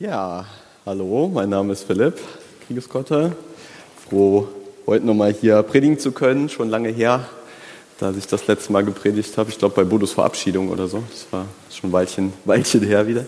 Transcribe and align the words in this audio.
Ja, 0.00 0.46
hallo, 0.86 1.30
mein 1.30 1.50
Name 1.50 1.74
ist 1.74 1.84
Philipp 1.84 2.14
Kriegeskotte. 2.66 3.32
Froh, 4.08 4.48
heute 4.86 5.04
nochmal 5.04 5.34
hier 5.34 5.62
predigen 5.62 5.98
zu 5.98 6.12
können. 6.12 6.48
Schon 6.48 6.70
lange 6.70 6.88
her, 6.88 7.28
da 7.98 8.10
ich 8.16 8.26
das 8.26 8.46
letzte 8.46 8.72
Mal 8.72 8.82
gepredigt 8.82 9.36
habe. 9.36 9.50
Ich 9.50 9.58
glaube, 9.58 9.74
bei 9.74 9.84
Bodos 9.84 10.12
Verabschiedung 10.12 10.70
oder 10.70 10.88
so. 10.88 11.02
Das 11.10 11.26
war 11.30 11.44
schon 11.70 11.90
ein 11.90 11.92
Weilchen, 11.92 12.32
Weilchen 12.46 12.82
her 12.82 13.06
wieder. 13.06 13.26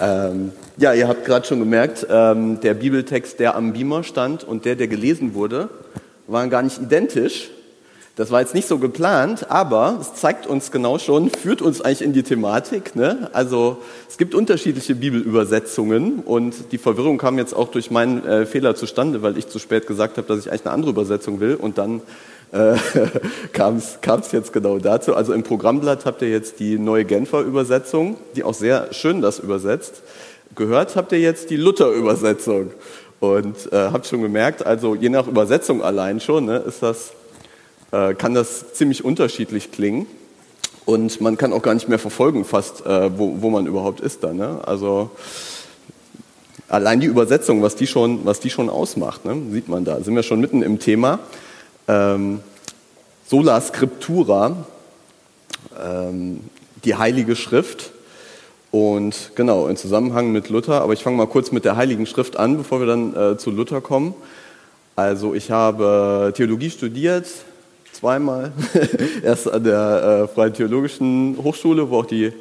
Ähm, 0.00 0.52
ja, 0.78 0.94
ihr 0.94 1.06
habt 1.06 1.26
gerade 1.26 1.46
schon 1.46 1.58
gemerkt, 1.58 2.06
ähm, 2.08 2.60
der 2.62 2.72
Bibeltext, 2.72 3.38
der 3.38 3.54
am 3.54 3.74
Beamer 3.74 4.02
stand 4.02 4.42
und 4.42 4.64
der, 4.64 4.74
der 4.74 4.88
gelesen 4.88 5.34
wurde, 5.34 5.68
waren 6.28 6.48
gar 6.48 6.62
nicht 6.62 6.80
identisch. 6.80 7.50
Das 8.16 8.30
war 8.30 8.40
jetzt 8.40 8.54
nicht 8.54 8.66
so 8.66 8.78
geplant, 8.78 9.50
aber 9.50 9.98
es 10.00 10.14
zeigt 10.14 10.46
uns 10.46 10.70
genau 10.70 10.98
schon, 10.98 11.28
führt 11.28 11.60
uns 11.60 11.82
eigentlich 11.82 12.00
in 12.00 12.14
die 12.14 12.22
Thematik. 12.22 12.96
Ne? 12.96 13.28
Also 13.34 13.76
es 14.08 14.16
gibt 14.16 14.34
unterschiedliche 14.34 14.94
Bibelübersetzungen 14.94 16.20
und 16.20 16.72
die 16.72 16.78
Verwirrung 16.78 17.18
kam 17.18 17.36
jetzt 17.36 17.54
auch 17.54 17.68
durch 17.68 17.90
meinen 17.90 18.24
äh, 18.24 18.46
Fehler 18.46 18.74
zustande, 18.74 19.20
weil 19.20 19.36
ich 19.36 19.48
zu 19.48 19.58
spät 19.58 19.86
gesagt 19.86 20.16
habe, 20.16 20.26
dass 20.26 20.38
ich 20.38 20.50
eigentlich 20.50 20.64
eine 20.64 20.72
andere 20.72 20.92
Übersetzung 20.92 21.40
will 21.40 21.56
und 21.56 21.76
dann 21.76 22.00
äh, 22.52 22.76
kam 23.52 23.76
es 23.76 24.32
jetzt 24.32 24.54
genau 24.54 24.78
dazu. 24.78 25.14
Also 25.14 25.34
im 25.34 25.42
Programmblatt 25.42 26.06
habt 26.06 26.22
ihr 26.22 26.30
jetzt 26.30 26.58
die 26.58 26.78
neue 26.78 27.04
Genfer 27.04 27.42
Übersetzung, 27.42 28.16
die 28.34 28.44
auch 28.44 28.54
sehr 28.54 28.94
schön 28.94 29.20
das 29.20 29.40
übersetzt. 29.40 30.02
Gehört 30.54 30.96
habt 30.96 31.12
ihr 31.12 31.20
jetzt 31.20 31.50
die 31.50 31.56
Luther 31.56 31.90
Übersetzung 31.90 32.70
und 33.20 33.70
äh, 33.74 33.90
habt 33.92 34.06
schon 34.06 34.22
gemerkt, 34.22 34.64
also 34.64 34.94
je 34.94 35.10
nach 35.10 35.26
Übersetzung 35.26 35.82
allein 35.82 36.18
schon, 36.18 36.46
ne, 36.46 36.62
ist 36.66 36.82
das 36.82 37.12
äh, 37.92 38.14
kann 38.14 38.34
das 38.34 38.72
ziemlich 38.74 39.04
unterschiedlich 39.04 39.72
klingen. 39.72 40.06
Und 40.84 41.20
man 41.20 41.36
kann 41.36 41.52
auch 41.52 41.62
gar 41.62 41.74
nicht 41.74 41.88
mehr 41.88 41.98
verfolgen, 41.98 42.44
fast, 42.44 42.86
äh, 42.86 43.18
wo, 43.18 43.42
wo 43.42 43.50
man 43.50 43.66
überhaupt 43.66 44.00
ist 44.00 44.22
da. 44.22 44.32
Ne? 44.32 44.60
Also 44.64 45.10
allein 46.68 47.00
die 47.00 47.06
Übersetzung, 47.06 47.60
was 47.62 47.74
die 47.74 47.88
schon, 47.88 48.24
was 48.24 48.38
die 48.40 48.50
schon 48.50 48.70
ausmacht, 48.70 49.24
ne? 49.24 49.36
sieht 49.50 49.68
man 49.68 49.84
da. 49.84 50.00
Sind 50.00 50.14
wir 50.14 50.22
schon 50.22 50.40
mitten 50.40 50.62
im 50.62 50.78
Thema. 50.78 51.18
Ähm, 51.88 52.40
Sola 53.28 53.60
Scriptura, 53.60 54.64
ähm, 55.84 56.40
die 56.84 56.94
Heilige 56.94 57.34
Schrift. 57.34 57.90
Und 58.70 59.32
genau, 59.34 59.66
in 59.66 59.76
Zusammenhang 59.76 60.30
mit 60.30 60.48
Luther, 60.50 60.82
aber 60.82 60.92
ich 60.92 61.02
fange 61.02 61.16
mal 61.16 61.26
kurz 61.26 61.50
mit 61.50 61.64
der 61.64 61.76
Heiligen 61.76 62.06
Schrift 62.06 62.36
an, 62.36 62.58
bevor 62.58 62.78
wir 62.78 62.86
dann 62.86 63.16
äh, 63.16 63.38
zu 63.38 63.50
Luther 63.50 63.80
kommen. 63.80 64.14
Also 64.94 65.34
ich 65.34 65.50
habe 65.50 66.32
Theologie 66.36 66.70
studiert, 66.70 67.26
zweimal. 67.96 68.52
Erst 69.22 69.50
an 69.50 69.64
der 69.64 70.28
äh, 70.30 70.34
Freien 70.34 70.52
Theologischen 70.52 71.38
Hochschule, 71.42 71.90
wo 71.90 72.00
auch 72.00 72.06
die 72.06 72.32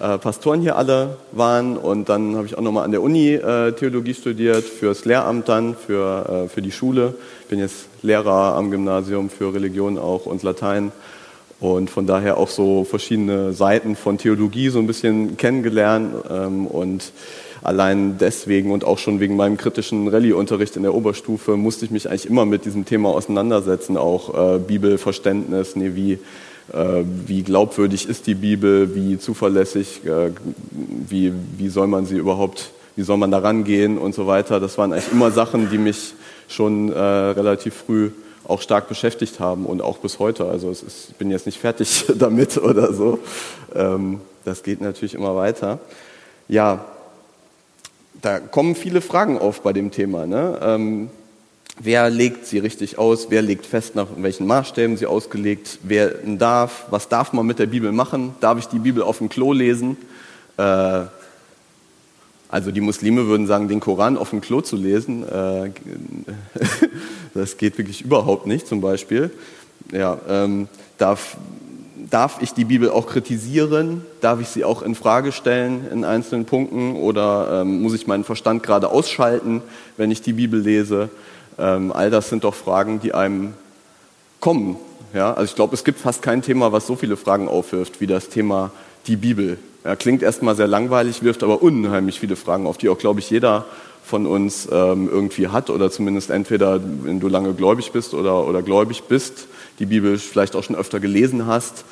äh, 0.00 0.18
Pastoren 0.18 0.60
hier 0.60 0.76
alle 0.76 1.16
waren. 1.32 1.76
Und 1.76 2.08
dann 2.08 2.36
habe 2.36 2.46
ich 2.46 2.58
auch 2.58 2.62
nochmal 2.62 2.84
an 2.84 2.90
der 2.90 3.02
Uni 3.02 3.34
äh, 3.34 3.72
Theologie 3.72 4.14
studiert, 4.14 4.64
fürs 4.64 5.04
Lehramt 5.04 5.48
dann, 5.48 5.76
für, 5.76 6.44
äh, 6.46 6.48
für 6.48 6.62
die 6.62 6.72
Schule. 6.72 7.14
Bin 7.48 7.60
jetzt 7.60 7.86
Lehrer 8.02 8.56
am 8.56 8.70
Gymnasium 8.70 9.30
für 9.30 9.54
Religion 9.54 9.98
auch 9.98 10.26
und 10.26 10.42
Latein. 10.42 10.90
Und 11.72 11.90
von 11.90 12.06
daher 12.06 12.36
auch 12.36 12.48
so 12.48 12.84
verschiedene 12.84 13.52
Seiten 13.52 13.96
von 13.96 14.18
Theologie 14.18 14.68
so 14.68 14.78
ein 14.78 14.86
bisschen 14.86 15.36
kennengelernt. 15.36 16.14
Ähm, 16.30 16.66
und 16.66 17.12
allein 17.62 18.18
deswegen 18.18 18.70
und 18.70 18.84
auch 18.84 18.98
schon 18.98 19.20
wegen 19.20 19.36
meinem 19.36 19.56
kritischen 19.56 20.06
Rallye-Unterricht 20.08 20.76
in 20.76 20.82
der 20.82 20.94
Oberstufe 20.94 21.56
musste 21.56 21.86
ich 21.86 21.90
mich 21.90 22.08
eigentlich 22.08 22.26
immer 22.26 22.44
mit 22.44 22.66
diesem 22.66 22.84
Thema 22.84 23.08
auseinandersetzen, 23.08 23.96
auch 23.96 24.56
äh, 24.56 24.58
Bibelverständnis, 24.58 25.74
nee, 25.74 25.92
wie, 25.94 26.12
äh, 26.72 27.02
wie 27.26 27.42
glaubwürdig 27.42 28.08
ist 28.08 28.26
die 28.26 28.34
Bibel, 28.34 28.94
wie 28.94 29.18
zuverlässig, 29.18 30.02
äh, 30.04 30.30
wie, 31.08 31.32
wie 31.56 31.68
soll 31.68 31.86
man 31.86 32.04
sie 32.04 32.16
überhaupt, 32.16 32.70
wie 32.96 33.02
soll 33.02 33.16
man 33.16 33.30
da 33.30 33.38
rangehen 33.38 33.96
und 33.96 34.14
so 34.14 34.26
weiter. 34.26 34.60
Das 34.60 34.76
waren 34.76 34.92
eigentlich 34.92 35.10
immer 35.10 35.30
Sachen, 35.30 35.70
die 35.70 35.78
mich 35.78 36.12
schon 36.48 36.92
äh, 36.92 36.98
relativ 36.98 37.74
früh 37.86 38.10
auch 38.46 38.60
stark 38.60 38.88
beschäftigt 38.88 39.40
haben 39.40 39.66
und 39.66 39.80
auch 39.80 39.98
bis 39.98 40.18
heute. 40.18 40.46
Also 40.46 40.70
ist, 40.70 40.84
ich 41.10 41.16
bin 41.16 41.30
jetzt 41.30 41.46
nicht 41.46 41.58
fertig 41.58 42.06
damit 42.14 42.58
oder 42.58 42.92
so. 42.92 43.18
Ähm, 43.74 44.20
das 44.44 44.62
geht 44.62 44.80
natürlich 44.80 45.14
immer 45.14 45.34
weiter. 45.36 45.78
Ja, 46.48 46.84
da 48.20 48.38
kommen 48.38 48.74
viele 48.74 49.00
Fragen 49.00 49.38
auf 49.38 49.62
bei 49.62 49.72
dem 49.72 49.90
Thema. 49.90 50.26
Ne? 50.26 50.58
Ähm, 50.62 51.10
wer 51.78 52.10
legt 52.10 52.46
sie 52.46 52.58
richtig 52.58 52.98
aus? 52.98 53.26
Wer 53.30 53.42
legt 53.42 53.66
fest, 53.66 53.94
nach 53.94 54.08
welchen 54.16 54.46
Maßstäben 54.46 54.96
sie 54.96 55.06
ausgelegt 55.06 55.78
werden 55.82 56.38
darf? 56.38 56.86
Was 56.90 57.08
darf 57.08 57.32
man 57.32 57.46
mit 57.46 57.58
der 57.58 57.66
Bibel 57.66 57.92
machen? 57.92 58.34
Darf 58.40 58.58
ich 58.58 58.66
die 58.66 58.78
Bibel 58.78 59.02
auf 59.02 59.18
dem 59.18 59.28
Klo 59.28 59.52
lesen? 59.52 59.96
Äh, 60.56 61.02
also 62.54 62.70
die 62.70 62.80
Muslime 62.80 63.26
würden 63.26 63.48
sagen, 63.48 63.66
den 63.66 63.80
Koran 63.80 64.16
auf 64.16 64.30
dem 64.30 64.40
Klo 64.40 64.60
zu 64.60 64.76
lesen, 64.76 65.28
äh, 65.28 65.72
das 67.34 67.58
geht 67.58 67.76
wirklich 67.78 68.02
überhaupt 68.02 68.46
nicht 68.46 68.68
zum 68.68 68.80
Beispiel. 68.80 69.32
Ja, 69.90 70.18
ähm, 70.28 70.68
darf, 70.96 71.36
darf 72.10 72.40
ich 72.42 72.54
die 72.54 72.64
Bibel 72.64 72.90
auch 72.90 73.08
kritisieren? 73.08 74.06
Darf 74.20 74.40
ich 74.40 74.46
sie 74.46 74.62
auch 74.62 74.82
in 74.82 74.94
Frage 74.94 75.32
stellen 75.32 75.84
in 75.90 76.04
einzelnen 76.04 76.44
Punkten? 76.44 76.94
Oder 76.94 77.62
ähm, 77.62 77.82
muss 77.82 77.92
ich 77.92 78.06
meinen 78.06 78.22
Verstand 78.22 78.62
gerade 78.62 78.88
ausschalten, 78.88 79.60
wenn 79.96 80.12
ich 80.12 80.22
die 80.22 80.34
Bibel 80.34 80.60
lese? 80.60 81.08
Ähm, 81.58 81.90
all 81.90 82.08
das 82.08 82.28
sind 82.28 82.44
doch 82.44 82.54
Fragen, 82.54 83.00
die 83.00 83.14
einem 83.14 83.54
kommen. 84.38 84.76
Ja? 85.12 85.34
Also 85.34 85.50
ich 85.50 85.56
glaube, 85.56 85.74
es 85.74 85.82
gibt 85.82 85.98
fast 85.98 86.22
kein 86.22 86.40
Thema, 86.40 86.70
was 86.70 86.86
so 86.86 86.94
viele 86.94 87.16
Fragen 87.16 87.48
aufwirft 87.48 88.00
wie 88.00 88.06
das 88.06 88.28
Thema 88.28 88.70
die 89.06 89.16
Bibel. 89.16 89.58
Ja, 89.84 89.96
klingt 89.96 90.22
erstmal 90.22 90.56
sehr 90.56 90.66
langweilig, 90.66 91.22
wirft 91.22 91.42
aber 91.42 91.62
unheimlich 91.62 92.20
viele 92.20 92.36
Fragen 92.36 92.66
auf, 92.66 92.78
die 92.78 92.88
auch, 92.88 92.98
glaube 92.98 93.20
ich, 93.20 93.30
jeder 93.30 93.66
von 94.04 94.26
uns 94.26 94.68
ähm, 94.70 95.08
irgendwie 95.10 95.48
hat 95.48 95.70
oder 95.70 95.90
zumindest 95.90 96.30
entweder, 96.30 96.80
wenn 97.02 97.20
du 97.20 97.28
lange 97.28 97.54
gläubig 97.54 97.92
bist 97.92 98.14
oder, 98.14 98.46
oder 98.46 98.62
gläubig 98.62 99.04
bist, 99.04 99.46
die 99.78 99.86
Bibel 99.86 100.18
vielleicht 100.18 100.56
auch 100.56 100.62
schon 100.62 100.76
öfter 100.76 101.00
gelesen 101.00 101.46
hast, 101.46 101.84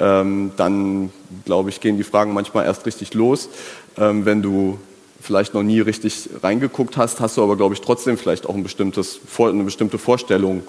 ähm, 0.00 0.50
dann 0.56 1.10
glaube 1.44 1.70
ich, 1.70 1.80
gehen 1.80 1.96
die 1.96 2.04
Fragen 2.04 2.32
manchmal 2.32 2.64
erst 2.64 2.86
richtig 2.86 3.14
los. 3.14 3.48
Ähm, 3.96 4.24
wenn 4.24 4.42
du 4.42 4.78
vielleicht 5.20 5.54
noch 5.54 5.62
nie 5.62 5.80
richtig 5.80 6.30
reingeguckt 6.42 6.96
hast, 6.96 7.20
hast 7.20 7.36
du 7.36 7.42
aber, 7.42 7.56
glaube 7.56 7.74
ich, 7.74 7.80
trotzdem 7.80 8.16
vielleicht 8.16 8.46
auch 8.46 8.54
ein 8.54 8.62
bestimmtes, 8.62 9.20
eine 9.38 9.64
bestimmte 9.64 9.98
Vorstellung, 9.98 10.62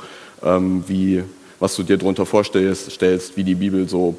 ähm, 0.44 0.83
wie, 0.88 1.23
was 1.59 1.75
du 1.75 1.83
dir 1.83 1.97
darunter 1.97 2.25
vorstellst, 2.25 2.91
stellst, 2.91 3.38
wie 3.38 3.44
die 3.44 3.56
Bibel 3.56 3.88
so 3.88 4.16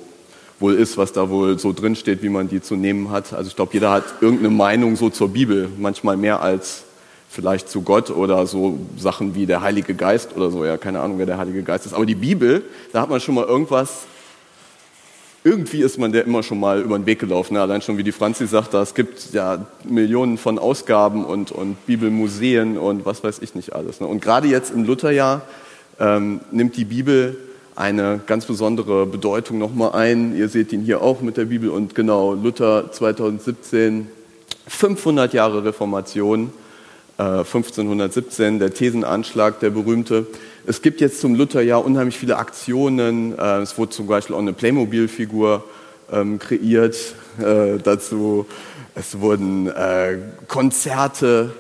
wohl 0.63 0.75
ist, 0.75 0.97
was 0.97 1.13
da 1.13 1.29
wohl 1.29 1.59
so 1.59 1.73
drin 1.73 1.95
steht, 1.95 2.23
wie 2.23 2.31
man 2.31 2.49
die 2.49 2.63
zu 2.63 2.77
nehmen 2.77 3.11
hat. 3.11 3.35
Also 3.35 3.49
ich 3.49 3.57
glaube, 3.57 3.75
jeder 3.75 3.91
hat 3.91 4.05
irgendeine 4.23 4.49
Meinung 4.49 4.97
so 4.97 5.11
zur 5.11 5.29
Bibel, 5.29 5.69
manchmal 5.77 6.17
mehr 6.17 6.41
als 6.41 6.85
vielleicht 7.29 7.69
zu 7.69 7.83
Gott 7.83 8.11
oder 8.11 8.47
so 8.47 8.79
Sachen 8.97 9.35
wie 9.35 9.47
der 9.47 9.61
Heilige 9.61 9.95
Geist 9.95 10.37
oder 10.37 10.51
so. 10.51 10.65
Ja, 10.65 10.79
keine 10.79 11.01
Ahnung, 11.01 11.19
wer 11.19 11.27
der 11.27 11.39
Heilige 11.39 11.63
Geist 11.63 11.85
ist. 11.85 11.93
Aber 11.93 12.07
die 12.07 12.15
Bibel, 12.15 12.63
da 12.93 13.03
hat 13.03 13.11
man 13.11 13.21
schon 13.21 13.35
mal 13.35 13.45
irgendwas 13.45 14.07
irgendwie 15.45 15.83
ist 15.83 15.99
man 15.99 16.13
der 16.13 16.25
immer 16.25 16.43
schon 16.43 16.61
mal 16.61 16.81
über 16.81 16.97
den 16.97 17.07
Weg 17.07 17.19
gelaufen. 17.19 17.55
Ne? 17.55 17.61
Allein 17.61 17.83
schon, 17.83 17.99
wie 17.99 18.05
die 18.05 18.13
Franzi 18.13 18.47
sagt, 18.47 18.75
es 18.75 18.95
gibt 18.95 19.33
ja 19.33 19.67
Millionen 19.85 20.39
von 20.39 20.59
Ausgaben 20.59 21.25
und, 21.25 21.51
und 21.51 21.85
Bibelmuseen 21.87 22.79
und 22.79 23.05
was 23.05 23.25
weiß 23.25 23.41
ich 23.41 23.55
nicht 23.55 23.75
alles. 23.75 24.01
Ne? 24.01 24.07
Und 24.07 24.23
gerade 24.23 24.47
jetzt 24.47 24.73
im 24.73 24.85
Lutherjahr 24.85 25.43
ähm, 25.99 26.41
nimmt 26.53 26.77
die 26.77 26.85
Bibel 26.85 27.37
eine 27.75 28.21
ganz 28.27 28.47
besondere 28.47 29.07
Bedeutung 29.07 29.59
nochmal 29.59 29.93
ein. 29.93 30.37
Ihr 30.37 30.49
seht 30.49 30.73
ihn 30.73 30.83
hier 30.83 31.03
auch 31.03 31.21
mit 31.21 31.37
der 31.37 31.47
Bibel 31.47 31.71
und 31.71 31.95
genau, 31.95 32.35
Luther 32.35 32.93
2017, 32.93 34.09
500 34.67 35.33
Jahre 35.33 35.65
Reformation, 35.65 36.53
äh, 37.19 37.23
1517, 37.23 38.59
der 38.59 38.75
Thesenanschlag, 38.75 39.61
der 39.61 39.71
berühmte. 39.71 40.27
Es 40.67 40.83
gibt 40.83 41.01
jetzt 41.01 41.21
zum 41.21 41.35
Lutherjahr 41.35 41.85
unheimlich 41.85 42.19
viele 42.19 42.37
Aktionen. 42.37 43.39
Äh, 43.39 43.61
es 43.61 43.79
wurde 43.79 43.91
zum 43.91 44.07
Beispiel 44.07 44.37
auch 44.37 44.41
eine 44.41 44.53
Playmobil-Figur 44.53 45.65
ähm, 46.13 46.39
kreiert 46.39 46.97
äh, 47.39 47.79
dazu. 47.83 48.47
Es 48.95 49.21
wurden 49.21 49.69
äh, 49.69 50.19
Konzerte 50.47 51.53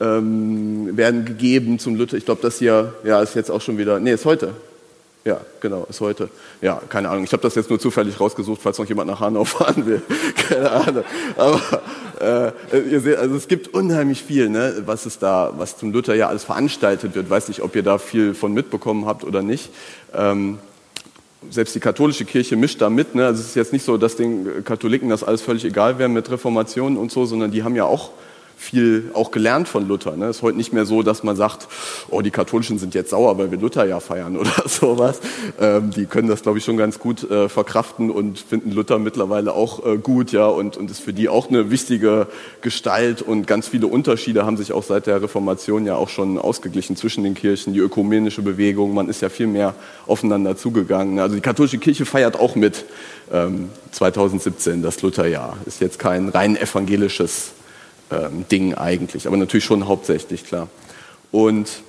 ähm, 0.00 0.96
werden 0.96 1.24
gegeben 1.24 1.78
zum 1.78 1.96
Luther. 1.96 2.16
Ich 2.16 2.24
glaube, 2.24 2.40
das 2.40 2.58
hier 2.58 2.94
ja, 3.04 3.20
ist 3.20 3.34
jetzt 3.34 3.50
auch 3.50 3.60
schon 3.60 3.76
wieder, 3.78 4.00
nee, 4.00 4.12
ist 4.12 4.24
heute. 4.24 4.54
Ja, 5.24 5.40
genau, 5.60 5.86
ist 5.90 6.00
heute. 6.00 6.30
Ja, 6.62 6.80
keine 6.88 7.10
Ahnung. 7.10 7.24
Ich 7.24 7.32
habe 7.32 7.42
das 7.42 7.54
jetzt 7.54 7.68
nur 7.68 7.78
zufällig 7.78 8.18
rausgesucht, 8.18 8.60
falls 8.62 8.78
noch 8.78 8.86
jemand 8.86 9.10
nach 9.10 9.20
Hanau 9.20 9.44
fahren 9.44 9.86
will. 9.86 10.02
keine 10.48 10.70
Ahnung. 10.70 11.04
Aber 11.36 12.52
äh, 12.72 12.78
ihr 12.90 13.00
seht, 13.00 13.16
also 13.16 13.36
es 13.36 13.48
gibt 13.48 13.68
unheimlich 13.68 14.22
viel, 14.22 14.48
ne, 14.48 14.82
was 14.86 15.06
es 15.06 15.18
da, 15.18 15.52
was 15.56 15.76
zum 15.76 15.92
Luther 15.92 16.14
ja 16.14 16.28
alles 16.28 16.44
veranstaltet 16.44 17.14
wird. 17.14 17.28
Weiß 17.28 17.48
nicht, 17.48 17.62
ob 17.62 17.76
ihr 17.76 17.82
da 17.82 17.98
viel 17.98 18.34
von 18.34 18.52
mitbekommen 18.52 19.06
habt 19.06 19.24
oder 19.24 19.42
nicht. 19.42 19.70
Ähm, 20.14 20.58
selbst 21.50 21.74
die 21.74 21.80
katholische 21.80 22.24
Kirche 22.24 22.56
mischt 22.56 22.80
da 22.80 22.90
mit. 22.90 23.14
Ne? 23.14 23.26
Also 23.26 23.40
es 23.40 23.48
ist 23.48 23.54
jetzt 23.54 23.72
nicht 23.72 23.84
so, 23.84 23.96
dass 23.96 24.16
den 24.16 24.64
Katholiken 24.64 25.08
das 25.08 25.22
alles 25.24 25.42
völlig 25.42 25.64
egal 25.64 25.98
wäre 25.98 26.08
mit 26.08 26.30
Reformationen 26.30 26.98
und 26.98 27.12
so, 27.12 27.26
sondern 27.26 27.50
die 27.50 27.62
haben 27.62 27.76
ja 27.76 27.84
auch 27.84 28.10
viel 28.58 29.10
auch 29.14 29.30
gelernt 29.30 29.68
von 29.68 29.86
Luther. 29.86 30.16
Ne? 30.16 30.28
Ist 30.28 30.42
heute 30.42 30.56
nicht 30.56 30.72
mehr 30.72 30.84
so, 30.84 31.02
dass 31.02 31.22
man 31.22 31.36
sagt, 31.36 31.68
oh, 32.10 32.22
die 32.22 32.32
Katholischen 32.32 32.78
sind 32.78 32.92
jetzt 32.92 33.10
sauer, 33.10 33.38
weil 33.38 33.50
wir 33.50 33.58
Luther 33.58 33.86
ja 33.86 34.00
feiern 34.00 34.36
oder 34.38 34.68
sowas. 34.68 35.20
Ähm, 35.60 35.90
die 35.90 36.06
können 36.06 36.28
das, 36.28 36.42
glaube 36.42 36.58
ich, 36.58 36.64
schon 36.64 36.76
ganz 36.76 36.98
gut 36.98 37.28
äh, 37.30 37.48
verkraften 37.48 38.10
und 38.10 38.40
finden 38.40 38.72
Luther 38.72 38.98
mittlerweile 38.98 39.54
auch 39.54 39.86
äh, 39.86 39.96
gut, 39.96 40.32
ja, 40.32 40.46
und, 40.46 40.76
und 40.76 40.90
ist 40.90 41.00
für 41.00 41.12
die 41.12 41.28
auch 41.28 41.48
eine 41.48 41.70
wichtige 41.70 42.26
Gestalt 42.60 43.22
und 43.22 43.46
ganz 43.46 43.68
viele 43.68 43.86
Unterschiede 43.86 44.44
haben 44.44 44.56
sich 44.56 44.72
auch 44.72 44.82
seit 44.82 45.06
der 45.06 45.22
Reformation 45.22 45.86
ja 45.86 45.94
auch 45.94 46.08
schon 46.08 46.36
ausgeglichen 46.36 46.96
zwischen 46.96 47.22
den 47.22 47.34
Kirchen, 47.34 47.74
die 47.74 47.78
ökumenische 47.78 48.42
Bewegung, 48.42 48.92
man 48.92 49.08
ist 49.08 49.22
ja 49.22 49.28
viel 49.28 49.46
mehr 49.46 49.74
aufeinander 50.06 50.56
zugegangen. 50.56 51.14
Ne? 51.14 51.22
Also 51.22 51.36
die 51.36 51.40
katholische 51.40 51.78
Kirche 51.78 52.04
feiert 52.06 52.38
auch 52.38 52.56
mit 52.56 52.84
ähm, 53.32 53.68
2017 53.92 54.82
das 54.82 55.00
Lutherjahr. 55.02 55.56
Ist 55.64 55.80
jetzt 55.80 55.98
kein 55.98 56.28
rein 56.28 56.56
evangelisches 56.56 57.52
ähm, 58.10 58.44
Ding 58.50 58.74
eigentlich, 58.74 59.26
aber 59.26 59.36
natürlich 59.36 59.64
schon 59.64 59.86
hauptsächlich, 59.86 60.44
klar. 60.44 60.68
Und 61.30 61.82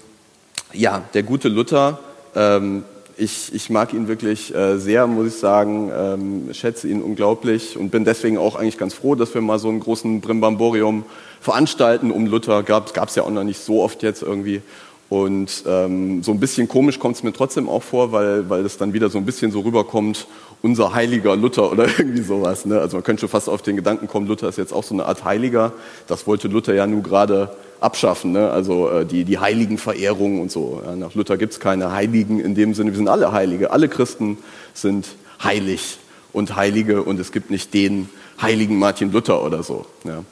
ja, 0.73 1.03
der 1.13 1.23
gute 1.23 1.47
Luther, 1.47 1.99
ähm, 2.35 2.83
ich, 3.17 3.53
ich 3.53 3.69
mag 3.69 3.93
ihn 3.93 4.07
wirklich 4.07 4.53
äh, 4.55 4.77
sehr, 4.77 5.05
muss 5.05 5.27
ich 5.27 5.35
sagen, 5.35 5.91
ähm, 5.93 6.53
schätze 6.53 6.87
ihn 6.87 7.01
unglaublich 7.01 7.77
und 7.77 7.89
bin 7.89 8.05
deswegen 8.05 8.37
auch 8.37 8.55
eigentlich 8.55 8.77
ganz 8.77 8.93
froh, 8.93 9.15
dass 9.15 9.33
wir 9.33 9.41
mal 9.41 9.59
so 9.59 9.67
einen 9.69 9.81
großen 9.81 10.21
Brimbamborium 10.21 11.03
veranstalten 11.41 12.11
um 12.11 12.25
Luther. 12.25 12.63
Gab 12.63 12.95
es 12.95 13.15
ja 13.15 13.23
auch 13.23 13.29
noch 13.29 13.43
nicht 13.43 13.59
so 13.59 13.81
oft 13.81 14.03
jetzt 14.03 14.21
irgendwie. 14.21 14.61
Und 15.09 15.63
ähm, 15.67 16.21
so 16.21 16.31
ein 16.31 16.39
bisschen 16.39 16.67
komisch 16.67 16.99
kommt 16.99 17.15
es 17.15 17.23
mir 17.23 17.33
trotzdem 17.33 17.67
auch 17.67 17.83
vor, 17.83 18.11
weil, 18.11 18.47
weil 18.49 18.63
es 18.63 18.77
dann 18.77 18.93
wieder 18.93 19.09
so 19.09 19.17
ein 19.17 19.25
bisschen 19.25 19.51
so 19.51 19.61
rüberkommt, 19.61 20.27
unser 20.61 20.93
heiliger 20.93 21.35
Luther 21.35 21.71
oder 21.71 21.85
irgendwie 21.97 22.21
sowas. 22.21 22.65
Ne? 22.65 22.79
Also 22.79 22.97
man 22.97 23.03
könnte 23.03 23.21
schon 23.21 23.29
fast 23.29 23.49
auf 23.49 23.61
den 23.61 23.75
Gedanken 23.75 24.07
kommen, 24.07 24.27
Luther 24.27 24.49
ist 24.49 24.57
jetzt 24.57 24.73
auch 24.73 24.83
so 24.83 24.93
eine 24.93 25.05
Art 25.05 25.23
Heiliger. 25.23 25.71
Das 26.07 26.27
wollte 26.27 26.47
Luther 26.47 26.73
ja 26.73 26.87
nun 26.87 27.03
gerade 27.03 27.55
abschaffen, 27.79 28.33
ne? 28.33 28.51
also 28.51 28.89
äh, 28.89 29.05
die, 29.05 29.23
die 29.23 29.39
Heiligenverehrung 29.39 30.41
und 30.41 30.51
so. 30.51 30.81
Ja, 30.85 30.95
nach 30.95 31.15
Luther 31.15 31.37
gibt 31.37 31.53
es 31.53 31.59
keine 31.59 31.91
Heiligen 31.91 32.39
in 32.39 32.55
dem 32.55 32.73
Sinne, 32.73 32.91
wir 32.91 32.97
sind 32.97 33.07
alle 33.07 33.31
Heilige. 33.31 33.71
Alle 33.71 33.87
Christen 33.87 34.37
sind 34.73 35.07
heilig 35.41 35.97
und 36.33 36.55
Heilige 36.55 37.03
und 37.03 37.19
es 37.19 37.31
gibt 37.31 37.51
nicht 37.51 37.73
den 37.73 38.09
heiligen 38.41 38.77
Martin 38.79 39.11
Luther 39.11 39.43
oder 39.43 39.63
so. 39.63 39.85
Ja. 40.03 40.23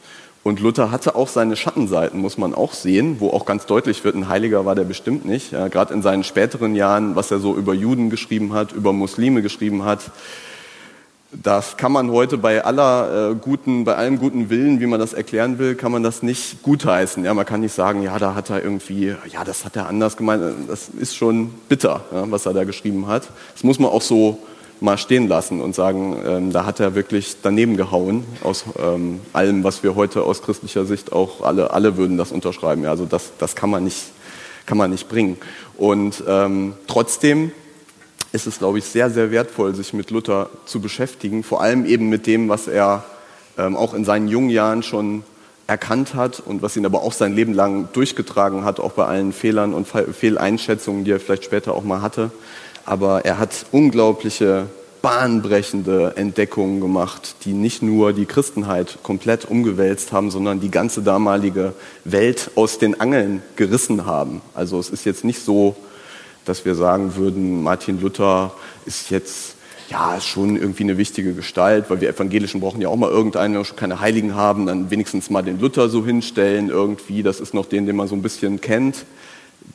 Und 0.47 0.61
Luther 0.61 0.91
hatte 0.91 1.15
auch 1.15 1.27
seine 1.27 1.57
Schattenseiten, 1.57 2.21
muss 2.21 2.37
man 2.37 2.55
auch 2.55 2.71
sehen, 2.71 3.17
wo 3.19 3.31
auch 3.31 3.45
ganz 3.45 3.65
deutlich 3.65 4.05
wird, 4.05 4.15
ein 4.15 4.29
Heiliger 4.29 4.65
war 4.65 4.75
der 4.75 4.85
bestimmt 4.85 5.25
nicht. 5.25 5.51
Ja, 5.51 5.67
Gerade 5.67 5.93
in 5.93 6.01
seinen 6.01 6.23
späteren 6.23 6.73
Jahren, 6.73 7.17
was 7.17 7.31
er 7.31 7.39
so 7.39 7.53
über 7.57 7.73
Juden 7.73 8.09
geschrieben 8.09 8.53
hat, 8.53 8.71
über 8.71 8.93
Muslime 8.93 9.41
geschrieben 9.41 9.83
hat, 9.83 10.09
das 11.33 11.75
kann 11.75 11.91
man 11.91 12.11
heute 12.11 12.37
bei 12.37 12.63
aller 12.63 13.31
äh, 13.31 13.35
guten, 13.35 13.83
bei 13.83 13.95
allem 13.95 14.19
guten 14.19 14.49
Willen, 14.49 14.79
wie 14.79 14.85
man 14.85 15.01
das 15.01 15.11
erklären 15.11 15.59
will, 15.59 15.75
kann 15.75 15.91
man 15.91 16.01
das 16.01 16.23
nicht 16.23 16.63
gutheißen. 16.63 17.25
Ja, 17.25 17.33
man 17.33 17.45
kann 17.45 17.59
nicht 17.59 17.73
sagen, 17.73 18.01
ja, 18.01 18.17
da 18.17 18.33
hat 18.33 18.49
er 18.49 18.63
irgendwie, 18.63 19.13
ja, 19.29 19.43
das 19.43 19.65
hat 19.65 19.75
er 19.75 19.89
anders 19.89 20.15
gemeint. 20.15 20.41
Das 20.69 20.87
ist 20.87 21.17
schon 21.17 21.49
bitter, 21.67 22.05
ja, 22.13 22.31
was 22.31 22.45
er 22.45 22.53
da 22.53 22.63
geschrieben 22.63 23.07
hat. 23.07 23.23
Das 23.53 23.65
muss 23.65 23.79
man 23.79 23.91
auch 23.91 24.01
so 24.01 24.39
mal 24.79 24.97
stehen 24.97 25.27
lassen 25.27 25.61
und 25.61 25.75
sagen, 25.75 26.17
ähm, 26.25 26.51
da 26.51 26.65
hat 26.65 26.79
er 26.79 26.95
wirklich 26.95 27.37
daneben 27.41 27.77
gehauen 27.77 28.25
aus 28.43 28.65
ähm, 28.79 29.19
allem, 29.33 29.63
was 29.63 29.83
wir 29.83 29.95
heute 29.95 30.23
aus 30.23 30.41
christlicher 30.41 30.85
Sicht 30.85 31.11
auch 31.11 31.41
alle, 31.41 31.71
alle 31.71 31.97
würden 31.97 32.17
das 32.17 32.31
unterschreiben. 32.31 32.83
Ja, 32.83 32.91
also 32.91 33.05
das, 33.05 33.31
das 33.39 33.55
kann 33.55 33.69
man 33.69 33.83
nicht, 33.83 34.05
kann 34.65 34.77
man 34.77 34.91
nicht 34.91 35.09
bringen. 35.09 35.37
Und 35.77 36.23
ähm, 36.27 36.73
trotzdem 36.87 37.51
ist 38.31 38.47
es, 38.47 38.59
glaube 38.59 38.77
ich, 38.79 38.85
sehr, 38.85 39.09
sehr 39.09 39.31
wertvoll, 39.31 39.73
sich 39.73 39.93
mit 39.93 40.11
Luther 40.11 40.49
zu 40.65 40.79
beschäftigen, 40.79 41.43
vor 41.43 41.61
allem 41.61 41.85
eben 41.85 42.09
mit 42.09 42.27
dem, 42.27 42.49
was 42.49 42.67
er 42.67 43.03
ähm, 43.57 43.75
auch 43.75 43.93
in 43.93 44.05
seinen 44.05 44.27
jungen 44.27 44.49
Jahren 44.49 44.83
schon 44.83 45.23
erkannt 45.65 46.13
hat 46.13 46.39
und 46.39 46.61
was 46.61 46.77
ihn 46.77 46.85
aber 46.85 47.01
auch 47.01 47.11
sein 47.11 47.33
Leben 47.33 47.53
lang 47.53 47.89
durchgetragen 47.91 48.63
hat, 48.63 48.79
auch 48.79 48.93
bei 48.93 49.05
allen 49.05 49.33
Fehlern 49.33 49.73
und 49.73 49.87
Fehleinschätzungen, 49.87 51.03
die 51.03 51.11
er 51.11 51.19
vielleicht 51.19 51.43
später 51.43 51.73
auch 51.73 51.83
mal 51.83 52.01
hatte 52.01 52.31
aber 52.87 53.25
er 53.25 53.37
hat 53.37 53.65
unglaubliche 53.73 54.67
bahnbrechende 55.01 56.13
Entdeckungen 56.15 56.79
gemacht, 56.79 57.35
die 57.43 57.51
nicht 57.51 57.81
nur 57.83 58.13
die 58.13 58.25
Christenheit 58.25 58.97
komplett 59.03 59.45
umgewälzt 59.45 60.13
haben, 60.13 60.31
sondern 60.31 60.61
die 60.61 60.71
ganze 60.71 61.01
damalige 61.01 61.73
Welt 62.05 62.51
aus 62.55 62.79
den 62.79 62.99
Angeln 62.99 63.43
gerissen 63.57 64.05
haben. 64.05 64.41
Also 64.55 64.79
es 64.79 64.89
ist 64.89 65.05
jetzt 65.05 65.25
nicht 65.25 65.43
so, 65.43 65.75
dass 66.45 66.63
wir 66.63 66.75
sagen 66.75 67.17
würden, 67.17 67.61
Martin 67.61 67.99
Luther 67.99 68.53
ist 68.85 69.11
jetzt 69.11 69.55
ja 69.89 70.19
schon 70.21 70.55
irgendwie 70.55 70.83
eine 70.83 70.97
wichtige 70.97 71.33
Gestalt, 71.33 71.89
weil 71.89 71.99
wir 71.99 72.09
Evangelischen 72.09 72.61
brauchen 72.61 72.79
ja 72.79 72.87
auch 72.87 72.95
mal 72.95 73.11
irgendeinen, 73.11 73.53
wenn 73.53 73.61
wir 73.61 73.65
schon 73.65 73.75
keine 73.75 73.99
Heiligen 73.99 74.33
haben, 74.33 74.65
dann 74.65 74.89
wenigstens 74.91 75.29
mal 75.29 75.41
den 75.41 75.59
Luther 75.59 75.89
so 75.89 76.05
hinstellen 76.05 76.69
irgendwie. 76.69 77.21
Das 77.21 77.41
ist 77.41 77.53
noch 77.53 77.65
den, 77.65 77.85
den 77.85 77.97
man 77.97 78.07
so 78.07 78.15
ein 78.15 78.21
bisschen 78.21 78.61
kennt. 78.61 79.05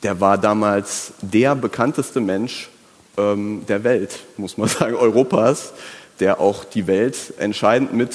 Der 0.01 0.19
war 0.19 0.39
damals 0.39 1.13
der 1.21 1.53
bekannteste 1.55 2.19
Mensch 2.19 2.69
ähm, 3.17 3.63
der 3.67 3.83
Welt, 3.83 4.19
muss 4.37 4.57
man 4.57 4.67
sagen, 4.69 4.95
Europas, 4.95 5.73
der 6.19 6.39
auch 6.39 6.63
die 6.63 6.87
Welt 6.87 7.33
entscheidend 7.37 7.93
mit 7.93 8.11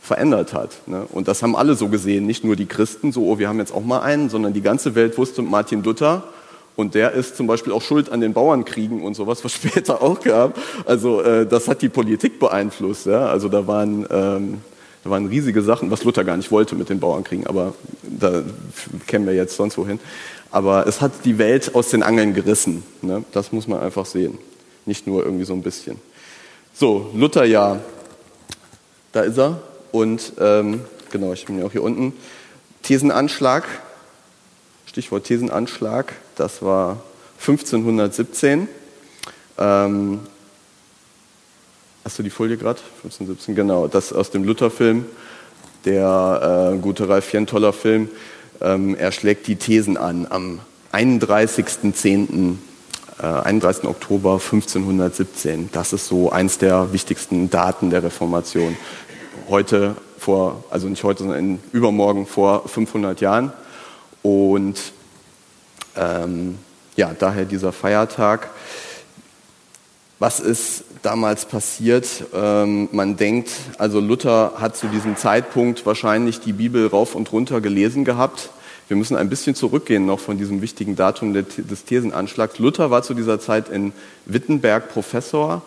verändert 0.00 0.52
hat. 0.52 0.70
Ne? 0.86 1.04
Und 1.12 1.26
das 1.26 1.42
haben 1.42 1.56
alle 1.56 1.74
so 1.74 1.88
gesehen, 1.88 2.26
nicht 2.26 2.44
nur 2.44 2.54
die 2.54 2.66
Christen, 2.66 3.10
so, 3.12 3.26
oh, 3.28 3.38
wir 3.38 3.48
haben 3.48 3.58
jetzt 3.58 3.74
auch 3.74 3.84
mal 3.84 4.00
einen, 4.00 4.30
sondern 4.30 4.52
die 4.52 4.62
ganze 4.62 4.94
Welt 4.94 5.18
wusste 5.18 5.42
Martin 5.42 5.82
Luther. 5.82 6.22
Und 6.76 6.94
der 6.94 7.12
ist 7.12 7.36
zum 7.36 7.46
Beispiel 7.46 7.72
auch 7.72 7.82
schuld 7.82 8.10
an 8.12 8.20
den 8.20 8.34
Bauernkriegen 8.34 9.02
und 9.02 9.14
sowas, 9.14 9.44
was 9.44 9.52
später 9.54 10.02
auch 10.02 10.20
gab. 10.20 10.58
Also 10.84 11.22
äh, 11.22 11.46
das 11.46 11.68
hat 11.68 11.82
die 11.82 11.88
Politik 11.88 12.38
beeinflusst. 12.38 13.06
Ja? 13.06 13.26
Also 13.26 13.48
da 13.48 13.66
waren, 13.66 14.06
ähm, 14.10 14.58
da 15.02 15.10
waren 15.10 15.26
riesige 15.26 15.62
Sachen, 15.62 15.90
was 15.90 16.04
Luther 16.04 16.22
gar 16.22 16.36
nicht 16.36 16.52
wollte 16.52 16.76
mit 16.76 16.88
den 16.88 17.00
Bauernkriegen, 17.00 17.46
aber 17.46 17.74
da 18.02 18.42
kennen 19.06 19.26
wir 19.26 19.34
jetzt 19.34 19.56
sonst 19.56 19.76
wohin. 19.76 19.98
Aber 20.56 20.86
es 20.86 21.02
hat 21.02 21.12
die 21.26 21.36
Welt 21.36 21.74
aus 21.74 21.90
den 21.90 22.02
Angeln 22.02 22.32
gerissen. 22.32 22.82
Ne? 23.02 23.22
Das 23.32 23.52
muss 23.52 23.68
man 23.68 23.78
einfach 23.78 24.06
sehen. 24.06 24.38
Nicht 24.86 25.06
nur 25.06 25.22
irgendwie 25.22 25.44
so 25.44 25.52
ein 25.52 25.60
bisschen. 25.60 26.00
So, 26.72 27.10
Luther 27.14 27.44
ja. 27.44 27.78
Da 29.12 29.20
ist 29.20 29.36
er. 29.36 29.60
Und 29.92 30.32
ähm, 30.40 30.80
genau, 31.10 31.34
ich 31.34 31.44
bin 31.44 31.58
ja 31.58 31.66
auch 31.66 31.72
hier 31.72 31.82
unten. 31.82 32.14
Thesenanschlag. 32.82 33.64
Stichwort 34.86 35.24
Thesenanschlag. 35.24 36.14
Das 36.36 36.62
war 36.62 37.02
1517. 37.40 38.66
Ähm, 39.58 40.20
hast 42.02 42.18
du 42.18 42.22
die 42.22 42.30
Folie 42.30 42.56
gerade? 42.56 42.80
1517, 43.04 43.54
genau. 43.54 43.88
Das 43.88 44.10
aus 44.10 44.30
dem 44.30 44.44
Luther-Film. 44.44 45.04
Der 45.84 46.72
äh, 46.72 46.78
gute 46.78 47.10
Ralf 47.10 47.30
Jen, 47.34 47.46
toller 47.46 47.74
Film 47.74 48.08
ähm, 48.60 48.94
er 48.94 49.12
schlägt 49.12 49.46
die 49.46 49.56
Thesen 49.56 49.96
an 49.96 50.26
am 50.28 50.60
31.10., 50.92 52.56
äh, 53.18 53.22
31. 53.22 53.84
Oktober 53.84 54.34
1517. 54.34 55.70
Das 55.72 55.92
ist 55.92 56.06
so 56.06 56.30
eins 56.30 56.58
der 56.58 56.92
wichtigsten 56.92 57.50
Daten 57.50 57.90
der 57.90 58.02
Reformation. 58.02 58.76
Heute 59.48 59.96
vor, 60.18 60.64
also 60.70 60.88
nicht 60.88 61.04
heute, 61.04 61.24
sondern 61.24 61.58
übermorgen 61.72 62.26
vor 62.26 62.68
500 62.68 63.20
Jahren. 63.20 63.52
Und 64.22 64.92
ähm, 65.96 66.58
ja, 66.96 67.14
daher 67.18 67.44
dieser 67.44 67.72
Feiertag. 67.72 68.50
Was 70.18 70.40
ist 70.40 70.84
damals 71.02 71.46
passiert? 71.46 72.24
Ähm, 72.34 72.88
man 72.92 73.16
denkt, 73.16 73.50
also 73.78 74.00
Luther 74.00 74.54
hat 74.58 74.76
zu 74.76 74.88
diesem 74.88 75.16
Zeitpunkt 75.16 75.86
wahrscheinlich 75.86 76.40
die 76.40 76.52
Bibel 76.52 76.86
rauf 76.86 77.14
und 77.14 77.32
runter 77.32 77.60
gelesen 77.60 78.04
gehabt. 78.04 78.50
Wir 78.88 78.96
müssen 78.96 79.16
ein 79.16 79.28
bisschen 79.28 79.54
zurückgehen 79.54 80.06
noch 80.06 80.20
von 80.20 80.38
diesem 80.38 80.62
wichtigen 80.62 80.94
Datum 80.94 81.34
des 81.34 81.84
Thesenanschlags. 81.84 82.58
Luther 82.58 82.90
war 82.90 83.02
zu 83.02 83.14
dieser 83.14 83.40
Zeit 83.40 83.68
in 83.68 83.92
Wittenberg 84.26 84.90
Professor. 84.90 85.62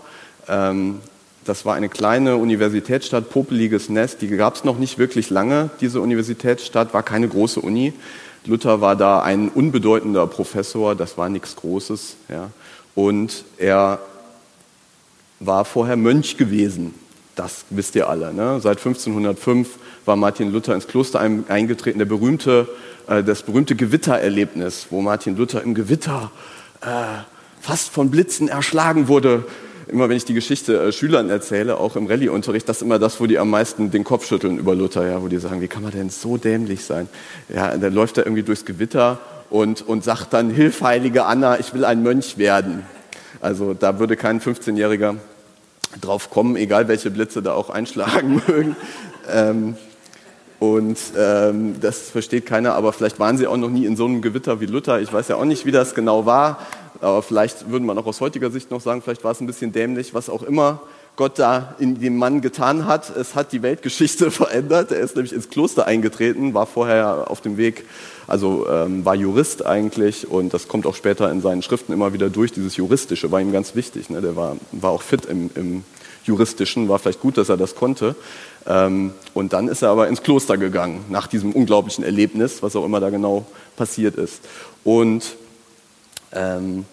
Ähm, 0.48 1.00
das 1.46 1.66
war 1.66 1.76
eine 1.76 1.90
kleine 1.90 2.38
Universitätsstadt, 2.38 3.30
popeliges 3.30 3.90
Nest. 3.90 4.22
Die 4.22 4.28
gab 4.28 4.56
es 4.56 4.64
noch 4.64 4.78
nicht 4.78 4.98
wirklich 4.98 5.30
lange, 5.30 5.70
diese 5.82 6.00
Universitätsstadt, 6.00 6.94
war 6.94 7.04
keine 7.04 7.28
große 7.28 7.60
Uni. 7.60 7.94
Luther 8.46 8.82
war 8.82 8.96
da 8.96 9.22
ein 9.22 9.50
unbedeutender 9.50 10.28
Professor, 10.28 10.96
das 10.96 11.18
war 11.18 11.30
nichts 11.30 11.56
Großes. 11.56 12.16
Ja. 12.30 12.52
Und 12.96 13.44
er 13.58 14.00
war 15.40 15.66
vorher 15.66 15.96
Mönch 15.96 16.38
gewesen. 16.38 16.94
Das 17.36 17.66
wisst 17.70 17.96
ihr 17.96 18.10
alle. 18.10 18.34
Ne? 18.34 18.60
Seit 18.62 18.80
1505 18.80 19.70
war 20.06 20.16
Martin 20.16 20.52
Luther 20.52 20.76
ins 20.76 20.88
Kloster 20.88 21.20
eingetreten. 21.20 22.00
Der 22.00 22.06
berühmte, 22.06 22.68
äh, 23.08 23.24
das 23.24 23.44
berühmte 23.44 23.76
Gewittererlebnis, 23.76 24.88
wo 24.90 25.02
Martin 25.02 25.38
Luther 25.38 25.64
im 25.64 25.74
Gewitter 25.74 26.32
äh, 26.82 26.86
fast 27.62 27.90
von 27.92 28.12
Blitzen 28.12 28.50
erschlagen 28.50 29.08
wurde. 29.08 29.46
Immer 29.88 30.10
wenn 30.10 30.18
ich 30.18 30.26
die 30.26 30.34
Geschichte 30.34 30.88
äh, 30.88 30.92
Schülern 30.92 31.30
erzähle, 31.30 31.78
auch 31.78 31.96
im 31.96 32.08
Rallyeunterricht, 32.08 32.68
das 32.68 32.78
ist 32.78 32.84
immer 32.84 33.00
das, 33.00 33.20
wo 33.22 33.26
die 33.26 33.40
am 33.40 33.50
meisten 33.50 33.90
den 33.90 34.04
Kopf 34.04 34.28
schütteln 34.28 34.58
über 34.58 34.76
Luther, 34.76 35.08
ja, 35.08 35.22
wo 35.22 35.30
die 35.30 35.38
sagen, 35.38 35.62
wie 35.62 35.68
kann 35.70 35.82
man 35.82 35.92
denn 35.92 36.10
so 36.10 36.38
dämlich 36.38 36.84
sein? 36.84 37.08
Ja, 37.48 37.76
dann 37.76 37.94
läuft 37.94 38.18
er 38.18 38.26
irgendwie 38.26 38.44
durchs 38.44 38.66
Gewitter 38.66 39.20
und, 39.50 39.82
und 39.88 40.04
sagt 40.04 40.34
dann, 40.34 40.50
Hilf, 40.50 40.82
heilige 40.82 41.26
Anna, 41.26 41.60
ich 41.60 41.74
will 41.74 41.86
ein 41.86 42.04
Mönch 42.04 42.38
werden. 42.38 42.84
Also 43.42 43.74
da 43.74 44.00
würde 44.00 44.16
kein 44.16 44.42
15-Jähriger 44.42 45.16
drauf 46.02 46.30
kommen, 46.30 46.56
egal 46.56 46.88
welche 46.88 47.12
Blitze 47.12 47.42
da 47.42 47.54
auch 47.54 47.70
einschlagen 47.70 48.42
mögen. 48.48 48.76
Ähm, 49.32 49.76
Und 50.60 50.98
ähm, 51.18 51.80
das 51.80 52.10
versteht 52.10 52.46
keiner, 52.46 52.74
aber 52.74 52.92
vielleicht 52.92 53.18
waren 53.18 53.38
sie 53.38 53.48
auch 53.48 53.56
noch 53.56 53.70
nie 53.70 53.86
in 53.86 53.96
so 53.96 54.06
einem 54.06 54.22
Gewitter 54.22 54.60
wie 54.60 54.66
Luther. 54.66 55.00
Ich 55.00 55.12
weiß 55.12 55.30
ja 55.30 55.38
auch 55.38 55.46
nicht, 55.46 55.66
wie 55.66 55.72
das 55.72 55.96
genau 55.96 56.26
war, 56.26 56.60
aber 57.00 57.22
vielleicht 57.22 57.72
würde 57.72 57.86
man 57.86 57.98
auch 57.98 58.06
aus 58.06 58.20
heutiger 58.20 58.52
Sicht 58.52 58.70
noch 58.70 58.82
sagen, 58.82 59.02
vielleicht 59.02 59.24
war 59.24 59.32
es 59.32 59.40
ein 59.40 59.48
bisschen 59.48 59.72
dämlich, 59.72 60.14
was 60.14 60.30
auch 60.30 60.44
immer 60.44 60.82
Gott 61.20 61.38
da 61.38 61.76
in 61.80 62.00
dem 62.00 62.16
Mann 62.16 62.40
getan 62.40 62.86
hat. 62.86 63.14
Es 63.14 63.36
hat 63.36 63.52
die 63.52 63.62
Weltgeschichte 63.62 64.32
verändert. 64.32 64.94
Er 64.94 65.02
ist 65.02 65.18
nämlich 65.18 65.34
ins 65.34 65.50
Kloster 65.50 65.86
eingetreten, 65.86 66.54
war 66.54 66.66
vorher 66.66 67.30
auf 67.30 67.42
dem 67.42 67.58
Weg, 67.58 67.84
also 68.26 68.66
ähm, 68.70 69.04
war 69.04 69.16
Jurist 69.16 69.66
eigentlich 69.66 70.32
und 70.32 70.54
das 70.54 70.70
kommt 70.70 70.86
auch 70.86 70.96
später 70.96 71.30
in 71.30 71.42
seinen 71.42 71.62
Schriften 71.62 71.92
immer 71.92 72.14
wieder 72.14 72.30
durch. 72.30 72.54
Dieses 72.54 72.78
Juristische 72.78 73.34
war 73.34 73.42
ihm 73.42 73.52
ganz 73.52 73.76
wichtig. 73.76 74.10
Ne? 74.10 74.22
Der 74.22 74.38
war, 74.38 74.56
war 74.72 74.92
auch 74.92 75.02
fit 75.02 75.26
im, 75.26 75.50
im 75.56 75.84
Juristischen, 76.24 76.88
war 76.88 77.00
vielleicht 77.00 77.20
gut, 77.20 77.38
dass 77.38 77.50
er 77.50 77.58
das 77.58 77.76
konnte. 77.76 78.16
Ähm, 78.66 79.12
und 79.34 79.52
dann 79.52 79.68
ist 79.68 79.82
er 79.82 79.90
aber 79.90 80.08
ins 80.08 80.24
Kloster 80.24 80.56
gegangen, 80.56 81.04
nach 81.10 81.28
diesem 81.28 81.52
unglaublichen 81.52 82.06
Erlebnis, 82.06 82.64
was 82.64 82.78
auch 82.78 82.86
immer 82.86 83.02
da 83.02 83.10
genau 83.10 83.46
passiert 83.76 84.16
ist. 84.16 84.40
Und 84.86 85.36
ähm, 86.32 86.86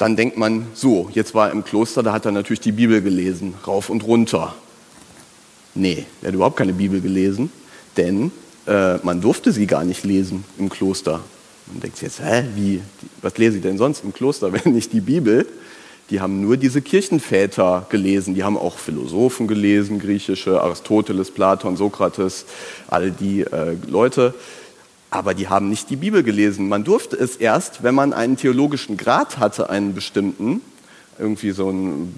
dann 0.00 0.16
denkt 0.16 0.38
man, 0.38 0.66
so, 0.72 1.10
jetzt 1.12 1.34
war 1.34 1.48
er 1.48 1.52
im 1.52 1.62
Kloster, 1.62 2.02
da 2.02 2.14
hat 2.14 2.24
er 2.24 2.32
natürlich 2.32 2.60
die 2.60 2.72
Bibel 2.72 3.02
gelesen, 3.02 3.52
rauf 3.66 3.90
und 3.90 4.02
runter. 4.02 4.54
Nee, 5.74 6.06
er 6.22 6.28
hat 6.28 6.34
überhaupt 6.34 6.56
keine 6.56 6.72
Bibel 6.72 7.02
gelesen, 7.02 7.52
denn 7.98 8.32
äh, 8.66 8.96
man 9.02 9.20
durfte 9.20 9.52
sie 9.52 9.66
gar 9.66 9.84
nicht 9.84 10.02
lesen 10.02 10.44
im 10.58 10.70
Kloster. 10.70 11.20
Man 11.66 11.80
denkt 11.80 11.98
sich 11.98 12.04
jetzt, 12.08 12.20
hä, 12.22 12.44
wie, 12.54 12.80
was 13.20 13.36
lese 13.36 13.58
ich 13.58 13.62
denn 13.62 13.76
sonst 13.76 14.02
im 14.02 14.14
Kloster, 14.14 14.50
wenn 14.64 14.72
nicht 14.72 14.94
die 14.94 15.02
Bibel? 15.02 15.46
Die 16.08 16.22
haben 16.22 16.40
nur 16.40 16.56
diese 16.56 16.80
Kirchenväter 16.80 17.86
gelesen, 17.90 18.34
die 18.34 18.42
haben 18.42 18.56
auch 18.56 18.78
Philosophen 18.78 19.46
gelesen, 19.48 19.98
griechische, 19.98 20.62
Aristoteles, 20.62 21.30
Platon, 21.30 21.76
Sokrates, 21.76 22.46
all 22.88 23.10
die 23.10 23.42
äh, 23.42 23.76
Leute 23.86 24.32
aber 25.10 25.34
die 25.34 25.48
haben 25.48 25.68
nicht 25.68 25.90
die 25.90 25.96
Bibel 25.96 26.22
gelesen. 26.22 26.68
Man 26.68 26.84
durfte 26.84 27.16
es 27.16 27.36
erst, 27.36 27.82
wenn 27.82 27.94
man 27.94 28.12
einen 28.12 28.36
theologischen 28.36 28.96
Grad 28.96 29.38
hatte, 29.38 29.68
einen 29.68 29.94
bestimmten, 29.94 30.60
irgendwie 31.18 31.50
so 31.50 31.70
ein 31.70 32.14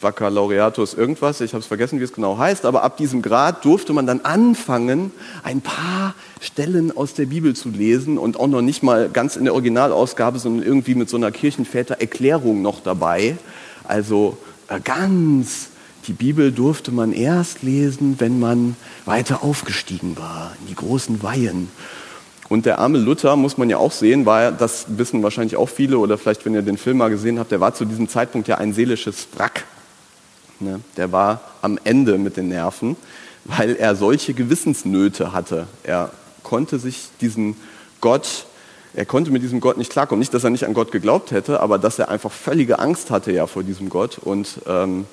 Baccalaureatus 0.00 0.94
irgendwas, 0.94 1.40
ich 1.40 1.52
habe 1.52 1.60
es 1.60 1.66
vergessen, 1.66 2.00
wie 2.00 2.04
es 2.04 2.12
genau 2.12 2.36
heißt, 2.36 2.64
aber 2.64 2.82
ab 2.82 2.96
diesem 2.96 3.22
Grad 3.22 3.64
durfte 3.64 3.92
man 3.92 4.06
dann 4.06 4.22
anfangen, 4.22 5.12
ein 5.44 5.60
paar 5.60 6.14
Stellen 6.40 6.94
aus 6.94 7.14
der 7.14 7.26
Bibel 7.26 7.54
zu 7.54 7.68
lesen 7.68 8.18
und 8.18 8.38
auch 8.40 8.48
noch 8.48 8.62
nicht 8.62 8.82
mal 8.82 9.08
ganz 9.08 9.36
in 9.36 9.44
der 9.44 9.54
Originalausgabe, 9.54 10.38
sondern 10.38 10.66
irgendwie 10.66 10.96
mit 10.96 11.08
so 11.08 11.16
einer 11.16 11.30
Kirchenväter-Erklärung 11.30 12.62
noch 12.62 12.80
dabei. 12.82 13.36
Also 13.84 14.36
äh, 14.68 14.80
ganz 14.80 15.68
die 16.08 16.12
Bibel 16.12 16.50
durfte 16.50 16.90
man 16.90 17.12
erst 17.12 17.62
lesen, 17.62 18.16
wenn 18.18 18.40
man 18.40 18.74
weiter 19.04 19.44
aufgestiegen 19.44 20.16
war, 20.16 20.52
in 20.60 20.66
die 20.66 20.74
großen 20.74 21.22
Weihen. 21.22 21.68
Und 22.52 22.66
der 22.66 22.80
arme 22.80 22.98
Luther, 22.98 23.34
muss 23.36 23.56
man 23.56 23.70
ja 23.70 23.78
auch 23.78 23.92
sehen, 23.92 24.26
war, 24.26 24.52
das 24.52 24.84
wissen 24.98 25.22
wahrscheinlich 25.22 25.56
auch 25.56 25.70
viele 25.70 25.96
oder 25.96 26.18
vielleicht, 26.18 26.44
wenn 26.44 26.52
ihr 26.52 26.60
den 26.60 26.76
Film 26.76 26.98
mal 26.98 27.08
gesehen 27.08 27.38
habt, 27.38 27.50
der 27.50 27.60
war 27.60 27.72
zu 27.72 27.86
diesem 27.86 28.10
Zeitpunkt 28.10 28.46
ja 28.46 28.58
ein 28.58 28.74
seelisches 28.74 29.26
Wrack. 29.34 29.64
Ne? 30.60 30.80
Der 30.98 31.12
war 31.12 31.40
am 31.62 31.78
Ende 31.82 32.18
mit 32.18 32.36
den 32.36 32.50
Nerven, 32.50 32.96
weil 33.46 33.74
er 33.76 33.96
solche 33.96 34.34
Gewissensnöte 34.34 35.32
hatte. 35.32 35.66
Er 35.82 36.10
konnte 36.42 36.78
sich 36.78 37.08
diesen 37.22 37.56
Gott, 38.02 38.44
er 38.92 39.06
konnte 39.06 39.30
mit 39.30 39.42
diesem 39.42 39.60
Gott 39.60 39.78
nicht 39.78 39.90
klarkommen. 39.90 40.18
Nicht, 40.18 40.34
dass 40.34 40.44
er 40.44 40.50
nicht 40.50 40.66
an 40.66 40.74
Gott 40.74 40.92
geglaubt 40.92 41.30
hätte, 41.30 41.58
aber 41.60 41.78
dass 41.78 41.98
er 41.98 42.10
einfach 42.10 42.32
völlige 42.32 42.80
Angst 42.80 43.10
hatte 43.10 43.32
ja 43.32 43.46
vor 43.46 43.62
diesem 43.62 43.88
Gott 43.88 44.18
und 44.18 44.58
ähm, 44.66 45.06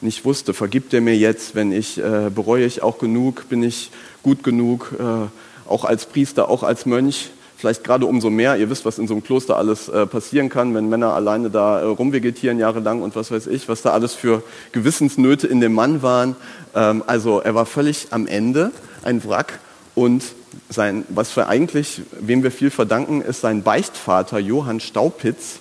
nicht 0.00 0.24
wusste, 0.24 0.54
vergibt 0.54 0.94
er 0.94 1.00
mir 1.00 1.16
jetzt, 1.16 1.56
wenn 1.56 1.72
ich, 1.72 1.98
äh, 1.98 2.30
bereue 2.32 2.64
ich 2.64 2.84
auch 2.84 2.98
genug, 2.98 3.48
bin 3.48 3.64
ich 3.64 3.90
gut 4.22 4.44
genug, 4.44 4.94
äh, 4.96 5.26
auch 5.68 5.84
als 5.84 6.06
Priester, 6.06 6.48
auch 6.48 6.62
als 6.62 6.86
Mönch, 6.86 7.30
vielleicht 7.56 7.84
gerade 7.84 8.06
umso 8.06 8.30
mehr. 8.30 8.56
Ihr 8.56 8.68
wisst, 8.68 8.84
was 8.84 8.98
in 8.98 9.08
so 9.08 9.14
einem 9.14 9.24
Kloster 9.24 9.56
alles 9.56 9.88
äh, 9.88 10.06
passieren 10.06 10.50
kann, 10.50 10.74
wenn 10.74 10.88
Männer 10.88 11.14
alleine 11.14 11.48
da 11.48 11.80
äh, 11.80 11.84
rumvegetieren 11.84 12.58
jahrelang 12.58 13.00
und 13.00 13.16
was 13.16 13.30
weiß 13.30 13.46
ich, 13.46 13.68
was 13.68 13.82
da 13.82 13.92
alles 13.92 14.14
für 14.14 14.42
Gewissensnöte 14.72 15.46
in 15.46 15.60
dem 15.60 15.72
Mann 15.72 16.02
waren. 16.02 16.36
Ähm, 16.74 17.02
also 17.06 17.40
er 17.40 17.54
war 17.54 17.64
völlig 17.66 18.08
am 18.10 18.26
Ende, 18.26 18.70
ein 19.02 19.24
Wrack. 19.24 19.60
Und 19.94 20.24
sein, 20.68 21.04
was 21.08 21.34
wir 21.36 21.48
eigentlich, 21.48 22.02
wem 22.20 22.42
wir 22.42 22.50
viel 22.50 22.70
verdanken, 22.70 23.22
ist 23.22 23.40
sein 23.40 23.62
Beichtvater 23.62 24.38
Johann 24.38 24.80
Staupitz. 24.80 25.60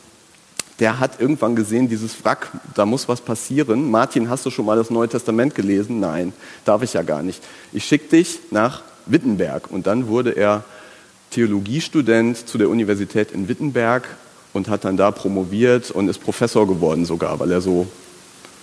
Der 0.79 0.99
hat 0.99 1.21
irgendwann 1.21 1.55
gesehen, 1.55 1.87
dieses 1.87 2.25
Wrack, 2.25 2.49
da 2.73 2.85
muss 2.85 3.07
was 3.07 3.21
passieren. 3.21 3.91
Martin, 3.91 4.29
hast 4.29 4.45
du 4.45 4.49
schon 4.49 4.65
mal 4.65 4.75
das 4.75 4.89
Neue 4.89 5.07
Testament 5.07 5.53
gelesen? 5.53 5.99
Nein, 5.99 6.33
darf 6.65 6.81
ich 6.81 6.93
ja 6.93 7.03
gar 7.03 7.21
nicht. 7.21 7.41
Ich 7.71 7.85
schicke 7.85 8.09
dich 8.09 8.39
nach 8.51 8.81
Wittenberg. 9.05 9.71
Und 9.71 9.87
dann 9.87 10.07
wurde 10.07 10.31
er 10.31 10.63
Theologiestudent 11.31 12.47
zu 12.47 12.59
der 12.59 12.69
Universität 12.69 13.31
in 13.31 13.47
Wittenberg 13.47 14.07
und 14.53 14.69
hat 14.69 14.85
dann 14.85 14.97
da 14.97 15.09
promoviert 15.09 15.89
und 15.89 16.07
ist 16.07 16.19
Professor 16.19 16.67
geworden 16.67 17.05
sogar, 17.05 17.39
weil 17.39 17.51
er 17.51 17.59
so 17.59 17.87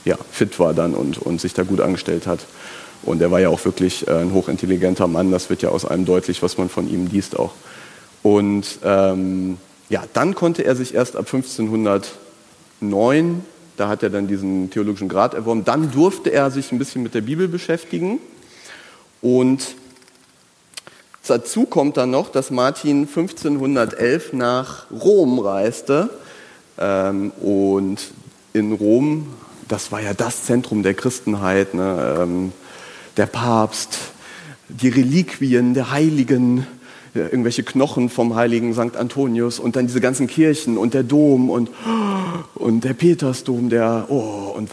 ja, 0.04 0.16
fit 0.30 0.56
war 0.60 0.72
dann 0.72 0.94
und, 0.94 1.18
und 1.18 1.40
sich 1.40 1.52
da 1.52 1.64
gut 1.64 1.80
angestellt 1.80 2.28
hat. 2.28 2.46
Und 3.02 3.22
er 3.22 3.30
war 3.30 3.40
ja 3.40 3.48
auch 3.48 3.64
wirklich 3.64 4.06
äh, 4.06 4.12
ein 4.12 4.32
hochintelligenter 4.32 5.08
Mann, 5.08 5.30
das 5.30 5.50
wird 5.50 5.62
ja 5.62 5.70
aus 5.70 5.84
allem 5.84 6.04
deutlich, 6.04 6.42
was 6.42 6.58
man 6.58 6.68
von 6.68 6.88
ihm 6.88 7.06
liest 7.06 7.38
auch. 7.38 7.52
Und 8.22 8.78
ähm, 8.84 9.56
ja, 9.88 10.04
dann 10.12 10.34
konnte 10.34 10.64
er 10.64 10.76
sich 10.76 10.94
erst 10.94 11.16
ab 11.16 11.26
1509, 11.26 13.44
da 13.76 13.88
hat 13.88 14.02
er 14.02 14.10
dann 14.10 14.28
diesen 14.28 14.70
theologischen 14.70 15.08
Grad 15.08 15.34
erworben, 15.34 15.64
dann 15.64 15.90
durfte 15.90 16.30
er 16.30 16.50
sich 16.50 16.70
ein 16.70 16.78
bisschen 16.78 17.02
mit 17.02 17.14
der 17.14 17.22
Bibel 17.22 17.48
beschäftigen 17.48 18.18
und 19.22 19.74
Dazu 21.30 21.64
kommt 21.64 21.96
dann 21.96 22.10
noch, 22.10 22.32
dass 22.32 22.50
Martin 22.50 23.06
1511 23.06 24.32
nach 24.32 24.90
Rom 24.90 25.38
reiste 25.38 26.10
ähm, 26.76 27.30
und 27.40 28.10
in 28.52 28.72
Rom, 28.72 29.28
das 29.68 29.92
war 29.92 30.02
ja 30.02 30.12
das 30.12 30.46
Zentrum 30.46 30.82
der 30.82 30.94
Christenheit, 30.94 31.72
ne, 31.72 32.16
ähm, 32.18 32.52
der 33.16 33.26
Papst, 33.26 33.96
die 34.68 34.88
Reliquien 34.88 35.72
der 35.72 35.92
Heiligen, 35.92 36.66
ja, 37.14 37.22
irgendwelche 37.22 37.62
Knochen 37.62 38.08
vom 38.08 38.34
heiligen 38.34 38.74
St. 38.74 38.96
Antonius 38.96 39.60
und 39.60 39.76
dann 39.76 39.86
diese 39.86 40.00
ganzen 40.00 40.26
Kirchen 40.26 40.76
und 40.76 40.94
der 40.94 41.04
Dom 41.04 41.48
und, 41.48 41.70
und 42.56 42.82
der 42.82 42.94
Petersdom, 42.94 43.68
der, 43.68 44.06
oh, 44.08 44.52
und, 44.56 44.70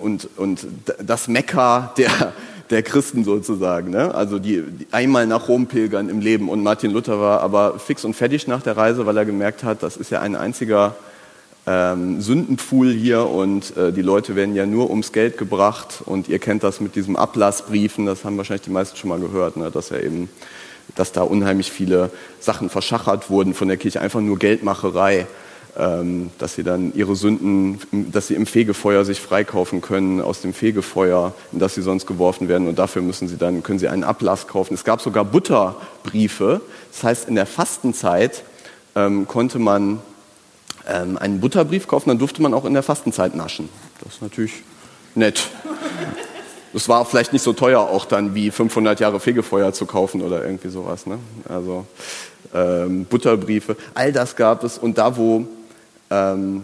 und, 0.00 0.28
und 0.36 0.66
das 0.98 1.28
Mekka 1.28 1.94
der, 1.96 2.32
der 2.72 2.82
Christen 2.82 3.22
sozusagen. 3.22 3.90
Ne? 3.90 4.14
Also 4.14 4.38
die, 4.38 4.62
die, 4.62 4.86
einmal 4.90 5.26
nach 5.26 5.48
Rom 5.48 5.66
pilgern 5.66 6.08
im 6.08 6.20
Leben. 6.20 6.48
Und 6.48 6.62
Martin 6.62 6.90
Luther 6.90 7.20
war 7.20 7.40
aber 7.40 7.78
fix 7.78 8.04
und 8.04 8.14
fertig 8.14 8.48
nach 8.48 8.62
der 8.62 8.76
Reise, 8.76 9.06
weil 9.06 9.16
er 9.16 9.24
gemerkt 9.24 9.62
hat, 9.62 9.82
das 9.82 9.96
ist 9.96 10.10
ja 10.10 10.20
ein 10.20 10.34
einziger 10.34 10.96
ähm, 11.66 12.20
Sündenpfuhl 12.20 12.90
hier 12.90 13.28
und 13.28 13.76
äh, 13.76 13.92
die 13.92 14.02
Leute 14.02 14.34
werden 14.34 14.56
ja 14.56 14.66
nur 14.66 14.90
ums 14.90 15.12
Geld 15.12 15.38
gebracht. 15.38 16.02
Und 16.06 16.28
ihr 16.28 16.38
kennt 16.38 16.64
das 16.64 16.80
mit 16.80 16.96
diesem 16.96 17.14
Ablassbriefen, 17.14 18.06
das 18.06 18.24
haben 18.24 18.36
wahrscheinlich 18.38 18.62
die 18.62 18.70
meisten 18.70 18.96
schon 18.96 19.10
mal 19.10 19.20
gehört, 19.20 19.56
ne? 19.56 19.70
dass 19.70 19.90
er 19.90 20.02
eben, 20.02 20.28
dass 20.96 21.12
da 21.12 21.22
unheimlich 21.22 21.70
viele 21.70 22.10
Sachen 22.40 22.70
verschachert 22.70 23.30
wurden 23.30 23.54
von 23.54 23.68
der 23.68 23.76
Kirche, 23.76 24.00
einfach 24.00 24.20
nur 24.20 24.38
Geldmacherei. 24.38 25.26
Ähm, 25.74 26.30
dass 26.38 26.54
sie 26.54 26.64
dann 26.64 26.92
ihre 26.94 27.16
Sünden, 27.16 27.80
dass 28.12 28.26
sie 28.26 28.34
im 28.34 28.44
Fegefeuer 28.44 29.06
sich 29.06 29.20
freikaufen 29.20 29.80
können 29.80 30.20
aus 30.20 30.42
dem 30.42 30.52
Fegefeuer, 30.52 31.32
in 31.50 31.60
das 31.60 31.74
sie 31.74 31.80
sonst 31.80 32.06
geworfen 32.06 32.46
werden 32.46 32.68
und 32.68 32.78
dafür 32.78 33.00
müssen 33.00 33.26
sie 33.26 33.38
dann, 33.38 33.62
können 33.62 33.78
sie 33.78 33.88
einen 33.88 34.04
Ablass 34.04 34.46
kaufen. 34.46 34.74
Es 34.74 34.84
gab 34.84 35.00
sogar 35.00 35.24
Butterbriefe, 35.24 36.60
das 36.92 37.04
heißt 37.04 37.28
in 37.28 37.36
der 37.36 37.46
Fastenzeit 37.46 38.44
ähm, 38.94 39.26
konnte 39.26 39.58
man 39.58 40.02
ähm, 40.86 41.16
einen 41.16 41.40
Butterbrief 41.40 41.88
kaufen, 41.88 42.10
dann 42.10 42.18
durfte 42.18 42.42
man 42.42 42.52
auch 42.52 42.66
in 42.66 42.74
der 42.74 42.82
Fastenzeit 42.82 43.34
naschen. 43.34 43.70
Das 44.04 44.16
ist 44.16 44.22
natürlich 44.22 44.52
nett. 45.14 45.48
Das 46.74 46.86
war 46.88 47.06
vielleicht 47.06 47.32
nicht 47.32 47.42
so 47.42 47.54
teuer 47.54 47.80
auch 47.80 48.04
dann 48.04 48.34
wie 48.34 48.50
500 48.50 49.00
Jahre 49.00 49.20
Fegefeuer 49.20 49.72
zu 49.72 49.86
kaufen 49.86 50.20
oder 50.20 50.44
irgendwie 50.44 50.68
sowas. 50.68 51.06
Ne? 51.06 51.18
Also 51.48 51.86
ähm, 52.54 53.06
Butterbriefe, 53.06 53.76
all 53.94 54.12
das 54.12 54.36
gab 54.36 54.64
es 54.64 54.76
und 54.76 54.98
da 54.98 55.16
wo 55.16 55.46
ähm, 56.12 56.62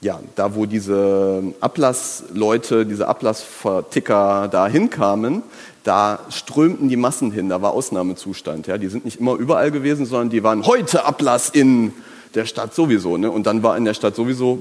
ja, 0.00 0.20
da 0.36 0.54
wo 0.54 0.66
diese 0.66 1.42
Ablassleute, 1.60 2.86
diese 2.86 3.08
Ablassverticker 3.08 4.48
da 4.50 4.68
hinkamen, 4.68 5.42
da 5.84 6.20
strömten 6.30 6.88
die 6.88 6.96
Massen 6.96 7.32
hin, 7.32 7.48
da 7.48 7.62
war 7.62 7.72
Ausnahmezustand. 7.72 8.66
Ja. 8.66 8.78
Die 8.78 8.88
sind 8.88 9.04
nicht 9.04 9.20
immer 9.20 9.34
überall 9.34 9.70
gewesen, 9.70 10.06
sondern 10.06 10.30
die 10.30 10.42
waren 10.42 10.66
heute 10.66 11.04
Ablass 11.04 11.48
in 11.48 11.92
der 12.34 12.46
Stadt 12.46 12.74
sowieso. 12.74 13.16
Ne? 13.16 13.30
Und 13.30 13.46
dann 13.46 13.62
war 13.62 13.76
in 13.76 13.84
der 13.84 13.94
Stadt 13.94 14.14
sowieso, 14.14 14.58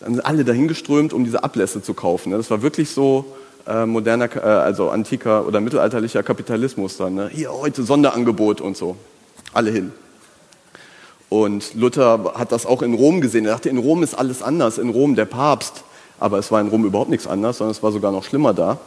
dann 0.00 0.14
sind 0.14 0.24
alle 0.24 0.44
dahin 0.44 0.68
geströmt, 0.68 1.12
um 1.12 1.24
diese 1.24 1.44
Ablässe 1.44 1.82
zu 1.82 1.94
kaufen. 1.94 2.30
Ne? 2.30 2.36
Das 2.36 2.50
war 2.50 2.62
wirklich 2.62 2.90
so 2.90 3.26
äh, 3.66 3.84
moderner, 3.84 4.34
äh, 4.36 4.40
also 4.40 4.90
antiker 4.90 5.46
oder 5.46 5.60
mittelalterlicher 5.60 6.22
Kapitalismus 6.22 6.96
dann. 6.96 7.14
Ne? 7.14 7.30
Hier 7.32 7.52
heute 7.52 7.82
Sonderangebot 7.82 8.60
und 8.60 8.76
so. 8.76 8.96
Alle 9.52 9.70
hin. 9.70 9.92
Und 11.32 11.72
Luther 11.72 12.34
hat 12.34 12.52
das 12.52 12.66
auch 12.66 12.82
in 12.82 12.92
Rom 12.92 13.22
gesehen. 13.22 13.46
Er 13.46 13.52
dachte, 13.52 13.70
in 13.70 13.78
Rom 13.78 14.02
ist 14.02 14.12
alles 14.12 14.42
anders. 14.42 14.76
In 14.76 14.90
Rom 14.90 15.14
der 15.14 15.24
Papst. 15.24 15.82
Aber 16.20 16.38
es 16.38 16.52
war 16.52 16.60
in 16.60 16.68
Rom 16.68 16.84
überhaupt 16.84 17.08
nichts 17.08 17.26
anders, 17.26 17.56
sondern 17.56 17.70
es 17.70 17.82
war 17.82 17.90
sogar 17.90 18.12
noch 18.12 18.22
schlimmer 18.22 18.52
da. 18.52 18.80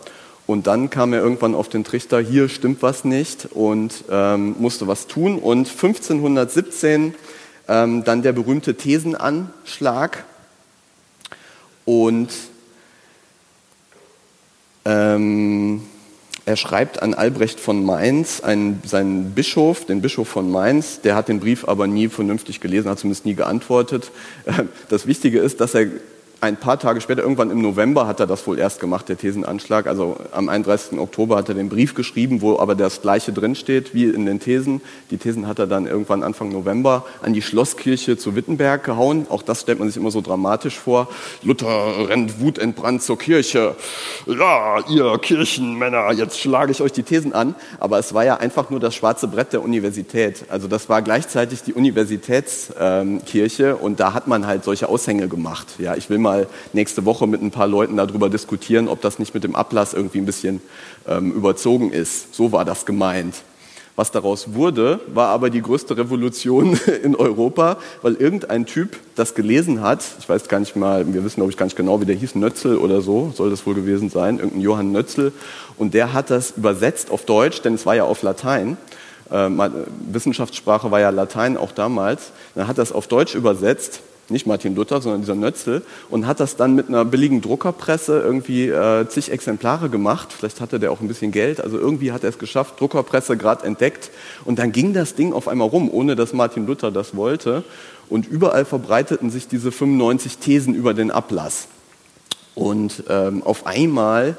Und 0.46 0.68
dann 0.68 0.92
kam 0.92 1.12
er 1.14 1.22
irgendwann 1.22 1.56
auf 1.56 1.70
den 1.70 1.84
Trichter, 1.84 2.20
hier 2.20 2.48
stimmt 2.48 2.84
was 2.84 3.04
nicht 3.04 3.48
und 3.52 4.04
ähm, 4.12 4.58
musste 4.60 4.86
was 4.86 5.08
tun. 5.08 5.40
Und 5.40 5.68
1517 5.68 7.16
ähm, 7.68 8.04
dann 8.04 8.22
der 8.22 8.34
berühmte 8.34 8.76
Thesenanschlag. 8.76 10.24
Und 11.84 12.30
ähm, 14.86 15.82
er 16.46 16.56
schreibt 16.56 17.02
an 17.02 17.16
Albrecht 17.16 17.60
von 17.60 17.84
Mainz, 17.84 18.40
einen, 18.42 18.82
seinen 18.86 19.32
Bischof, 19.32 19.86
den 19.86 20.02
Bischof 20.02 20.28
von 20.28 20.52
Mainz, 20.52 21.02
der 21.02 21.16
hat 21.16 21.28
den 21.28 21.40
Brief 21.40 21.68
aber 21.68 21.88
nie 21.88 22.08
vernünftig 22.08 22.62
gelesen, 22.62 22.90
hat 22.90 23.00
zumindest 23.00 23.26
nie 23.26 23.36
geantwortet. 23.36 24.12
Das 24.90 25.08
Wichtige 25.08 25.40
ist, 25.40 25.60
dass 25.60 25.74
er 25.74 25.88
ein 26.42 26.58
paar 26.58 26.80
Tage 26.80 27.02
später, 27.02 27.22
irgendwann 27.22 27.50
im 27.50 27.62
November, 27.62 28.08
hat 28.08 28.20
er 28.20 28.28
das 28.28 28.46
wohl 28.46 28.60
erst 28.60 28.80
gemacht, 28.80 29.10
der 29.10 29.18
Thesenanschlag. 29.18 29.88
Also 29.88 30.18
am 30.32 30.50
31. 30.50 31.00
Oktober 31.00 31.38
hat 31.38 31.50
er 31.50 31.56
den 31.56 31.70
Brief 31.70 31.96
geschrieben, 31.96 32.42
wo 32.42 32.60
aber 32.60 32.76
das 32.76 33.02
Gleiche 33.02 33.34
drinsteht 33.34 33.94
wie 33.94 34.06
in 34.06 34.26
den 34.26 34.40
Thesen. 34.40 34.82
Die 35.12 35.18
Thesen 35.18 35.48
hat 35.48 35.60
er 35.60 35.68
dann 35.68 35.88
irgendwann 35.88 36.24
Anfang 36.24 36.50
November 36.50 37.06
an 37.22 37.34
die 37.34 37.42
Schlosskirche 37.42 38.18
zu 38.18 38.36
Wittenberg 38.36 38.84
gehauen. 38.84 39.28
Auch 39.30 39.42
das 39.42 39.62
stellt 39.62 39.80
man 39.80 39.88
sich 39.88 39.98
immer 39.98 40.12
so 40.12 40.22
dramatisch 40.22 40.78
vor. 40.78 41.08
Luther 41.42 42.10
rennt 42.10 42.40
wutentbrannt 42.40 43.02
zur 43.02 43.18
Kirche. 43.18 43.76
Ja, 44.26 44.80
ihr 44.90 45.18
Kirchenmänner, 45.20 46.12
jetzt 46.12 46.40
schlage 46.40 46.72
ich 46.72 46.82
euch 46.82 46.92
die 46.92 47.04
Thesen 47.04 47.34
an. 47.34 47.56
Aber 47.80 47.98
es 48.00 48.14
war 48.14 48.26
ja 48.26 48.38
einfach 48.38 48.70
nur 48.70 48.80
das 48.80 48.94
schwarze 48.96 49.28
Brett 49.28 49.54
der 49.54 49.64
Universität. 49.64 50.46
Also 50.50 50.68
das 50.68 50.90
war 50.90 51.02
gleichzeitig 51.02 51.64
die 51.64 51.74
Universitätskirche 51.74 53.64
ähm, 53.64 53.78
und 53.82 54.00
da 54.00 54.14
hat 54.14 54.28
man 54.28 54.46
halt 54.48 54.64
solche 54.64 54.90
Aushänge 54.90 55.28
gemacht. 55.28 55.68
Ja, 55.78 55.96
ich 55.96 56.10
will 56.10 56.18
mal 56.26 56.48
nächste 56.74 57.06
Woche 57.06 57.28
mit 57.28 57.42
ein 57.42 57.52
paar 57.52 57.68
Leuten 57.68 57.98
darüber 57.98 58.30
diskutieren, 58.30 58.88
ob 58.88 59.02
das 59.02 59.20
nicht 59.20 59.34
mit 59.34 59.44
dem 59.44 59.56
Ablass 59.56 59.94
irgendwie 59.94 60.18
ein 60.18 60.26
bisschen 60.26 60.60
ähm, 61.08 61.32
überzogen 61.32 61.92
ist. 61.92 62.34
So 62.34 62.52
war 62.52 62.66
das 62.66 62.86
gemeint. 62.86 63.36
Was 63.96 64.12
daraus 64.12 64.54
wurde, 64.54 65.00
war 65.08 65.30
aber 65.30 65.50
die 65.50 65.62
größte 65.62 65.96
Revolution 65.96 66.78
in 67.04 67.16
Europa, 67.16 67.78
weil 68.02 68.16
irgendein 68.16 68.66
Typ 68.66 68.98
das 69.16 69.36
gelesen 69.36 69.82
hat. 69.82 70.04
Ich 70.20 70.28
weiß 70.28 70.50
gar 70.50 70.60
nicht 70.60 70.76
mal, 70.76 71.14
wir 71.14 71.24
wissen 71.24 71.38
glaube 71.38 71.52
ich 71.52 71.58
gar 71.58 71.66
nicht 71.66 71.78
genau, 71.78 72.02
wie 72.02 72.06
der 72.06 72.16
hieß, 72.16 72.36
Nötzel 72.36 72.78
oder 72.78 73.02
so, 73.02 73.32
soll 73.34 73.50
das 73.50 73.66
wohl 73.66 73.76
gewesen 73.76 74.10
sein, 74.10 74.38
irgendein 74.38 74.62
Johann 74.62 74.92
Nötzel. 74.92 75.32
Und 75.78 75.94
der 75.94 76.12
hat 76.12 76.30
das 76.30 76.56
übersetzt 76.58 77.10
auf 77.10 77.24
Deutsch, 77.26 77.62
denn 77.62 77.76
es 77.76 77.86
war 77.86 77.96
ja 77.96 78.04
auf 78.04 78.22
Latein. 78.22 78.76
Äh, 79.32 79.50
Wissenschaftssprache 80.12 80.92
war 80.92 81.00
ja 81.00 81.10
Latein 81.12 81.56
auch 81.56 81.72
damals. 81.72 82.32
Dann 82.54 82.68
hat 82.68 82.78
das 82.78 82.92
auf 82.92 83.08
Deutsch 83.08 83.34
übersetzt 83.34 84.02
nicht 84.30 84.48
Martin 84.48 84.76
Luther, 84.76 85.02
sondern 85.02 85.22
dieser 85.22 85.36
Nötzel, 85.36 85.84
und 86.10 86.28
hat 86.28 86.40
das 86.40 86.56
dann 86.56 86.76
mit 86.76 86.88
einer 86.90 87.06
billigen 87.06 87.42
Druckerpresse 87.42 88.20
irgendwie 88.20 88.70
äh, 88.70 89.08
zig 89.08 89.32
Exemplare 89.32 89.90
gemacht. 89.90 90.34
Vielleicht 90.34 90.62
hatte 90.62 90.80
der 90.80 90.92
auch 90.92 91.02
ein 91.02 91.08
bisschen 91.08 91.32
Geld, 91.32 91.62
also 91.62 91.78
irgendwie 91.78 92.12
hat 92.12 92.24
er 92.24 92.30
es 92.30 92.40
geschafft, 92.40 92.80
Druckerpresse 92.80 93.38
gerade 93.38 93.66
entdeckt. 93.66 94.12
Und 94.44 94.60
dann 94.60 94.72
ging 94.72 94.94
das 94.94 95.16
Ding 95.16 95.34
auf 95.34 95.48
einmal 95.48 95.68
rum, 95.68 95.90
ohne 95.92 96.16
dass 96.16 96.34
Martin 96.34 96.66
Luther 96.66 96.92
das 96.92 97.16
wollte. 97.16 97.64
Und 98.10 98.28
überall 98.28 98.66
verbreiteten 98.66 99.30
sich 99.30 99.48
diese 99.48 99.72
95 99.72 100.38
Thesen 100.38 100.76
über 100.76 100.94
den 100.94 101.12
Ablass. 101.12 101.68
Und 102.54 103.04
ähm, 103.10 103.44
auf 103.44 103.66
einmal 103.66 104.38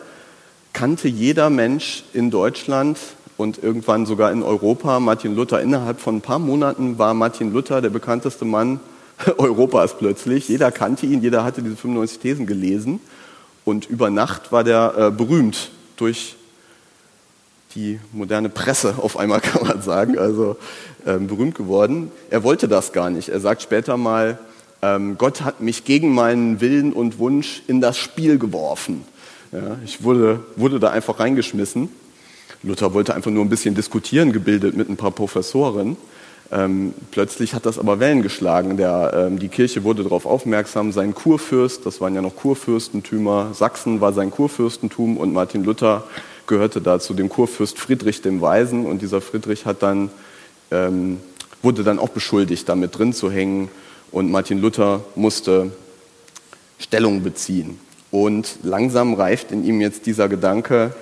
kannte 0.73 1.09
jeder 1.09 1.51
Mensch 1.51 2.05
in 2.13 2.31
Deutschland 2.31 2.99
und 3.37 3.63
irgendwann 3.63 4.07
sogar 4.07 4.33
in 4.33 4.43
Europa 4.43 5.01
Martin 5.01 5.35
Luther. 5.35 5.61
Innerhalb 5.61 6.01
von 6.01 6.17
ein 6.17 6.21
paar 6.21 6.39
Monaten 6.39 6.99
war 6.99 7.15
Martin 7.15 7.53
Luther 7.53 7.83
der 7.83 7.91
bekannteste 7.91 8.45
Mann 8.45 8.81
Europas 9.39 9.99
plötzlich. 9.99 10.49
Jeder 10.49 10.71
kannte 10.71 11.07
ihn, 11.07 11.23
jeder 11.23 11.45
hatte 11.45 11.63
diese 11.63 11.77
95 11.77 12.19
Thesen 12.19 12.47
gelesen. 12.47 13.01
Und 13.65 13.89
über 13.89 14.11
Nacht 14.11 14.53
war 14.53 14.65
der 14.65 14.95
äh, 14.97 15.11
berühmt 15.11 15.71
durch 15.97 16.37
die 17.75 18.01
moderne 18.13 18.49
Presse, 18.49 18.95
auf 18.99 19.19
einmal 19.19 19.41
kann 19.43 19.67
man 19.67 19.83
sagen, 19.83 20.19
also 20.19 20.57
ähm, 21.07 21.27
berühmt 21.27 21.55
geworden. 21.55 22.11
Er 22.31 22.43
wollte 22.43 22.69
das 22.69 22.93
gar 22.93 23.11
nicht. 23.11 23.29
Er 23.29 23.41
sagt 23.41 23.63
später 23.63 23.97
mal, 23.97 24.39
ähm, 24.83 25.17
Gott 25.19 25.43
hat 25.43 25.61
mich 25.61 25.85
gegen 25.85 26.13
meinen 26.13 26.61
Willen 26.61 26.93
und 26.93 27.19
Wunsch 27.19 27.63
in 27.67 27.81
das 27.81 27.97
Spiel 27.97 28.39
geworfen. 28.39 29.05
Ja, 29.53 29.79
ich 29.85 30.03
wurde, 30.03 30.41
wurde 30.57 30.81
da 30.81 30.91
einfach 30.91 31.21
reingeschmissen. 31.21 31.89
Luther 32.63 32.93
wollte 32.95 33.15
einfach 33.15 33.31
nur 33.31 33.45
ein 33.45 33.49
bisschen 33.49 33.75
diskutieren, 33.75 34.33
gebildet 34.33 34.77
mit 34.77 34.89
ein 34.89 34.97
paar 34.97 35.13
Professoren. 35.13 35.97
Ähm, 36.53 36.95
plötzlich 37.11 37.55
hat 37.55 37.67
das 37.67 37.79
aber 37.79 37.99
Wellen 37.99 38.23
geschlagen. 38.23 38.77
Der, 38.77 39.13
ähm, 39.15 39.39
die 39.39 39.49
Kirche 39.49 39.83
wurde 39.83 40.05
darauf 40.05 40.27
aufmerksam, 40.27 40.93
sein 40.93 41.15
Kurfürst, 41.15 41.85
das 41.85 42.01
waren 42.01 42.15
ja 42.15 42.23
noch 42.23 42.37
Kurfürstentümer, 42.37 43.53
Sachsen 43.53 44.01
war 44.01 44.13
sein 44.13 44.31
Kurfürstentum 44.31 45.17
und 45.17 45.33
Martin 45.33 45.65
Luther 45.65 46.05
gehörte 46.47 46.81
da 46.81 47.01
zu 47.01 47.15
dem 47.15 47.29
Kurfürst 47.29 47.79
Friedrich 47.79 48.23
dem 48.23 48.41
Weisen 48.41 48.87
und 48.87 49.03
dieser 49.03 49.21
Friedrich 49.21 49.67
hat 49.67 49.83
dann, 49.83 50.11
ähm, 50.71 51.19
wurde 51.63 51.83
dann 51.83 51.99
auch 51.99 52.11
beschuldigt, 52.11 52.69
damit 52.69 52.97
drin 52.97 53.13
zu 53.13 53.31
hängen 53.31 53.69
und 54.13 54.31
Martin 54.31 54.61
Luther 54.61 55.01
musste 55.17 55.73
Stellung 56.79 57.23
beziehen. 57.23 57.81
Und 58.13 58.59
langsam 58.63 59.15
reift 59.15 59.51
in 59.51 59.65
ihm 59.65 59.81
jetzt 59.81 60.07
dieser 60.07 60.29
Gedanke, 60.29 60.95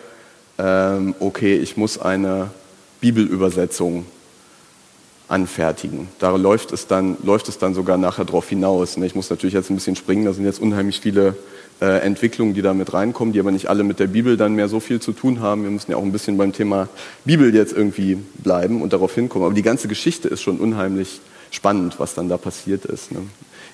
ähm, 0.58 1.14
okay, 1.20 1.56
ich 1.56 1.76
muss 1.76 1.98
eine 1.98 2.50
Bibelübersetzung 3.00 4.06
anfertigen. 5.28 6.08
Da 6.18 6.36
läuft 6.36 6.72
es 6.72 6.86
dann, 6.86 7.16
läuft 7.22 7.48
es 7.48 7.58
dann 7.58 7.74
sogar 7.74 7.96
nachher 7.96 8.24
drauf 8.24 8.48
hinaus. 8.48 8.96
Ne? 8.96 9.06
Ich 9.06 9.14
muss 9.14 9.30
natürlich 9.30 9.54
jetzt 9.54 9.70
ein 9.70 9.76
bisschen 9.76 9.96
springen, 9.96 10.24
da 10.24 10.32
sind 10.32 10.44
jetzt 10.44 10.60
unheimlich 10.60 11.00
viele 11.00 11.36
äh, 11.80 12.00
Entwicklungen, 12.00 12.54
die 12.54 12.62
da 12.62 12.74
mit 12.74 12.92
reinkommen, 12.92 13.32
die 13.32 13.40
aber 13.40 13.50
nicht 13.50 13.68
alle 13.68 13.84
mit 13.84 13.98
der 13.98 14.06
Bibel 14.06 14.36
dann 14.36 14.54
mehr 14.54 14.68
so 14.68 14.80
viel 14.80 15.00
zu 15.00 15.12
tun 15.12 15.40
haben. 15.40 15.64
Wir 15.64 15.70
müssen 15.70 15.90
ja 15.90 15.96
auch 15.96 16.02
ein 16.02 16.12
bisschen 16.12 16.36
beim 16.36 16.52
Thema 16.52 16.88
Bibel 17.24 17.54
jetzt 17.54 17.72
irgendwie 17.72 18.18
bleiben 18.42 18.82
und 18.82 18.92
darauf 18.92 19.14
hinkommen. 19.14 19.46
Aber 19.46 19.54
die 19.54 19.62
ganze 19.62 19.88
Geschichte 19.88 20.28
ist 20.28 20.42
schon 20.42 20.58
unheimlich 20.58 21.20
spannend, 21.50 21.98
was 21.98 22.14
dann 22.14 22.28
da 22.28 22.36
passiert 22.36 22.84
ist. 22.84 23.10
Ne? 23.12 23.20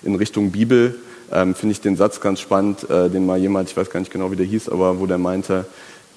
In 0.02 0.14
Richtung 0.14 0.52
Bibel 0.52 0.94
ähm, 1.32 1.54
finde 1.54 1.72
ich 1.72 1.80
den 1.80 1.96
Satz 1.96 2.20
ganz 2.20 2.40
spannend, 2.40 2.88
äh, 2.88 3.10
den 3.10 3.26
mal 3.26 3.38
jemand, 3.38 3.70
ich 3.70 3.76
weiß 3.76 3.90
gar 3.90 4.00
nicht 4.00 4.12
genau, 4.12 4.30
wie 4.30 4.36
der 4.36 4.46
hieß, 4.46 4.68
aber 4.68 5.00
wo 5.00 5.06
der 5.06 5.18
meinte, 5.18 5.66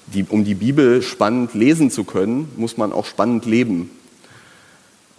die, 0.06 0.24
um 0.28 0.44
die 0.44 0.54
Bibel 0.54 1.02
spannend 1.02 1.54
lesen 1.54 1.90
zu 1.90 2.04
können, 2.04 2.50
muss 2.56 2.76
man 2.76 2.92
auch 2.92 3.06
spannend 3.06 3.46
leben. 3.46 3.90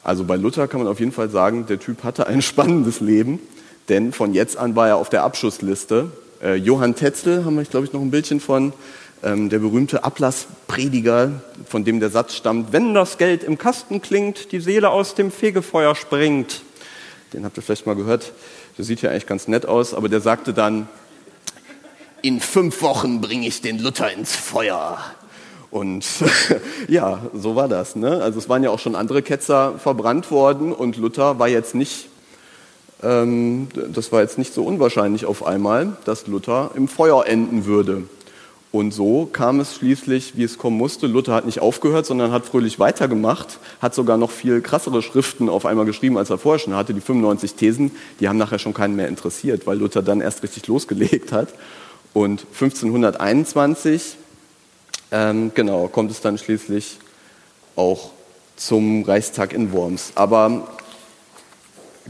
Also 0.06 0.24
bei 0.24 0.36
Luther 0.36 0.68
kann 0.68 0.82
man 0.82 0.88
auf 0.88 1.00
jeden 1.00 1.12
Fall 1.12 1.32
sagen, 1.32 1.66
der 1.66 1.80
Typ 1.80 2.04
hatte 2.04 2.28
ein 2.28 2.42
spannendes 2.44 3.02
Leben, 3.02 3.40
denn 3.90 4.14
von 4.14 4.36
jetzt 4.36 4.56
an 4.56 4.76
war 4.76 4.88
er 4.88 4.98
auf 4.98 5.10
der 5.10 5.24
Abschussliste. 5.24 6.12
Äh, 6.44 6.56
Johann 6.56 6.96
Tetzel 6.96 7.44
haben 7.44 7.58
wir, 7.58 7.64
glaube 7.64 7.88
ich, 7.88 7.92
noch 7.92 8.02
ein 8.02 8.12
Bildchen 8.12 8.40
von, 8.40 8.72
ähm, 9.24 9.50
der 9.50 9.58
berühmte 9.58 10.04
Ablassprediger, 10.04 11.42
von 11.68 11.84
dem 11.84 12.00
der 12.00 12.12
Satz 12.12 12.36
stammt, 12.36 12.72
wenn 12.72 12.94
das 12.94 13.18
Geld 13.18 13.44
im 13.44 13.58
Kasten 13.58 14.00
klingt, 14.00 14.52
die 14.52 14.60
Seele 14.60 14.92
aus 14.92 15.16
dem 15.16 15.32
Fegefeuer 15.32 15.96
springt. 15.96 16.62
Den 17.34 17.44
habt 17.44 17.58
ihr 17.58 17.64
vielleicht 17.64 17.88
mal 17.88 17.96
gehört. 17.96 18.32
Der 18.78 18.86
sieht 18.86 19.02
ja 19.02 19.10
eigentlich 19.10 19.26
ganz 19.26 19.48
nett 19.48 19.66
aus, 19.66 19.96
aber 19.96 20.08
der 20.08 20.22
sagte 20.22 20.54
dann, 20.54 20.88
in 22.22 22.40
fünf 22.40 22.84
Wochen 22.84 23.22
bringe 23.22 23.48
ich 23.48 23.62
den 23.62 23.80
Luther 23.80 24.12
ins 24.12 24.36
Feuer. 24.36 25.00
Und 25.72 26.06
ja, 26.88 27.20
so 27.34 27.56
war 27.56 27.68
das. 27.68 27.96
Ne? 27.96 28.22
Also 28.22 28.40
es 28.40 28.50
waren 28.50 28.64
ja 28.64 28.70
auch 28.70 28.80
schon 28.80 28.96
andere 28.96 29.22
Ketzer 29.22 29.74
verbrannt 29.78 30.32
worden 30.32 30.72
und 30.72 30.98
Luther 30.98 31.40
war 31.40 31.48
jetzt 31.48 31.76
nicht, 31.76 32.10
ähm, 33.04 33.68
das 33.94 34.12
war 34.12 34.22
jetzt 34.22 34.38
nicht 34.38 34.54
so 34.54 34.64
unwahrscheinlich 34.64 35.26
auf 35.26 35.46
einmal, 35.46 35.98
dass 36.06 36.28
Luther 36.28 36.72
im 36.76 36.88
Feuer 36.88 37.26
enden 37.28 37.66
würde. 37.66 38.04
Und 38.76 38.94
so 38.94 39.30
kam 39.32 39.62
es 39.62 39.76
schließlich, 39.76 40.36
wie 40.36 40.44
es 40.44 40.58
kommen 40.58 40.76
musste. 40.76 41.08
Luther 41.08 41.34
hat 41.34 41.46
nicht 41.46 41.62
aufgehört, 41.62 42.06
sondern 42.06 42.34
hat 42.34 42.46
fröhlich 42.46 42.78
weitergemacht, 42.78 43.60
hat 43.82 43.96
sogar 43.96 44.18
noch 44.18 44.32
viel 44.32 44.60
krassere 44.60 45.02
Schriften 45.02 45.48
auf 45.48 45.66
einmal 45.66 45.86
geschrieben, 45.86 46.18
als 46.18 46.30
er 46.30 46.38
vorher 46.38 46.60
schon 46.60 46.76
hatte. 46.76 46.94
Die 46.94 47.00
95 47.00 47.54
Thesen, 47.54 47.92
die 48.20 48.28
haben 48.28 48.38
nachher 48.38 48.60
schon 48.60 48.74
keinen 48.74 48.98
mehr 48.98 49.08
interessiert, 49.08 49.66
weil 49.66 49.78
Luther 49.78 50.02
dann 50.02 50.20
erst 50.20 50.44
richtig 50.44 50.68
losgelegt 50.68 51.32
hat. 51.32 51.54
Und 52.12 52.46
1521 52.52 54.18
ähm, 55.16 55.52
genau, 55.56 55.88
kommt 55.88 56.12
es 56.12 56.20
dann 56.20 56.38
schließlich 56.38 56.98
auch 57.78 58.12
zum 58.58 59.04
Reichstag 59.04 59.54
in 59.54 59.72
Worms. 59.72 60.12
Aber 60.16 60.68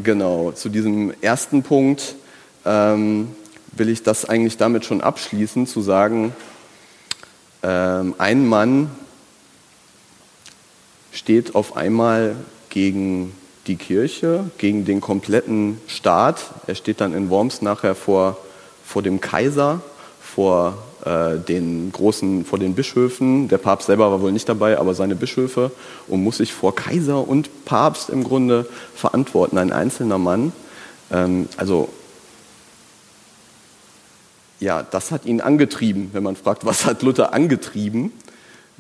genau, 0.02 0.52
zu 0.54 0.70
diesem 0.70 1.14
ersten 1.22 1.62
Punkt 1.62 2.16
ähm, 2.66 3.36
will 3.74 3.90
ich 3.90 4.02
das 4.02 4.26
eigentlich 4.26 4.58
damit 4.58 4.86
schon 4.86 5.02
abschließen, 5.02 5.68
zu 5.68 5.82
sagen, 5.82 6.36
ähm, 7.62 8.16
ein 8.18 8.48
Mann 8.48 8.90
steht 11.12 11.54
auf 11.54 11.78
einmal 11.78 12.36
gegen 12.70 13.36
die 13.68 13.76
Kirche, 13.76 14.50
gegen 14.58 14.84
den 14.84 15.00
kompletten 15.00 15.80
Staat. 15.86 16.40
Er 16.66 16.74
steht 16.74 17.02
dann 17.02 17.14
in 17.14 17.30
Worms 17.30 17.62
nachher 17.62 17.94
vor, 17.94 18.38
vor 18.84 19.04
dem 19.04 19.22
Kaiser, 19.22 19.82
vor 20.20 20.84
den 21.06 21.92
großen, 21.92 22.46
vor 22.46 22.58
den 22.58 22.74
Bischöfen. 22.74 23.48
Der 23.48 23.60
Papst 23.60 23.86
selber 23.86 24.10
war 24.10 24.22
wohl 24.22 24.32
nicht 24.32 24.50
dabei, 24.50 24.80
aber 24.80 24.96
seine 24.96 25.16
Bischöfe 25.16 25.72
und 26.08 26.24
muss 26.24 26.38
sich 26.38 26.52
vor 26.52 26.76
Kaiser 26.76 27.28
und 27.28 27.66
Papst 27.66 28.10
im 28.10 28.24
Grunde 28.24 28.66
verantworten. 28.96 29.60
Ein 29.60 29.72
einzelner 29.72 30.18
Mann. 30.18 30.52
Ähm, 31.12 31.48
also 31.58 31.90
ja, 34.60 34.84
das 34.84 35.12
hat 35.12 35.26
ihn 35.26 35.42
angetrieben. 35.42 36.10
Wenn 36.14 36.24
man 36.24 36.36
fragt, 36.36 36.66
was 36.66 36.86
hat 36.86 37.04
Luther 37.04 37.34
angetrieben, 37.34 38.12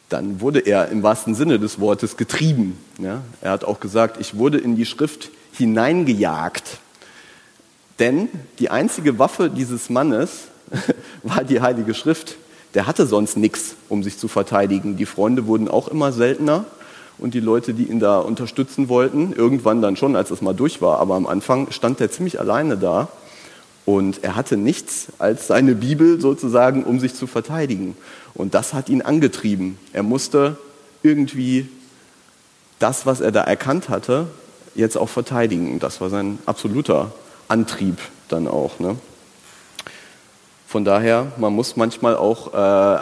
dann 0.09 0.41
wurde 0.41 0.59
er 0.59 0.89
im 0.89 1.03
wahrsten 1.03 1.35
Sinne 1.35 1.59
des 1.59 1.79
Wortes 1.79 2.17
getrieben. 2.17 2.77
Ja? 2.97 3.21
Er 3.41 3.51
hat 3.51 3.65
auch 3.65 3.79
gesagt, 3.79 4.19
ich 4.19 4.37
wurde 4.37 4.57
in 4.57 4.75
die 4.75 4.85
Schrift 4.85 5.29
hineingejagt. 5.53 6.79
Denn 7.99 8.29
die 8.59 8.69
einzige 8.69 9.19
Waffe 9.19 9.49
dieses 9.49 9.89
Mannes 9.89 10.47
war 11.23 11.43
die 11.43 11.61
Heilige 11.61 11.93
Schrift. 11.93 12.35
Der 12.73 12.87
hatte 12.87 13.05
sonst 13.05 13.37
nichts, 13.37 13.75
um 13.89 14.03
sich 14.03 14.17
zu 14.17 14.27
verteidigen. 14.27 14.97
Die 14.97 15.05
Freunde 15.05 15.47
wurden 15.47 15.67
auch 15.67 15.87
immer 15.87 16.11
seltener 16.11 16.65
und 17.17 17.33
die 17.33 17.39
Leute, 17.39 17.73
die 17.73 17.85
ihn 17.85 17.99
da 17.99 18.19
unterstützen 18.19 18.89
wollten, 18.89 19.33
irgendwann 19.33 19.81
dann 19.81 19.95
schon, 19.95 20.15
als 20.15 20.31
es 20.31 20.41
mal 20.41 20.53
durch 20.53 20.81
war, 20.81 20.99
aber 20.99 21.15
am 21.15 21.27
Anfang 21.27 21.71
stand 21.71 22.01
er 22.01 22.11
ziemlich 22.11 22.39
alleine 22.39 22.77
da 22.77 23.07
und 23.85 24.23
er 24.23 24.35
hatte 24.35 24.57
nichts 24.57 25.07
als 25.19 25.47
seine 25.47 25.75
Bibel 25.75 26.19
sozusagen, 26.19 26.83
um 26.83 26.99
sich 26.99 27.13
zu 27.13 27.27
verteidigen. 27.27 27.95
Und 28.33 28.53
das 28.53 28.73
hat 28.73 28.89
ihn 28.89 29.01
angetrieben. 29.01 29.77
Er 29.93 30.03
musste 30.03 30.57
irgendwie 31.03 31.69
das, 32.79 33.05
was 33.05 33.21
er 33.21 33.31
da 33.31 33.41
erkannt 33.41 33.89
hatte, 33.89 34.27
jetzt 34.73 34.97
auch 34.97 35.07
verteidigen. 35.07 35.79
Das 35.79 36.01
war 36.01 36.09
sein 36.09 36.39
absoluter 36.45 37.13
Antrieb 37.47 37.97
dann 38.27 38.47
auch. 38.47 38.79
Ne? 38.79 38.97
Von 40.75 40.83
daher, 40.83 41.31
man 41.37 41.53
muss 41.53 41.77
manchmal 41.77 42.17
auch 42.17 42.53
äh, 42.53 42.57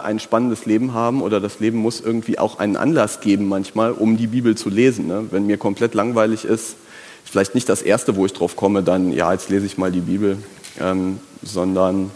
ein 0.05 0.19
spannendes 0.19 0.67
Leben 0.67 0.93
haben 0.93 1.23
oder 1.23 1.39
das 1.39 1.59
Leben 1.59 1.79
muss 1.79 2.01
irgendwie 2.01 2.38
auch 2.38 2.59
einen 2.59 2.75
Anlass 2.75 3.19
geben 3.19 3.47
manchmal, 3.47 3.93
um 3.93 4.15
die 4.15 4.27
Bibel 4.27 4.53
zu 4.53 4.69
lesen. 4.69 5.07
Ne? 5.07 5.25
Wenn 5.31 5.47
mir 5.47 5.57
komplett 5.57 5.95
langweilig 5.95 6.45
ist, 6.45 6.75
vielleicht 7.25 7.55
nicht 7.55 7.67
das 7.67 7.81
Erste, 7.81 8.15
wo 8.15 8.27
ich 8.27 8.33
drauf 8.33 8.55
komme, 8.55 8.83
dann, 8.83 9.12
ja, 9.12 9.33
jetzt 9.33 9.49
lese 9.49 9.65
ich 9.65 9.79
mal 9.79 9.91
die 9.91 10.01
Bibel, 10.01 10.38
ähm, 10.79 11.17
sondern 11.41 12.12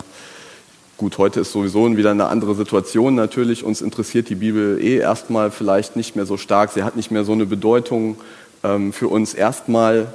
gut, 0.96 1.18
heute 1.18 1.40
ist 1.40 1.54
sowieso 1.54 1.98
wieder 1.98 2.12
eine 2.12 2.28
andere 2.28 2.54
Situation 2.54 3.16
natürlich. 3.16 3.64
Uns 3.64 3.82
interessiert 3.82 4.30
die 4.30 4.36
Bibel 4.36 4.80
eh 4.80 4.98
erstmal 4.98 5.50
vielleicht 5.50 5.96
nicht 5.96 6.16
mehr 6.16 6.28
so 6.28 6.38
stark. 6.38 6.70
Sie 6.72 6.84
hat 6.84 6.96
nicht 6.96 7.10
mehr 7.10 7.24
so 7.24 7.32
eine 7.32 7.48
Bedeutung 7.48 8.18
ähm, 8.64 8.94
für 8.94 9.08
uns 9.08 9.34
erstmal, 9.34 10.06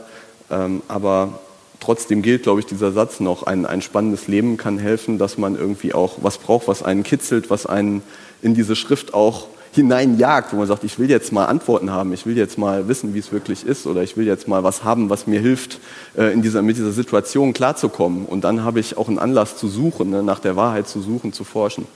ähm, 0.53 0.83
aber 0.87 1.41
trotzdem 1.83 2.23
gilt, 2.23 2.45
glaube 2.45 2.61
ich, 2.61 2.67
dieser 2.67 2.93
Satz 2.93 3.21
noch, 3.21 3.43
ein, 3.43 3.67
ein 3.67 3.83
spannendes 3.83 4.29
Leben 4.29 4.57
kann 4.57 4.79
helfen, 4.79 5.19
dass 5.19 5.37
man 5.37 5.57
irgendwie 5.57 5.93
auch 5.93 6.19
was 6.23 6.39
braucht, 6.39 6.69
was 6.69 6.83
einen 6.83 7.03
kitzelt, 7.03 7.51
was 7.51 7.67
einen 7.67 8.03
in 8.41 8.55
diese 8.55 8.77
Schrift 8.77 9.15
auch 9.15 9.49
hineinjagt, 9.73 10.53
wo 10.53 10.59
man 10.59 10.67
sagt, 10.67 10.85
ich 10.85 10.99
will 10.99 11.11
jetzt 11.11 11.33
mal 11.33 11.47
Antworten 11.47 11.91
haben, 11.91 12.13
ich 12.13 12.27
will 12.27 12.37
jetzt 12.37 12.59
mal 12.59 12.89
wissen, 12.89 13.15
wie 13.15 13.19
es 13.19 13.33
wirklich 13.33 13.67
ist 13.67 13.87
oder 13.87 14.03
ich 14.03 14.17
will 14.17 14.27
jetzt 14.27 14.47
mal 14.47 14.63
was 14.63 14.85
haben, 14.85 15.09
was 15.09 15.27
mir 15.27 15.41
hilft, 15.41 15.81
äh, 16.17 16.33
in 16.33 16.43
dieser, 16.43 16.63
mit 16.63 16.77
dieser 16.77 16.93
Situation 16.93 17.55
klarzukommen. 17.55 18.27
Und 18.27 18.45
dann 18.45 18.65
habe 18.65 18.81
ich 18.81 18.99
auch 18.99 19.09
einen 19.09 19.19
Anlass 19.19 19.57
zu 19.57 19.69
suchen, 19.69 20.11
ne, 20.11 20.23
nach 20.23 20.41
der 20.41 20.57
Wahrheit 20.57 20.89
zu 20.89 21.01
suchen, 21.01 21.33
zu 21.33 21.45
forschen. 21.45 21.87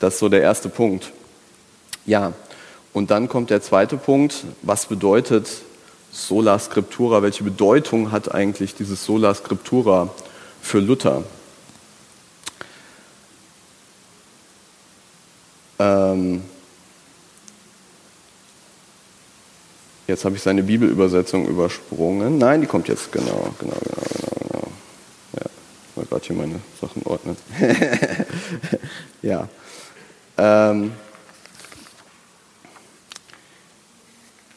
Das 0.00 0.14
ist 0.14 0.20
so 0.20 0.28
der 0.28 0.42
erste 0.42 0.68
Punkt. 0.68 1.12
Ja, 2.04 2.34
und 2.92 3.10
dann 3.10 3.28
kommt 3.28 3.48
der 3.48 3.62
zweite 3.62 3.96
Punkt, 3.96 4.44
was 4.62 4.86
bedeutet 4.86 5.48
Sola 6.14 6.60
Scriptura, 6.60 7.22
welche 7.22 7.42
Bedeutung 7.42 8.12
hat 8.12 8.32
eigentlich 8.32 8.76
dieses 8.76 9.04
Sola 9.04 9.34
Scriptura 9.34 10.08
für 10.62 10.78
Luther? 10.78 11.24
Ähm 15.80 16.44
jetzt 20.06 20.24
habe 20.24 20.36
ich 20.36 20.42
seine 20.42 20.62
Bibelübersetzung 20.62 21.48
übersprungen. 21.48 22.38
Nein, 22.38 22.60
die 22.60 22.68
kommt 22.68 22.86
jetzt, 22.86 23.10
genau, 23.10 23.52
genau, 23.58 23.74
genau, 23.82 24.02
genau. 24.14 24.48
genau. 24.52 24.68
Ja, 25.32 25.50
mal 25.96 26.06
gerade 26.06 26.24
hier 26.24 26.36
meine 26.36 26.60
Sachen 26.80 27.02
ordnen. 27.04 27.36
ja. 29.22 29.48
Ähm 30.38 30.92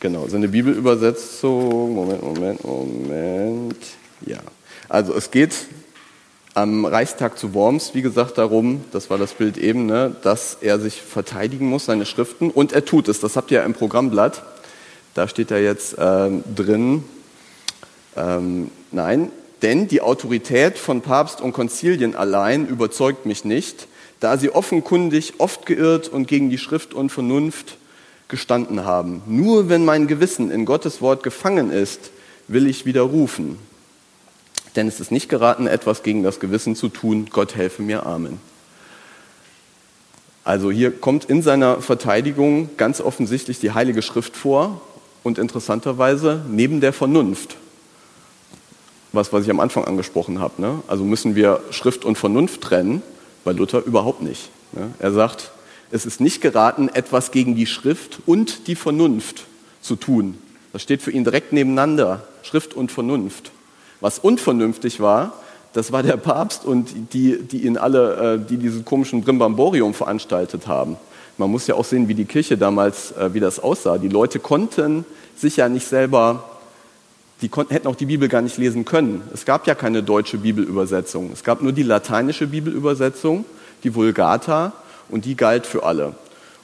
Genau, 0.08 0.26
seine 0.30 0.48
Bibelübersetzung. 0.48 1.94
Moment, 1.94 2.24
Moment, 2.24 2.64
Moment. 2.64 3.76
Ja. 4.26 4.40
Also 4.88 5.14
es 5.14 5.32
geht 5.32 5.54
am 6.54 6.86
Reichstag 6.86 7.38
zu 7.38 7.54
Worms, 7.54 7.94
wie 7.94 8.02
gesagt, 8.02 8.38
darum, 8.38 8.86
das 8.94 9.10
war 9.10 9.18
das 9.18 9.34
Bild 9.34 9.58
eben, 9.58 9.86
ne, 9.86 10.16
dass 10.24 10.60
er 10.62 10.80
sich 10.80 11.02
verteidigen 11.02 11.68
muss, 11.68 11.88
seine 11.88 12.06
Schriften. 12.06 12.52
Und 12.52 12.72
er 12.72 12.86
tut 12.86 13.10
es. 13.10 13.20
Das 13.20 13.36
habt 13.36 13.52
ihr 13.52 13.58
ja 13.58 13.66
im 13.66 13.74
Programmblatt. 13.74 14.44
Da 15.14 15.28
steht 15.28 15.52
ja 15.52 15.58
jetzt 15.58 15.98
ähm, 16.00 16.42
drin, 16.56 17.04
ähm, 18.16 18.72
nein, 18.94 19.30
denn 19.62 19.90
die 19.90 20.00
Autorität 20.00 20.78
von 20.78 21.02
Papst 21.02 21.42
und 21.42 21.52
Konzilien 21.52 22.16
allein 22.16 22.66
überzeugt 22.66 23.26
mich 23.26 23.44
nicht, 23.44 23.90
da 24.22 24.38
sie 24.38 24.52
offenkundig 24.52 25.34
oft 25.40 25.66
geirrt 25.66 26.08
und 26.08 26.30
gegen 26.30 26.50
die 26.50 26.60
Schrift 26.60 26.94
und 26.94 27.10
Vernunft 27.10 27.76
gestanden 28.28 28.86
haben. 28.86 29.22
Nur 29.26 29.70
wenn 29.70 29.86
mein 29.86 30.08
Gewissen 30.08 30.52
in 30.52 30.66
Gottes 30.66 31.02
Wort 31.02 31.24
gefangen 31.24 31.72
ist, 31.72 32.12
will 32.48 32.68
ich 32.68 32.86
widerrufen. 32.86 33.58
Denn 34.76 34.88
es 34.88 35.00
ist 35.00 35.12
nicht 35.12 35.30
geraten, 35.30 35.68
etwas 35.68 36.04
gegen 36.04 36.24
das 36.24 36.40
Gewissen 36.40 36.76
zu 36.76 36.90
tun. 36.90 37.28
Gott 37.32 37.56
helfe 37.56 37.82
mir. 37.82 38.06
Amen. 38.06 38.40
Also 40.44 40.72
hier 40.72 40.92
kommt 40.92 41.26
in 41.26 41.42
seiner 41.42 41.82
Verteidigung 41.82 42.70
ganz 42.78 43.02
offensichtlich 43.02 43.60
die 43.60 43.72
Heilige 43.72 44.02
Schrift 44.02 44.38
vor 44.38 44.82
und 45.24 45.40
interessanterweise 45.40 46.46
neben 46.48 46.80
der 46.80 46.94
Vernunft. 46.94 47.58
Was, 49.12 49.34
was 49.34 49.44
ich 49.44 49.50
am 49.50 49.60
Anfang 49.60 49.84
angesprochen 49.84 50.40
habe. 50.40 50.62
Ne? 50.62 50.84
Also 50.88 51.04
müssen 51.04 51.36
wir 51.36 51.62
Schrift 51.72 52.06
und 52.06 52.18
Vernunft 52.18 52.62
trennen, 52.62 53.02
bei 53.44 53.52
Luther 53.52 53.84
überhaupt 53.84 54.22
nicht. 54.22 54.50
Ne? 54.74 54.92
Er 55.00 55.12
sagt, 55.12 55.52
es 55.92 56.06
ist 56.06 56.20
nicht 56.20 56.42
geraten, 56.42 56.90
etwas 56.90 57.32
gegen 57.32 57.56
die 57.56 57.66
Schrift 57.66 58.20
und 58.26 58.68
die 58.68 58.76
Vernunft 58.76 59.46
zu 59.82 59.96
tun. 59.96 60.38
Das 60.74 60.82
steht 60.82 61.02
für 61.02 61.12
ihn 61.12 61.24
direkt 61.24 61.54
nebeneinander, 61.54 62.28
Schrift 62.44 62.74
und 62.74 62.92
Vernunft. 62.92 63.52
Was 64.02 64.20
unvernünftig 64.20 65.00
war, 65.00 65.34
das 65.74 65.92
war 65.92 66.04
der 66.04 66.18
Papst 66.18 66.66
und 66.66 67.14
die, 67.14 67.42
die 67.42 67.66
ihn 67.66 67.78
alle, 67.78 68.36
äh, 68.36 68.40
die 68.50 68.58
diesen 68.58 68.86
komischen 68.86 69.22
Brimbamborium 69.22 69.94
veranstaltet 69.94 70.68
haben. 70.68 70.98
Man 71.38 71.52
muss 71.52 71.68
ja 71.68 71.76
auch 71.76 71.86
sehen, 71.86 72.08
wie 72.08 72.16
die 72.16 72.26
Kirche 72.26 72.58
damals, 72.58 73.12
äh, 73.12 73.34
wie 73.34 73.40
das 73.40 73.60
aussah. 73.60 73.98
Die 73.98 74.08
Leute 74.08 74.40
konnten 74.40 75.06
sich 75.36 75.58
ja 75.58 75.70
nicht 75.70 75.88
selber, 75.88 76.44
die 77.42 77.50
konnten, 77.50 77.74
hätten 77.74 77.88
auch 77.88 77.96
die 77.96 78.08
Bibel 78.08 78.28
gar 78.28 78.42
nicht 78.42 78.58
lesen 78.58 78.86
können. 78.86 79.22
Es 79.34 79.46
gab 79.46 79.68
ja 79.68 79.76
keine 79.76 80.02
deutsche 80.02 80.40
Bibelübersetzung. 80.40 81.32
Es 81.32 81.44
gab 81.44 81.62
nur 81.62 81.72
die 81.72 81.84
lateinische 81.84 82.48
Bibelübersetzung, 82.48 83.46
die 83.84 83.94
Vulgata, 83.94 84.74
und 85.10 85.26
die 85.26 85.36
galt 85.36 85.66
für 85.66 85.84
alle. 85.84 86.16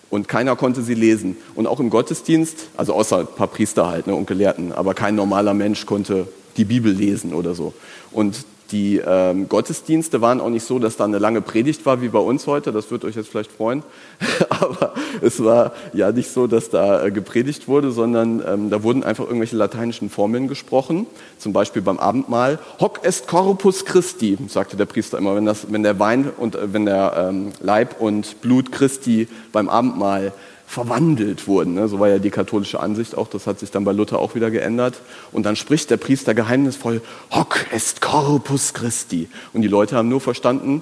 Und 0.09 0.27
keiner 0.27 0.55
konnte 0.55 0.83
sie 0.83 0.93
lesen. 0.93 1.37
Und 1.55 1.65
auch 1.65 1.79
im 1.79 1.89
Gottesdienst, 1.89 2.67
also 2.77 2.93
außer 2.93 3.19
ein 3.19 3.27
paar 3.27 3.47
Priester 3.47 3.87
halt 3.87 4.05
ne, 4.05 4.13
und 4.13 4.27
Gelehrten, 4.27 4.71
aber 4.71 4.93
kein 4.93 5.15
normaler 5.15 5.53
Mensch 5.53 5.85
konnte 5.85 6.27
die 6.55 6.65
Bibel 6.65 6.93
lesen 6.93 7.33
oder 7.33 7.55
so. 7.55 7.73
Und 8.11 8.45
die 8.71 9.01
ähm, 9.05 9.49
Gottesdienste 9.49 10.21
waren 10.21 10.41
auch 10.41 10.49
nicht 10.49 10.65
so, 10.65 10.79
dass 10.79 10.97
da 10.97 11.05
eine 11.05 11.19
lange 11.19 11.41
Predigt 11.41 11.85
war 11.85 12.01
wie 12.01 12.07
bei 12.07 12.19
uns 12.19 12.47
heute. 12.47 12.71
Das 12.71 12.89
wird 12.91 13.05
euch 13.05 13.15
jetzt 13.15 13.29
vielleicht 13.29 13.51
freuen. 13.51 13.83
Aber 14.49 14.93
es 15.21 15.43
war 15.43 15.73
ja 15.93 16.11
nicht 16.11 16.31
so, 16.31 16.47
dass 16.47 16.69
da 16.69 17.05
äh, 17.05 17.11
gepredigt 17.11 17.67
wurde, 17.67 17.91
sondern 17.91 18.43
ähm, 18.47 18.69
da 18.69 18.81
wurden 18.81 19.03
einfach 19.03 19.25
irgendwelche 19.25 19.55
lateinischen 19.55 20.09
Formeln 20.09 20.47
gesprochen. 20.47 21.05
Zum 21.37 21.53
Beispiel 21.53 21.81
beim 21.81 21.99
Abendmahl. 21.99 22.57
Hoc 22.79 23.03
est 23.03 23.27
corpus 23.27 23.85
Christi, 23.85 24.37
sagte 24.47 24.77
der 24.77 24.85
Priester 24.85 25.17
immer, 25.17 25.35
wenn, 25.35 25.45
das, 25.45 25.71
wenn 25.71 25.83
der 25.83 25.99
Wein 25.99 26.31
und 26.35 26.55
äh, 26.55 26.73
wenn 26.73 26.85
der 26.85 27.29
ähm, 27.29 27.51
Leib 27.61 28.01
und 28.01 28.41
Blut 28.41 28.71
Christi 28.71 29.27
beim 29.51 29.69
Abendmahl 29.69 30.33
verwandelt 30.73 31.47
wurden. 31.47 31.75
Ne? 31.75 31.87
So 31.87 31.99
war 31.99 32.09
ja 32.09 32.19
die 32.19 32.31
katholische 32.31 32.79
Ansicht 32.79 33.15
auch, 33.15 33.27
das 33.27 33.45
hat 33.45 33.59
sich 33.59 33.69
dann 33.69 33.85
bei 33.85 33.91
Luther 33.91 34.19
auch 34.19 34.33
wieder 34.33 34.49
geändert. 34.49 34.95
Und 35.31 35.45
dann 35.45 35.55
spricht 35.55 35.89
der 35.91 35.97
Priester 35.97 36.33
geheimnisvoll, 36.33 37.01
Hoc 37.31 37.65
est 37.71 38.01
corpus 38.01 38.73
Christi. 38.73 39.29
Und 39.53 39.61
die 39.61 39.67
Leute 39.67 39.95
haben 39.95 40.09
nur 40.09 40.19
verstanden, 40.19 40.81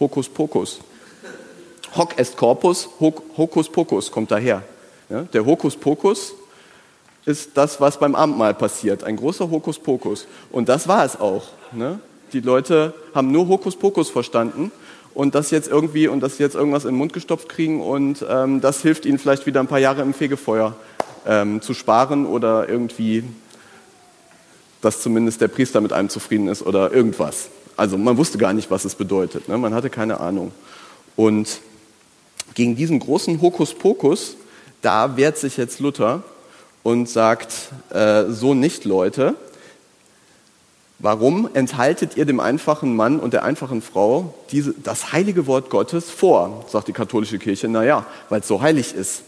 Hokus 0.00 0.28
Pokus. 0.28 0.80
Hoc 1.96 2.18
est 2.18 2.36
corpus, 2.36 2.88
Hokus 3.00 3.68
Pokus 3.68 4.10
kommt 4.10 4.30
daher. 4.30 4.62
Der 5.08 5.44
Hokus 5.46 5.76
Pokus 5.76 6.34
ist 7.24 7.50
das, 7.54 7.80
was 7.80 7.98
beim 7.98 8.14
Abendmahl 8.14 8.54
passiert, 8.54 9.04
ein 9.04 9.16
großer 9.16 9.50
Hokus 9.50 9.78
Pokus. 9.78 10.26
Und 10.50 10.68
das 10.68 10.88
war 10.88 11.04
es 11.04 11.20
auch. 11.20 11.48
Ne? 11.72 12.00
Die 12.32 12.40
Leute 12.40 12.94
haben 13.14 13.30
nur 13.30 13.48
Hokus 13.48 13.76
Pokus 13.76 14.10
verstanden 14.10 14.72
und 15.14 15.34
das 15.34 15.50
jetzt 15.50 15.68
irgendwie 15.68 16.08
und 16.08 16.20
das 16.20 16.38
jetzt 16.38 16.54
irgendwas 16.54 16.84
in 16.84 16.90
den 16.90 16.98
Mund 16.98 17.12
gestopft 17.12 17.48
kriegen 17.48 17.80
und 17.80 18.24
ähm, 18.28 18.60
das 18.60 18.82
hilft 18.82 19.06
ihnen 19.06 19.18
vielleicht 19.18 19.46
wieder 19.46 19.60
ein 19.60 19.66
paar 19.66 19.78
Jahre 19.78 20.02
im 20.02 20.14
Fegefeuer 20.14 20.76
ähm, 21.26 21.60
zu 21.60 21.74
sparen 21.74 22.26
oder 22.26 22.68
irgendwie, 22.68 23.24
dass 24.80 25.02
zumindest 25.02 25.40
der 25.40 25.48
Priester 25.48 25.80
mit 25.80 25.92
einem 25.92 26.08
zufrieden 26.08 26.48
ist 26.48 26.62
oder 26.62 26.92
irgendwas. 26.92 27.48
Also 27.76 27.98
man 27.98 28.16
wusste 28.16 28.38
gar 28.38 28.52
nicht, 28.52 28.70
was 28.70 28.84
es 28.84 28.94
bedeutet. 28.94 29.48
Ne? 29.48 29.56
Man 29.58 29.74
hatte 29.74 29.90
keine 29.90 30.20
Ahnung. 30.20 30.52
Und 31.16 31.60
gegen 32.54 32.76
diesen 32.76 32.98
großen 32.98 33.40
Hokuspokus, 33.40 34.36
da 34.82 35.16
wehrt 35.16 35.38
sich 35.38 35.56
jetzt 35.56 35.80
Luther 35.80 36.22
und 36.82 37.08
sagt, 37.08 37.70
äh, 37.90 38.24
so 38.28 38.54
nicht 38.54 38.84
Leute, 38.84 39.34
Warum 41.02 41.48
enthaltet 41.54 42.18
ihr 42.18 42.26
dem 42.26 42.40
einfachen 42.40 42.94
Mann 42.94 43.20
und 43.20 43.32
der 43.32 43.42
einfachen 43.42 43.80
Frau 43.80 44.34
diese, 44.52 44.74
das 44.74 45.12
heilige 45.12 45.46
Wort 45.46 45.70
Gottes 45.70 46.10
vor, 46.10 46.66
sagt 46.68 46.88
die 46.88 46.92
katholische 46.92 47.38
Kirche. 47.38 47.68
Naja, 47.68 48.04
weil 48.28 48.40
es 48.40 48.48
so 48.48 48.60
heilig 48.60 48.94
ist. 48.94 49.22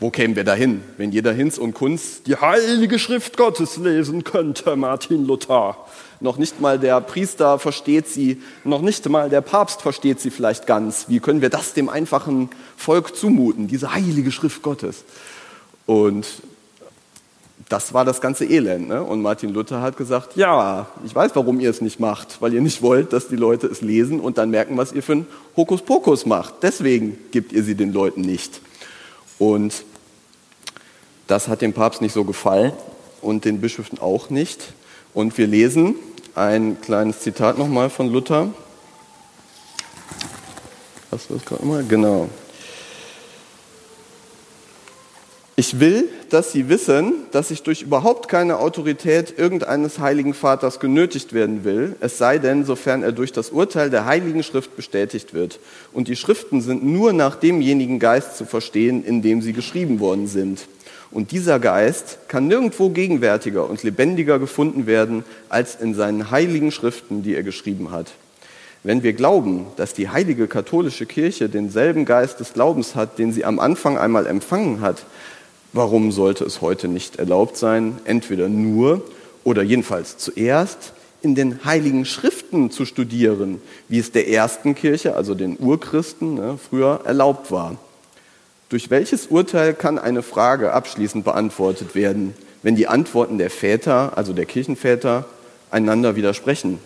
Wo 0.00 0.10
kämen 0.10 0.34
wir 0.34 0.42
dahin, 0.42 0.82
wenn 0.96 1.12
jeder 1.12 1.32
Hinz 1.32 1.58
und 1.58 1.74
Kunz 1.74 2.24
die 2.24 2.34
heilige 2.34 2.98
Schrift 2.98 3.36
Gottes 3.36 3.76
lesen 3.76 4.24
könnte, 4.24 4.74
Martin 4.74 5.24
Luther? 5.24 5.76
Noch 6.18 6.36
nicht 6.36 6.60
mal 6.60 6.80
der 6.80 7.00
Priester 7.00 7.60
versteht 7.60 8.08
sie, 8.08 8.42
noch 8.64 8.82
nicht 8.82 9.08
mal 9.08 9.30
der 9.30 9.40
Papst 9.40 9.82
versteht 9.82 10.18
sie 10.18 10.30
vielleicht 10.30 10.66
ganz. 10.66 11.08
Wie 11.08 11.20
können 11.20 11.42
wir 11.42 11.50
das 11.50 11.74
dem 11.74 11.88
einfachen 11.88 12.50
Volk 12.76 13.14
zumuten, 13.14 13.68
diese 13.68 13.94
heilige 13.94 14.32
Schrift 14.32 14.62
Gottes? 14.62 15.04
Und 15.86 16.26
das 17.72 17.94
war 17.94 18.04
das 18.04 18.20
ganze 18.20 18.44
Elend. 18.44 18.88
Ne? 18.88 19.02
Und 19.02 19.22
Martin 19.22 19.48
Luther 19.48 19.80
hat 19.80 19.96
gesagt, 19.96 20.36
ja, 20.36 20.88
ich 21.06 21.14
weiß, 21.14 21.30
warum 21.34 21.58
ihr 21.58 21.70
es 21.70 21.80
nicht 21.80 21.98
macht, 21.98 22.42
weil 22.42 22.52
ihr 22.52 22.60
nicht 22.60 22.82
wollt, 22.82 23.14
dass 23.14 23.28
die 23.28 23.36
Leute 23.36 23.66
es 23.66 23.80
lesen 23.80 24.20
und 24.20 24.36
dann 24.36 24.50
merken, 24.50 24.76
was 24.76 24.92
ihr 24.92 25.02
für 25.02 25.12
einen 25.12 25.26
Hokuspokus 25.56 26.26
macht. 26.26 26.56
Deswegen 26.60 27.16
gibt 27.30 27.50
ihr 27.54 27.64
sie 27.64 27.74
den 27.74 27.94
Leuten 27.94 28.20
nicht. 28.20 28.60
Und 29.38 29.84
das 31.28 31.48
hat 31.48 31.62
dem 31.62 31.72
Papst 31.72 32.02
nicht 32.02 32.12
so 32.12 32.24
gefallen 32.24 32.74
und 33.22 33.46
den 33.46 33.62
Bischöfen 33.62 33.98
auch 33.98 34.28
nicht. 34.28 34.74
Und 35.14 35.38
wir 35.38 35.46
lesen 35.46 35.94
ein 36.34 36.78
kleines 36.82 37.20
Zitat 37.20 37.56
nochmal 37.56 37.88
von 37.88 38.12
Luther. 38.12 38.50
Hast 41.10 41.30
du 41.30 41.34
das 41.34 41.44
gerade 41.46 41.64
mal? 41.64 41.82
Genau. 41.88 42.28
Ich 45.62 45.78
will, 45.78 46.08
dass 46.28 46.50
Sie 46.50 46.68
wissen, 46.68 47.12
dass 47.30 47.52
ich 47.52 47.62
durch 47.62 47.82
überhaupt 47.82 48.26
keine 48.26 48.58
Autorität 48.58 49.38
irgendeines 49.38 50.00
heiligen 50.00 50.34
Vaters 50.34 50.80
genötigt 50.80 51.34
werden 51.34 51.62
will, 51.62 51.94
es 52.00 52.18
sei 52.18 52.38
denn, 52.38 52.64
sofern 52.64 53.04
er 53.04 53.12
durch 53.12 53.30
das 53.30 53.50
Urteil 53.50 53.88
der 53.88 54.04
heiligen 54.04 54.42
Schrift 54.42 54.74
bestätigt 54.74 55.34
wird. 55.34 55.60
Und 55.92 56.08
die 56.08 56.16
Schriften 56.16 56.62
sind 56.62 56.84
nur 56.84 57.12
nach 57.12 57.36
demjenigen 57.36 58.00
Geist 58.00 58.36
zu 58.38 58.44
verstehen, 58.44 59.04
in 59.04 59.22
dem 59.22 59.40
sie 59.40 59.52
geschrieben 59.52 60.00
worden 60.00 60.26
sind. 60.26 60.66
Und 61.12 61.30
dieser 61.30 61.60
Geist 61.60 62.18
kann 62.26 62.48
nirgendwo 62.48 62.88
gegenwärtiger 62.88 63.70
und 63.70 63.84
lebendiger 63.84 64.40
gefunden 64.40 64.88
werden 64.88 65.22
als 65.48 65.76
in 65.76 65.94
seinen 65.94 66.32
heiligen 66.32 66.72
Schriften, 66.72 67.22
die 67.22 67.36
er 67.36 67.44
geschrieben 67.44 67.92
hat. 67.92 68.10
Wenn 68.84 69.04
wir 69.04 69.12
glauben, 69.12 69.66
dass 69.76 69.94
die 69.94 70.08
heilige 70.08 70.48
katholische 70.48 71.06
Kirche 71.06 71.48
denselben 71.48 72.04
Geist 72.04 72.40
des 72.40 72.52
Glaubens 72.52 72.96
hat, 72.96 73.16
den 73.16 73.32
sie 73.32 73.44
am 73.44 73.60
Anfang 73.60 73.96
einmal 73.96 74.26
empfangen 74.26 74.80
hat, 74.80 75.04
Warum 75.72 76.12
sollte 76.12 76.44
es 76.44 76.60
heute 76.60 76.86
nicht 76.86 77.16
erlaubt 77.16 77.56
sein, 77.56 77.98
entweder 78.04 78.48
nur 78.48 79.02
oder 79.42 79.62
jedenfalls 79.62 80.18
zuerst 80.18 80.92
in 81.22 81.34
den 81.34 81.64
heiligen 81.64 82.04
Schriften 82.04 82.70
zu 82.70 82.84
studieren, 82.84 83.62
wie 83.88 83.98
es 83.98 84.12
der 84.12 84.28
ersten 84.28 84.74
Kirche, 84.74 85.16
also 85.16 85.34
den 85.34 85.58
Urchristen, 85.58 86.34
ne, 86.34 86.58
früher 86.58 87.00
erlaubt 87.04 87.50
war? 87.50 87.76
Durch 88.68 88.90
welches 88.90 89.28
Urteil 89.28 89.72
kann 89.72 89.98
eine 89.98 90.22
Frage 90.22 90.72
abschließend 90.72 91.24
beantwortet 91.24 91.94
werden, 91.94 92.34
wenn 92.62 92.76
die 92.76 92.88
Antworten 92.88 93.38
der 93.38 93.50
Väter, 93.50 94.16
also 94.16 94.32
der 94.32 94.46
Kirchenväter, 94.46 95.26
einander 95.70 96.16
widersprechen? 96.16 96.80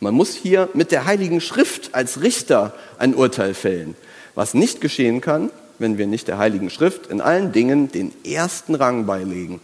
Man 0.00 0.14
muss 0.14 0.34
hier 0.34 0.68
mit 0.74 0.92
der 0.92 1.06
Heiligen 1.06 1.40
Schrift 1.40 1.94
als 1.94 2.22
Richter 2.22 2.74
ein 2.98 3.14
Urteil 3.14 3.54
fällen. 3.54 3.94
Was 4.34 4.54
nicht 4.54 4.80
geschehen 4.80 5.20
kann, 5.20 5.50
wenn 5.80 5.98
wir 5.98 6.06
nicht 6.06 6.28
der 6.28 6.38
Heiligen 6.38 6.70
Schrift 6.70 7.08
in 7.08 7.20
allen 7.20 7.52
Dingen 7.52 7.90
den 7.90 8.12
ersten 8.24 8.74
Rang 8.74 9.06
beilegen. 9.06 9.60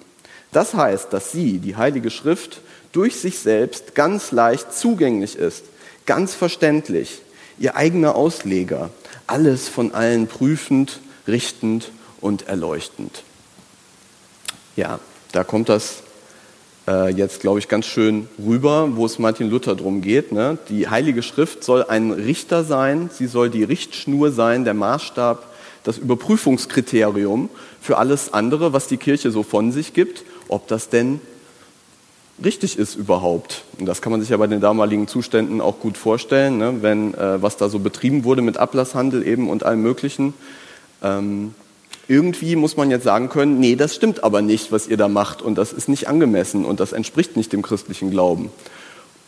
Das 0.51 0.75
heißt, 0.75 1.13
dass 1.13 1.31
sie, 1.31 1.59
die 1.59 1.77
Heilige 1.77 2.11
Schrift, 2.11 2.61
durch 2.93 3.17
sich 3.17 3.39
selbst 3.39 3.95
ganz 3.95 4.33
leicht 4.33 4.73
zugänglich 4.73 5.37
ist, 5.37 5.65
ganz 6.07 6.35
verständlich, 6.35 7.21
ihr 7.59 7.77
eigener 7.77 8.15
Ausleger, 8.15 8.91
alles 9.27 9.69
von 9.69 9.93
allen 9.93 10.27
prüfend, 10.27 11.01
richtend 11.29 11.91
und 12.21 12.49
erleuchtend. 12.49 13.23
Ja, 14.77 15.01
da 15.33 15.45
kommt 15.45 15.69
das 15.69 16.03
äh, 16.89 17.11
jetzt, 17.11 17.41
glaube 17.41 17.59
ich, 17.59 17.69
ganz 17.69 17.87
schön 17.87 18.29
rüber, 18.39 18.89
wo 18.97 19.05
es 19.05 19.19
Martin 19.19 19.51
Luther 19.51 19.75
drum 19.75 20.01
geht. 20.01 20.33
Ne? 20.33 20.59
Die 20.69 20.89
Heilige 20.89 21.23
Schrift 21.23 21.65
soll 21.65 21.85
ein 21.85 22.13
Richter 22.13 22.65
sein, 22.65 23.11
sie 23.13 23.27
soll 23.27 23.51
die 23.51 23.65
Richtschnur 23.65 24.33
sein, 24.33 24.65
der 24.65 24.75
Maßstab 24.75 25.56
das 25.87 25.99
Überprüfungskriterium 25.99 27.49
für 27.81 27.99
alles 27.99 28.33
andere, 28.33 28.73
was 28.73 28.89
die 28.89 28.97
Kirche 28.97 29.31
so 29.31 29.45
von 29.45 29.71
sich 29.71 29.93
gibt, 29.93 30.25
ob 30.49 30.67
das 30.67 30.89
denn 30.89 31.21
richtig 32.43 32.77
ist 32.77 32.97
überhaupt. 32.97 33.63
Und 33.79 33.87
das 33.87 34.03
kann 34.03 34.11
man 34.11 34.21
sich 34.21 34.31
ja 34.31 34.37
bei 34.37 34.49
den 34.49 34.61
damaligen 34.61 35.07
Zuständen 35.07 35.61
auch 35.61 35.79
gut 35.79 35.97
vorstellen, 35.97 36.59
ne? 36.59 36.79
wenn 36.81 37.15
äh, 37.15 37.41
was 37.41 37.57
da 37.57 37.69
so 37.69 37.79
betrieben 37.79 38.25
wurde 38.25 38.43
mit 38.43 38.57
Ablasshandel 38.57 39.25
eben 39.25 39.49
und 39.49 39.63
allem 39.63 39.81
Möglichen. 39.81 40.35
Ähm, 41.05 41.55
irgendwie 42.09 42.57
muss 42.57 42.77
man 42.77 42.91
jetzt 42.91 43.05
sagen 43.05 43.29
können, 43.29 43.61
nee, 43.61 43.77
das 43.77 43.95
stimmt 43.95 44.25
aber 44.25 44.43
nicht, 44.43 44.73
was 44.73 44.89
ihr 44.89 44.97
da 44.97 45.07
macht 45.07 45.41
und 45.41 45.57
das 45.57 45.73
ist 45.73 45.89
nicht 45.89 46.09
angemessen 46.09 46.65
und 46.65 46.81
das 46.81 46.93
entspricht 46.93 47.37
nicht 47.37 47.53
dem 47.53 47.63
christlichen 47.63 48.11
Glauben. 48.11 48.51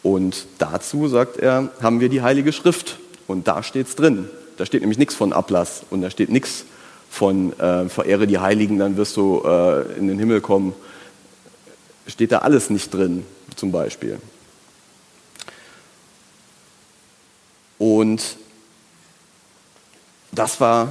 Und 0.03 0.47
dazu, 0.59 1.07
sagt 1.07 1.37
er, 1.37 1.71
haben 1.81 2.01
wir 2.01 2.09
die 2.09 2.23
Heilige 2.23 2.53
Schrift 2.53 2.99
und 3.29 3.47
da 3.47 3.62
steht 3.62 3.87
es 3.87 3.94
drin. 3.94 4.29
Da 4.59 4.66
steht 4.66 4.81
nämlich 4.83 4.99
nichts 4.99 5.14
von 5.14 5.33
Ablass 5.33 5.83
und 5.88 6.03
da 6.03 6.11
steht 6.11 6.31
nichts 6.31 6.64
von 7.09 7.59
äh, 7.59 7.88
verehre 7.88 8.27
die 8.27 8.38
Heiligen, 8.38 8.79
dann 8.79 8.97
wirst 8.97 9.16
du 9.16 9.42
äh, 9.44 9.99
in 9.99 10.09
den 10.09 10.18
Himmel 10.18 10.40
kommen. 10.40 10.75
Steht 12.07 12.33
da 12.33 12.38
alles 12.38 12.68
nicht 12.68 12.92
drin, 12.92 13.25
zum 13.57 13.73
Beispiel. 13.73 14.18
Und 17.79 18.37
das 20.33 20.61
war, 20.61 20.88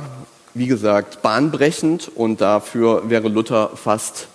wie 0.53 0.67
gesagt, 0.67 1.21
bahnbrechend 1.21 2.09
und 2.15 2.41
dafür 2.41 3.09
wäre 3.09 3.27
Luther 3.27 3.71
fast 3.75 4.27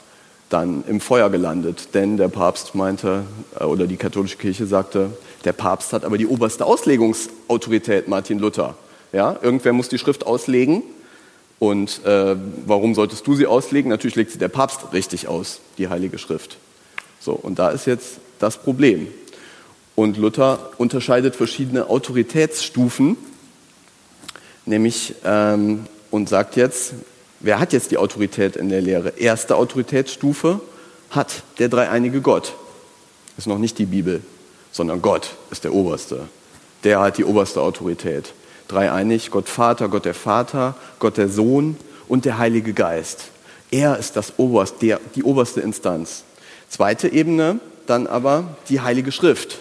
dann 0.51 0.85
im 0.87 1.01
Feuer 1.01 1.31
gelandet. 1.31 1.95
Denn 1.95 2.19
der 2.19 2.29
Papst 2.29 2.75
meinte, 2.75 3.25
äh, 3.59 3.65
oder 3.65 3.87
die 3.87 3.97
katholische 3.97 4.37
Kirche 4.37 4.67
sagte, 4.67 5.11
der 5.45 5.55
Papst 5.55 5.95
hat 5.95 6.05
aber 6.05 6.19
die 6.19 6.27
oberste 6.27 6.67
Auslegungsautorität, 6.67 8.09
Martin 8.09 8.39
Luther. 8.39 8.77
Ja, 9.13 9.37
irgendwer 9.43 9.73
muss 9.73 9.89
die 9.89 9.99
Schrift 9.99 10.27
auslegen. 10.27 10.83
Und 11.59 12.05
äh, 12.05 12.35
warum 12.67 12.95
solltest 12.95 13.27
du 13.27 13.37
sie 13.37 13.47
auslegen? 13.47 13.89
Natürlich 13.91 14.17
legt 14.17 14.33
sie 14.33 14.39
der 14.39 14.49
Papst 14.49 14.93
richtig 14.93 15.29
aus, 15.29 15.61
die 15.79 15.89
Heilige 15.89 16.19
Schrift. 16.19 16.57
So, 17.21 17.33
und 17.33 17.59
da 17.59 17.71
ist 17.71 17.87
jetzt 17.87 18.19
das 18.41 18.57
Problem. 18.57 19.07
Und 19.95 20.17
Luther 20.17 20.71
unterscheidet 20.79 21.37
verschiedene 21.37 21.89
Autoritätsstufen, 21.89 23.17
nämlich 24.65 25.15
ähm, 25.25 25.87
und 26.11 26.29
sagt 26.29 26.57
jetzt, 26.57 26.95
wer 27.41 27.61
hat 27.61 27.73
jetzt 27.73 27.91
die 27.91 27.99
Autorität 27.99 28.57
in 28.57 28.69
der 28.69 28.81
Lehre? 28.81 29.11
Erste 29.11 29.55
Autoritätsstufe 29.57 30.61
hat 31.11 31.45
der 31.59 31.69
dreieinige 31.69 32.23
Gott. 32.23 32.55
Ist 33.37 33.47
noch 33.47 33.59
nicht 33.59 33.79
die 33.79 33.87
Bibel, 33.87 34.23
sondern 34.73 35.01
Gott 35.03 35.35
ist 35.51 35.65
der 35.65 35.75
Oberste. 35.75 36.29
Der 36.83 37.01
hat 37.01 37.19
die 37.19 37.25
oberste 37.25 37.61
Autorität 37.61 38.33
dreieinig, 38.73 39.31
Gott 39.31 39.49
Vater, 39.49 39.89
Gott 39.89 40.05
der 40.05 40.15
Vater, 40.15 40.75
Gott 40.99 41.17
der 41.17 41.29
Sohn 41.29 41.77
und 42.09 42.25
der 42.25 42.39
Heilige 42.39 42.73
Geist. 42.73 43.31
Er 43.71 43.99
ist 43.99 44.17
das 44.17 44.35
Oberst, 44.39 44.83
der, 44.83 45.01
die 45.15 45.23
oberste 45.23 45.61
Instanz. 45.61 46.25
Zweite 46.69 47.09
Ebene, 47.09 47.61
dann 47.87 48.07
aber 48.07 48.45
die 48.69 48.81
Heilige 48.81 49.13
Schrift. 49.13 49.59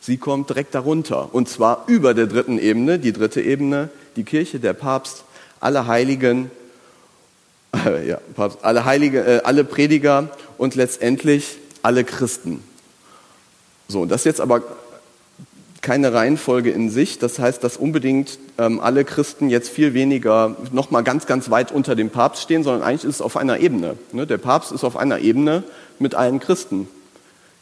Sie 0.00 0.18
kommt 0.18 0.50
direkt 0.50 0.74
darunter. 0.74 1.34
Und 1.34 1.48
zwar 1.48 1.84
über 1.86 2.14
der 2.14 2.26
dritten 2.26 2.58
Ebene, 2.58 2.98
die 2.98 3.12
dritte 3.12 3.42
Ebene, 3.42 3.90
die 4.16 4.24
Kirche, 4.24 4.60
der 4.60 4.72
Papst, 4.72 5.24
alle 5.60 5.86
Heiligen, 5.86 6.50
äh, 7.84 8.06
ja, 8.08 8.18
Papst, 8.34 8.58
alle 8.62 8.84
Heilige, 8.84 9.24
äh, 9.24 9.40
alle 9.44 9.64
Prediger 9.64 10.28
und 10.58 10.74
letztendlich 10.74 11.58
alle 11.82 12.04
Christen. 12.04 12.62
So, 13.88 14.04
das 14.04 14.24
jetzt 14.24 14.40
aber 14.40 14.62
keine 15.86 16.12
Reihenfolge 16.12 16.70
in 16.72 16.90
sich. 16.90 17.20
Das 17.20 17.38
heißt, 17.38 17.62
dass 17.62 17.76
unbedingt 17.76 18.40
ähm, 18.58 18.80
alle 18.80 19.04
Christen 19.04 19.48
jetzt 19.48 19.68
viel 19.68 19.94
weniger 19.94 20.56
noch 20.72 20.90
mal 20.90 21.02
ganz, 21.02 21.26
ganz 21.26 21.48
weit 21.48 21.70
unter 21.70 21.94
dem 21.94 22.10
Papst 22.10 22.42
stehen, 22.42 22.64
sondern 22.64 22.82
eigentlich 22.82 23.04
ist 23.04 23.16
es 23.16 23.22
auf 23.22 23.36
einer 23.36 23.60
Ebene. 23.60 23.96
Ne? 24.10 24.26
Der 24.26 24.38
Papst 24.38 24.72
ist 24.72 24.82
auf 24.82 24.96
einer 24.96 25.20
Ebene 25.20 25.62
mit 26.00 26.16
allen 26.16 26.40
Christen. 26.40 26.88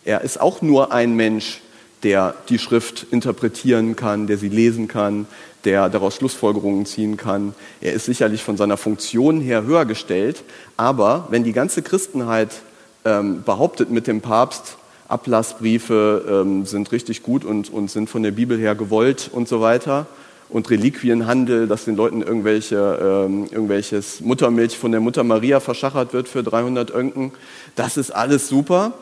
Er 0.07 0.23
ist 0.23 0.41
auch 0.41 0.63
nur 0.63 0.91
ein 0.91 1.15
Mensch, 1.15 1.61
der 2.03 2.35
die 2.49 2.59
Schrift 2.59 3.07
interpretieren 3.11 3.95
kann, 3.95 4.27
der 4.27 4.39
sie 4.39 4.49
lesen 4.49 4.89
kann, 4.89 5.27
der 5.67 5.91
daraus 5.91 6.15
Schlussfolgerungen 6.17 6.87
ziehen 6.87 7.19
kann. 7.19 7.55
Er 7.83 7.93
ist 7.93 8.07
sicherlich 8.07 8.43
von 8.43 8.57
seiner 8.57 8.79
Funktion 8.79 9.43
her 9.43 9.65
höher 9.65 9.85
gestellt, 9.85 10.45
aber 10.79 11.27
wenn 11.29 11.45
die 11.45 11.53
ganze 11.53 11.83
Christenheit 11.83 12.63
ähm, 13.05 13.43
behauptet, 13.43 13.91
mit 13.91 14.07
dem 14.07 14.23
Papst 14.23 14.79
Ablassbriefe 15.09 16.25
ähm, 16.29 16.65
sind 16.67 16.91
richtig 16.93 17.23
gut 17.23 17.45
und, 17.45 17.73
und 17.73 17.91
sind 17.91 18.09
von 18.09 18.23
der 18.23 18.31
Bibel 18.31 18.59
her 18.59 18.75
gewollt 18.75 19.31
und 19.33 19.49
so 19.49 19.61
weiter. 19.61 20.07
Und 20.49 20.71
Reliquienhandel, 20.71 21.67
dass 21.67 21.85
den 21.85 21.97
Leuten 21.97 22.23
irgendwelche, 22.23 23.27
ähm, 23.27 23.47
irgendwelches 23.51 24.21
Muttermilch 24.21 24.79
von 24.79 24.93
der 24.93 25.01
Mutter 25.01 25.25
Maria 25.25 25.61
verschachert 25.61 26.13
wird 26.13 26.29
für 26.29 26.43
300 26.43 26.95
Önken, 26.95 27.33
das 27.77 27.97
ist 27.97 28.11
alles 28.11 28.49
super. 28.49 28.93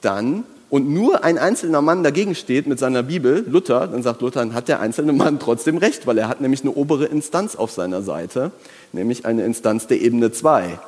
dann 0.00 0.44
und 0.70 0.88
nur 0.88 1.24
ein 1.24 1.36
einzelner 1.36 1.82
Mann 1.82 2.04
dagegen 2.04 2.36
steht 2.36 2.68
mit 2.68 2.78
seiner 2.78 3.02
Bibel, 3.02 3.44
Luther, 3.48 3.88
dann 3.88 4.04
sagt 4.04 4.22
Luther, 4.22 4.38
dann 4.38 4.54
hat 4.54 4.68
der 4.68 4.78
einzelne 4.78 5.12
Mann 5.12 5.40
trotzdem 5.40 5.76
recht, 5.78 6.06
weil 6.06 6.16
er 6.16 6.28
hat 6.28 6.40
nämlich 6.40 6.60
eine 6.60 6.70
obere 6.70 7.06
Instanz 7.06 7.56
auf 7.56 7.72
seiner 7.72 8.02
Seite, 8.02 8.52
nämlich 8.92 9.26
eine 9.26 9.44
Instanz 9.44 9.88
der 9.88 10.00
Ebene 10.00 10.30
2, 10.30 10.78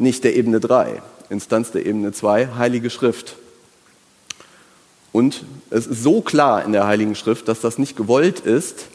nicht 0.00 0.24
der 0.24 0.34
Ebene 0.34 0.58
3. 0.58 1.00
Instanz 1.28 1.70
der 1.70 1.86
Ebene 1.86 2.10
2, 2.10 2.48
Heilige 2.58 2.90
Schrift. 2.90 3.36
Und 5.12 5.44
es 5.70 5.86
ist 5.86 6.02
so 6.02 6.20
klar 6.20 6.64
in 6.64 6.72
der 6.72 6.86
Heiligen 6.86 7.14
Schrift, 7.14 7.48
dass 7.48 7.60
das 7.60 7.78
nicht 7.78 7.96
gewollt 7.96 8.40
ist, 8.40 8.86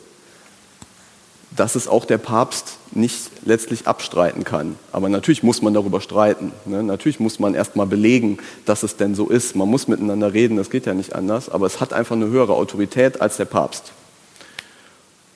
dass 1.55 1.75
es 1.75 1.87
auch 1.87 2.05
der 2.05 2.17
Papst 2.17 2.77
nicht 2.91 3.29
letztlich 3.45 3.87
abstreiten 3.87 4.43
kann. 4.43 4.77
Aber 4.91 5.09
natürlich 5.09 5.43
muss 5.43 5.61
man 5.61 5.73
darüber 5.73 6.01
streiten. 6.01 6.51
Ne? 6.65 6.83
Natürlich 6.83 7.19
muss 7.19 7.39
man 7.39 7.53
erstmal 7.53 7.85
belegen, 7.85 8.37
dass 8.65 8.83
es 8.83 8.97
denn 8.97 9.15
so 9.15 9.27
ist. 9.27 9.55
Man 9.55 9.69
muss 9.69 9.87
miteinander 9.87 10.33
reden, 10.33 10.57
das 10.57 10.69
geht 10.69 10.85
ja 10.85 10.93
nicht 10.93 11.13
anders. 11.15 11.49
Aber 11.49 11.65
es 11.65 11.79
hat 11.79 11.93
einfach 11.93 12.15
eine 12.15 12.27
höhere 12.27 12.53
Autorität 12.53 13.21
als 13.21 13.37
der 13.37 13.45
Papst. 13.45 13.93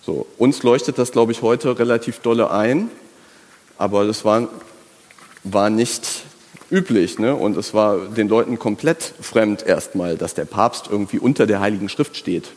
So, 0.05 0.25
uns 0.37 0.63
leuchtet 0.63 0.97
das, 0.97 1.11
glaube 1.11 1.31
ich, 1.31 1.41
heute 1.41 1.77
relativ 1.77 2.19
dolle 2.19 2.51
ein. 2.51 2.89
Aber 3.77 4.05
das 4.05 4.25
war, 4.25 4.49
war 5.43 5.69
nicht 5.69 6.23
üblich. 6.71 7.19
Ne? 7.19 7.35
Und 7.35 7.57
es 7.57 7.73
war 7.73 7.97
den 7.97 8.27
Leuten 8.27 8.59
komplett 8.59 9.13
fremd 9.21 9.65
erstmal, 9.65 10.17
dass 10.17 10.33
der 10.33 10.45
Papst 10.45 10.87
irgendwie 10.89 11.19
unter 11.19 11.47
der 11.47 11.59
Heiligen 11.59 11.89
Schrift 11.89 12.15
steht. 12.17 12.49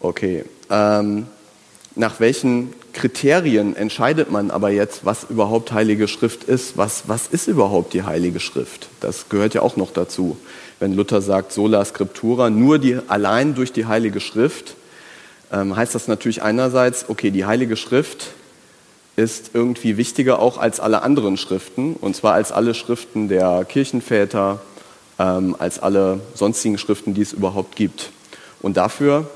Okay. 0.00 0.44
Ähm, 0.70 1.26
nach 1.96 2.18
welchen 2.18 2.74
Kriterien 2.92 3.76
entscheidet 3.76 4.30
man 4.30 4.50
aber 4.50 4.70
jetzt, 4.70 5.04
was 5.04 5.24
überhaupt 5.30 5.72
Heilige 5.72 6.08
Schrift 6.08 6.44
ist? 6.44 6.76
Was, 6.76 7.04
was 7.06 7.28
ist 7.28 7.46
überhaupt 7.46 7.94
die 7.94 8.02
Heilige 8.02 8.40
Schrift? 8.40 8.88
Das 9.00 9.28
gehört 9.28 9.54
ja 9.54 9.62
auch 9.62 9.76
noch 9.76 9.92
dazu. 9.92 10.36
Wenn 10.80 10.92
Luther 10.92 11.22
sagt, 11.22 11.52
sola 11.52 11.84
scriptura, 11.84 12.50
nur 12.50 12.78
die, 12.78 12.98
allein 13.06 13.54
durch 13.54 13.72
die 13.72 13.86
Heilige 13.86 14.20
Schrift, 14.20 14.74
ähm, 15.52 15.76
heißt 15.76 15.94
das 15.94 16.08
natürlich 16.08 16.42
einerseits, 16.42 17.08
okay, 17.08 17.30
die 17.30 17.44
Heilige 17.44 17.76
Schrift 17.76 18.32
ist 19.16 19.50
irgendwie 19.54 19.96
wichtiger 19.96 20.40
auch 20.40 20.58
als 20.58 20.80
alle 20.80 21.02
anderen 21.02 21.36
Schriften, 21.36 21.94
und 21.94 22.16
zwar 22.16 22.34
als 22.34 22.52
alle 22.52 22.74
Schriften 22.74 23.28
der 23.28 23.64
Kirchenväter, 23.64 24.60
ähm, 25.18 25.54
als 25.58 25.78
alle 25.78 26.20
sonstigen 26.34 26.78
Schriften, 26.78 27.14
die 27.14 27.22
es 27.22 27.32
überhaupt 27.32 27.76
gibt. 27.76 28.10
Und 28.60 28.76
dafür 28.76 29.30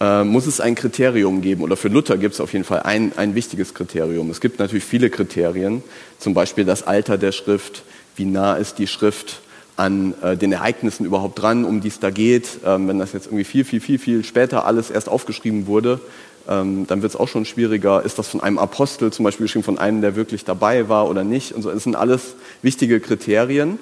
äh, 0.00 0.24
muss 0.24 0.46
es 0.46 0.60
ein 0.60 0.74
Kriterium 0.74 1.40
geben, 1.40 1.62
oder 1.62 1.76
für 1.76 1.88
Luther 1.88 2.18
gibt 2.18 2.34
es 2.34 2.40
auf 2.40 2.52
jeden 2.52 2.64
Fall 2.64 2.80
ein, 2.80 3.12
ein 3.16 3.34
wichtiges 3.34 3.72
Kriterium. 3.72 4.30
Es 4.30 4.40
gibt 4.40 4.58
natürlich 4.58 4.84
viele 4.84 5.08
Kriterien, 5.08 5.82
zum 6.18 6.34
Beispiel 6.34 6.64
das 6.64 6.82
Alter 6.82 7.16
der 7.16 7.32
Schrift, 7.32 7.82
wie 8.16 8.26
nah 8.26 8.54
ist 8.54 8.78
die 8.78 8.86
Schrift 8.86 9.40
an 9.76 10.14
äh, 10.22 10.36
den 10.36 10.52
Ereignissen 10.52 11.06
überhaupt 11.06 11.40
dran, 11.40 11.64
um 11.64 11.80
die 11.80 11.88
es 11.88 12.00
da 12.00 12.10
geht. 12.10 12.60
Ähm, 12.66 12.86
wenn 12.86 12.98
das 12.98 13.14
jetzt 13.14 13.26
irgendwie 13.26 13.44
viel, 13.44 13.64
viel, 13.64 13.80
viel, 13.80 13.98
viel 13.98 14.24
später 14.24 14.66
alles 14.66 14.90
erst 14.90 15.08
aufgeschrieben 15.08 15.66
wurde, 15.66 16.00
ähm, 16.48 16.86
dann 16.86 17.02
wird 17.02 17.12
es 17.14 17.18
auch 17.18 17.28
schon 17.28 17.44
schwieriger. 17.44 18.02
Ist 18.02 18.18
das 18.18 18.28
von 18.28 18.40
einem 18.40 18.58
Apostel 18.58 19.12
zum 19.12 19.24
Beispiel 19.24 19.44
geschrieben, 19.44 19.64
von 19.64 19.78
einem, 19.78 20.00
der 20.00 20.16
wirklich 20.16 20.44
dabei 20.44 20.88
war 20.88 21.08
oder 21.08 21.24
nicht? 21.24 21.52
Und 21.52 21.62
so. 21.62 21.70
Das 21.70 21.82
sind 21.82 21.96
alles 21.96 22.34
wichtige 22.62 23.00
Kriterien. 23.00 23.78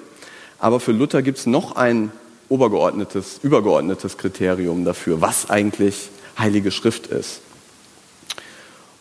Aber 0.58 0.80
für 0.80 0.92
Luther 0.92 1.22
gibt 1.22 1.38
es 1.38 1.46
noch 1.46 1.76
ein 1.76 2.10
obergeordnetes, 2.48 3.40
übergeordnetes 3.42 4.18
Kriterium 4.18 4.84
dafür, 4.84 5.20
was 5.20 5.50
eigentlich 5.50 6.10
Heilige 6.38 6.70
Schrift 6.70 7.06
ist. 7.08 7.40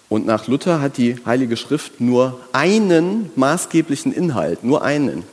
Und 0.09 0.25
nach 0.25 0.47
Luther 0.47 0.81
hat 0.81 0.97
die 0.97 1.17
Heilige 1.25 1.57
Schrift 1.57 1.99
nur 1.99 2.39
einen 2.53 3.29
maßgeblichen 3.35 4.13
Inhalt, 4.13 4.63
nur 4.63 4.81
einen. 4.81 5.23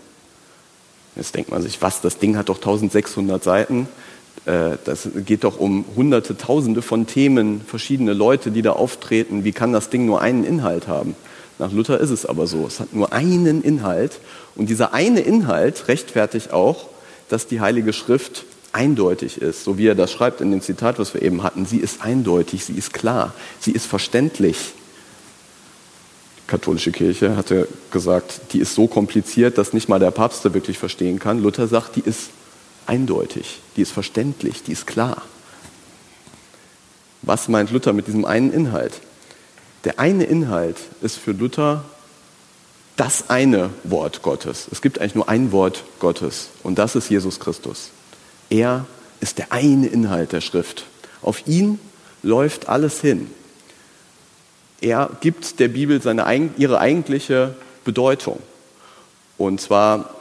Jetzt 1.17 1.35
denkt 1.35 1.51
man 1.51 1.63
sich, 1.63 1.81
was, 1.81 2.01
das 2.01 2.19
Ding 2.19 2.37
hat 2.37 2.49
doch 2.49 2.57
1600 2.57 3.43
Seiten. 3.43 3.89
Äh, 4.47 4.77
das 4.85 5.09
geht 5.25 5.45
doch 5.45 5.59
um 5.59 5.85
hunderte, 5.97 6.37
tausende 6.37 6.83
von 6.83 7.07
Themen, 7.07 7.63
verschiedene 7.67 8.13
Leute, 8.13 8.51
die 8.51 8.63
da 8.63 8.73
auftreten. 8.73 9.45
Wie 9.45 9.53
kann 9.53 9.73
das 9.73 9.91
Ding 9.91 10.07
nur 10.07 10.21
einen 10.21 10.45
Inhalt 10.45 10.89
haben? 10.89 11.15
Nach 11.59 11.73
Luther 11.73 12.01
ist 12.01 12.11
es 12.11 12.27
aber 12.27 12.47
so. 12.47 12.67
Es 12.67 12.81
hat 12.81 12.93
nur 12.93 13.13
einen 13.13 13.63
Inhalt. 13.63 14.21
Und 14.57 14.69
dieser 14.69 14.93
eine 14.93 15.21
Inhalt 15.21 15.89
rechtfertigt 15.89 16.53
auch, 16.53 16.89
dass 17.29 17.47
die 17.47 17.61
Heilige 17.61 17.93
Schrift 17.93 18.45
eindeutig 18.73 19.41
ist, 19.41 19.65
so 19.65 19.79
wie 19.79 19.87
er 19.87 19.95
das 19.95 20.11
schreibt 20.11 20.41
in 20.41 20.51
dem 20.51 20.61
Zitat, 20.61 20.99
was 20.99 21.15
wir 21.15 21.23
eben 21.23 21.45
hatten. 21.45 21.65
Sie 21.65 21.79
ist 21.79 22.03
eindeutig, 22.03 22.65
sie 22.65 22.75
ist 22.75 22.93
klar, 22.93 23.33
sie 23.61 23.71
ist 23.71 23.87
verständlich. 23.87 24.57
Die 26.39 26.47
katholische 26.49 26.91
Kirche 26.91 27.37
hatte 27.37 27.69
gesagt, 27.93 28.41
die 28.53 28.59
ist 28.59 28.75
so 28.75 28.89
kompliziert, 28.89 29.59
dass 29.59 29.73
nicht 29.73 29.89
mal 29.89 30.01
der 30.01 30.11
Papst 30.11 30.43
sie 30.43 30.55
wirklich 30.55 30.77
verstehen 30.77 31.21
kann. 31.21 31.41
Luther 31.41 31.69
sagt, 31.69 31.97
die 31.97 32.03
ist 32.05 32.31
eindeutig, 32.87 33.61
die 33.77 33.83
ist 33.83 33.93
verständlich, 33.93 34.63
die 34.63 34.73
ist 34.73 34.87
klar. 34.87 35.23
Was 37.23 37.49
meint 37.49 37.71
Luther 37.71 37.93
mit 37.93 38.07
diesem 38.07 38.25
einen 38.25 38.53
Inhalt? 38.53 39.01
Der 39.85 39.99
eine 39.99 40.25
Inhalt 40.25 40.77
ist 41.03 41.17
für 41.17 41.33
Luther 41.33 41.85
das 42.97 43.29
eine 43.29 43.71
Wort 43.83 44.23
Gottes. 44.23 44.69
Es 44.71 44.83
gibt 44.83 45.01
eigentlich 45.01 45.15
nur 45.15 45.29
ein 45.29 45.53
Wort 45.53 45.85
Gottes 45.99 46.49
und 46.63 46.79
das 46.79 46.95
ist 46.95 47.11
Jesus 47.11 47.41
Christus. 47.41 47.91
Er 48.51 48.87
ist 49.21 49.39
der 49.39 49.53
eine 49.53 49.87
Inhalt 49.87 50.33
der 50.33 50.41
Schrift. 50.41 50.85
Auf 51.23 51.47
ihn 51.47 51.79
läuft 52.23 52.69
alles 52.69 53.01
hin. 53.01 53.31
Er 54.81 55.11
gibt 55.21 55.61
der 55.61 55.69
Bibel 55.69 56.01
seine, 56.03 56.51
ihre 56.59 56.79
eigentliche 56.79 57.55
Bedeutung. 57.85 58.39
Und 59.39 59.61
zwar 59.61 60.15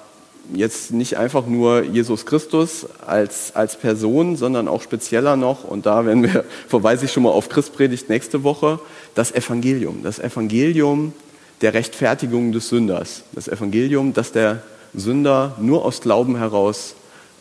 jetzt 0.53 0.91
nicht 0.91 1.17
einfach 1.17 1.45
nur 1.45 1.83
Jesus 1.83 2.25
Christus 2.25 2.85
als, 3.05 3.55
als 3.55 3.77
Person, 3.77 4.35
sondern 4.35 4.67
auch 4.67 4.81
spezieller 4.81 5.35
noch, 5.35 5.63
und 5.63 5.85
da 5.85 6.05
werden 6.05 6.23
wir, 6.23 6.45
verweise 6.67 7.05
ich 7.05 7.11
schon 7.11 7.23
mal 7.23 7.29
auf 7.29 7.49
Christpredigt 7.49 8.09
nächste 8.09 8.43
Woche, 8.43 8.79
das 9.15 9.31
Evangelium. 9.31 10.03
Das 10.03 10.19
Evangelium 10.19 11.13
der 11.61 11.73
Rechtfertigung 11.73 12.51
des 12.51 12.69
Sünders. 12.69 13.23
Das 13.31 13.47
Evangelium, 13.47 14.13
dass 14.13 14.31
der 14.31 14.63
Sünder 14.93 15.55
nur 15.59 15.85
aus 15.85 16.01
Glauben 16.01 16.35
heraus 16.37 16.95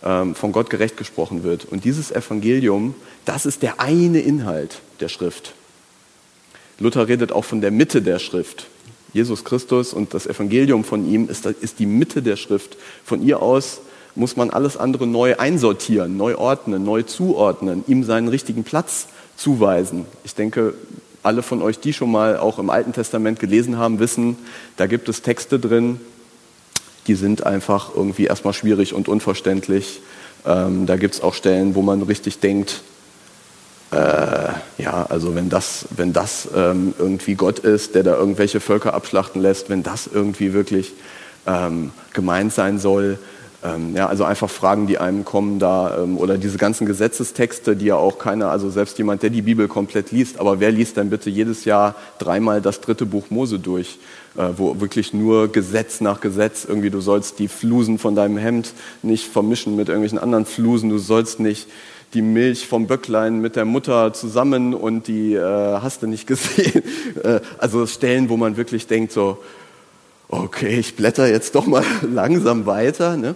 ähm, 0.04 0.34
von 0.34 0.52
Gott 0.52 0.70
gerecht 0.70 0.96
gesprochen 0.96 1.42
wird. 1.42 1.64
Und 1.64 1.84
dieses 1.84 2.10
Evangelium, 2.10 2.94
das 3.24 3.46
ist 3.46 3.62
der 3.62 3.80
eine 3.80 4.20
Inhalt 4.20 4.80
der 5.00 5.08
Schrift. 5.08 5.54
Luther 6.78 7.08
redet 7.08 7.32
auch 7.32 7.44
von 7.44 7.60
der 7.60 7.70
Mitte 7.70 8.02
der 8.02 8.18
Schrift. 8.18 8.66
Jesus 9.12 9.44
Christus 9.44 9.92
und 9.92 10.14
das 10.14 10.26
Evangelium 10.26 10.84
von 10.84 11.08
ihm 11.10 11.28
ist, 11.28 11.46
ist 11.46 11.78
die 11.78 11.86
Mitte 11.86 12.22
der 12.22 12.36
Schrift. 12.36 12.76
Von 13.04 13.22
ihr 13.22 13.42
aus 13.42 13.80
muss 14.14 14.36
man 14.36 14.50
alles 14.50 14.76
andere 14.76 15.06
neu 15.06 15.36
einsortieren, 15.36 16.16
neu 16.16 16.36
ordnen, 16.36 16.84
neu 16.84 17.02
zuordnen, 17.02 17.84
ihm 17.86 18.04
seinen 18.04 18.28
richtigen 18.28 18.64
Platz 18.64 19.06
zuweisen. 19.36 20.06
Ich 20.24 20.34
denke, 20.34 20.74
alle 21.22 21.42
von 21.42 21.62
euch, 21.62 21.78
die 21.78 21.92
schon 21.92 22.10
mal 22.10 22.36
auch 22.36 22.58
im 22.58 22.70
Alten 22.70 22.92
Testament 22.92 23.38
gelesen 23.38 23.78
haben, 23.78 23.98
wissen, 24.00 24.36
da 24.76 24.86
gibt 24.86 25.08
es 25.08 25.22
Texte 25.22 25.58
drin, 25.58 26.00
die 27.06 27.14
sind 27.14 27.46
einfach 27.46 27.94
irgendwie 27.94 28.26
erstmal 28.26 28.54
schwierig 28.54 28.94
und 28.94 29.08
unverständlich. 29.08 30.00
Ähm, 30.46 30.86
da 30.86 30.96
gibt 30.96 31.14
es 31.14 31.20
auch 31.20 31.34
Stellen, 31.34 31.74
wo 31.74 31.82
man 31.82 32.02
richtig 32.02 32.40
denkt, 32.40 32.82
ja, 33.92 35.06
also 35.08 35.34
wenn 35.34 35.48
das, 35.48 35.86
wenn 35.96 36.12
das 36.12 36.48
ähm, 36.56 36.94
irgendwie 36.98 37.34
Gott 37.34 37.58
ist, 37.58 37.94
der 37.94 38.02
da 38.02 38.16
irgendwelche 38.16 38.60
Völker 38.60 38.94
abschlachten 38.94 39.42
lässt, 39.42 39.68
wenn 39.68 39.82
das 39.82 40.08
irgendwie 40.12 40.52
wirklich 40.54 40.94
ähm, 41.46 41.92
gemeint 42.12 42.52
sein 42.52 42.78
soll, 42.78 43.18
ähm, 43.64 43.94
ja, 43.94 44.08
also 44.08 44.24
einfach 44.24 44.50
Fragen, 44.50 44.88
die 44.88 44.98
einem 44.98 45.24
kommen 45.24 45.60
da, 45.60 46.02
ähm, 46.02 46.18
oder 46.18 46.36
diese 46.36 46.58
ganzen 46.58 46.84
Gesetzestexte, 46.84 47.76
die 47.76 47.86
ja 47.86 47.96
auch 47.96 48.18
keiner, 48.18 48.50
also 48.50 48.70
selbst 48.70 48.98
jemand, 48.98 49.22
der 49.22 49.30
die 49.30 49.42
Bibel 49.42 49.68
komplett 49.68 50.10
liest, 50.10 50.40
aber 50.40 50.58
wer 50.58 50.72
liest 50.72 50.96
dann 50.96 51.10
bitte 51.10 51.30
jedes 51.30 51.64
Jahr 51.64 51.94
dreimal 52.18 52.60
das 52.60 52.80
dritte 52.80 53.06
Buch 53.06 53.30
Mose 53.30 53.60
durch, 53.60 53.98
äh, 54.36 54.48
wo 54.56 54.80
wirklich 54.80 55.14
nur 55.14 55.46
Gesetz 55.52 56.00
nach 56.00 56.20
Gesetz, 56.20 56.64
irgendwie 56.64 56.90
du 56.90 57.00
sollst 57.00 57.38
die 57.38 57.48
Flusen 57.48 57.98
von 57.98 58.16
deinem 58.16 58.36
Hemd 58.36 58.72
nicht 59.02 59.28
vermischen 59.28 59.76
mit 59.76 59.88
irgendwelchen 59.88 60.18
anderen 60.18 60.46
Flusen, 60.46 60.90
du 60.90 60.98
sollst 60.98 61.38
nicht 61.38 61.68
die 62.14 62.22
Milch 62.22 62.66
vom 62.66 62.86
Böcklein 62.86 63.40
mit 63.40 63.56
der 63.56 63.64
Mutter 63.64 64.12
zusammen 64.12 64.74
und 64.74 65.08
die 65.08 65.34
äh, 65.34 65.40
hast 65.80 66.02
du 66.02 66.06
nicht 66.06 66.26
gesehen. 66.26 66.82
Äh, 67.22 67.40
also 67.58 67.86
Stellen, 67.86 68.28
wo 68.28 68.36
man 68.36 68.56
wirklich 68.56 68.86
denkt 68.86 69.12
so, 69.12 69.38
okay, 70.28 70.78
ich 70.78 70.96
blätter 70.96 71.28
jetzt 71.28 71.54
doch 71.54 71.66
mal 71.66 71.84
langsam 72.02 72.66
weiter. 72.66 73.16
Ne? 73.16 73.34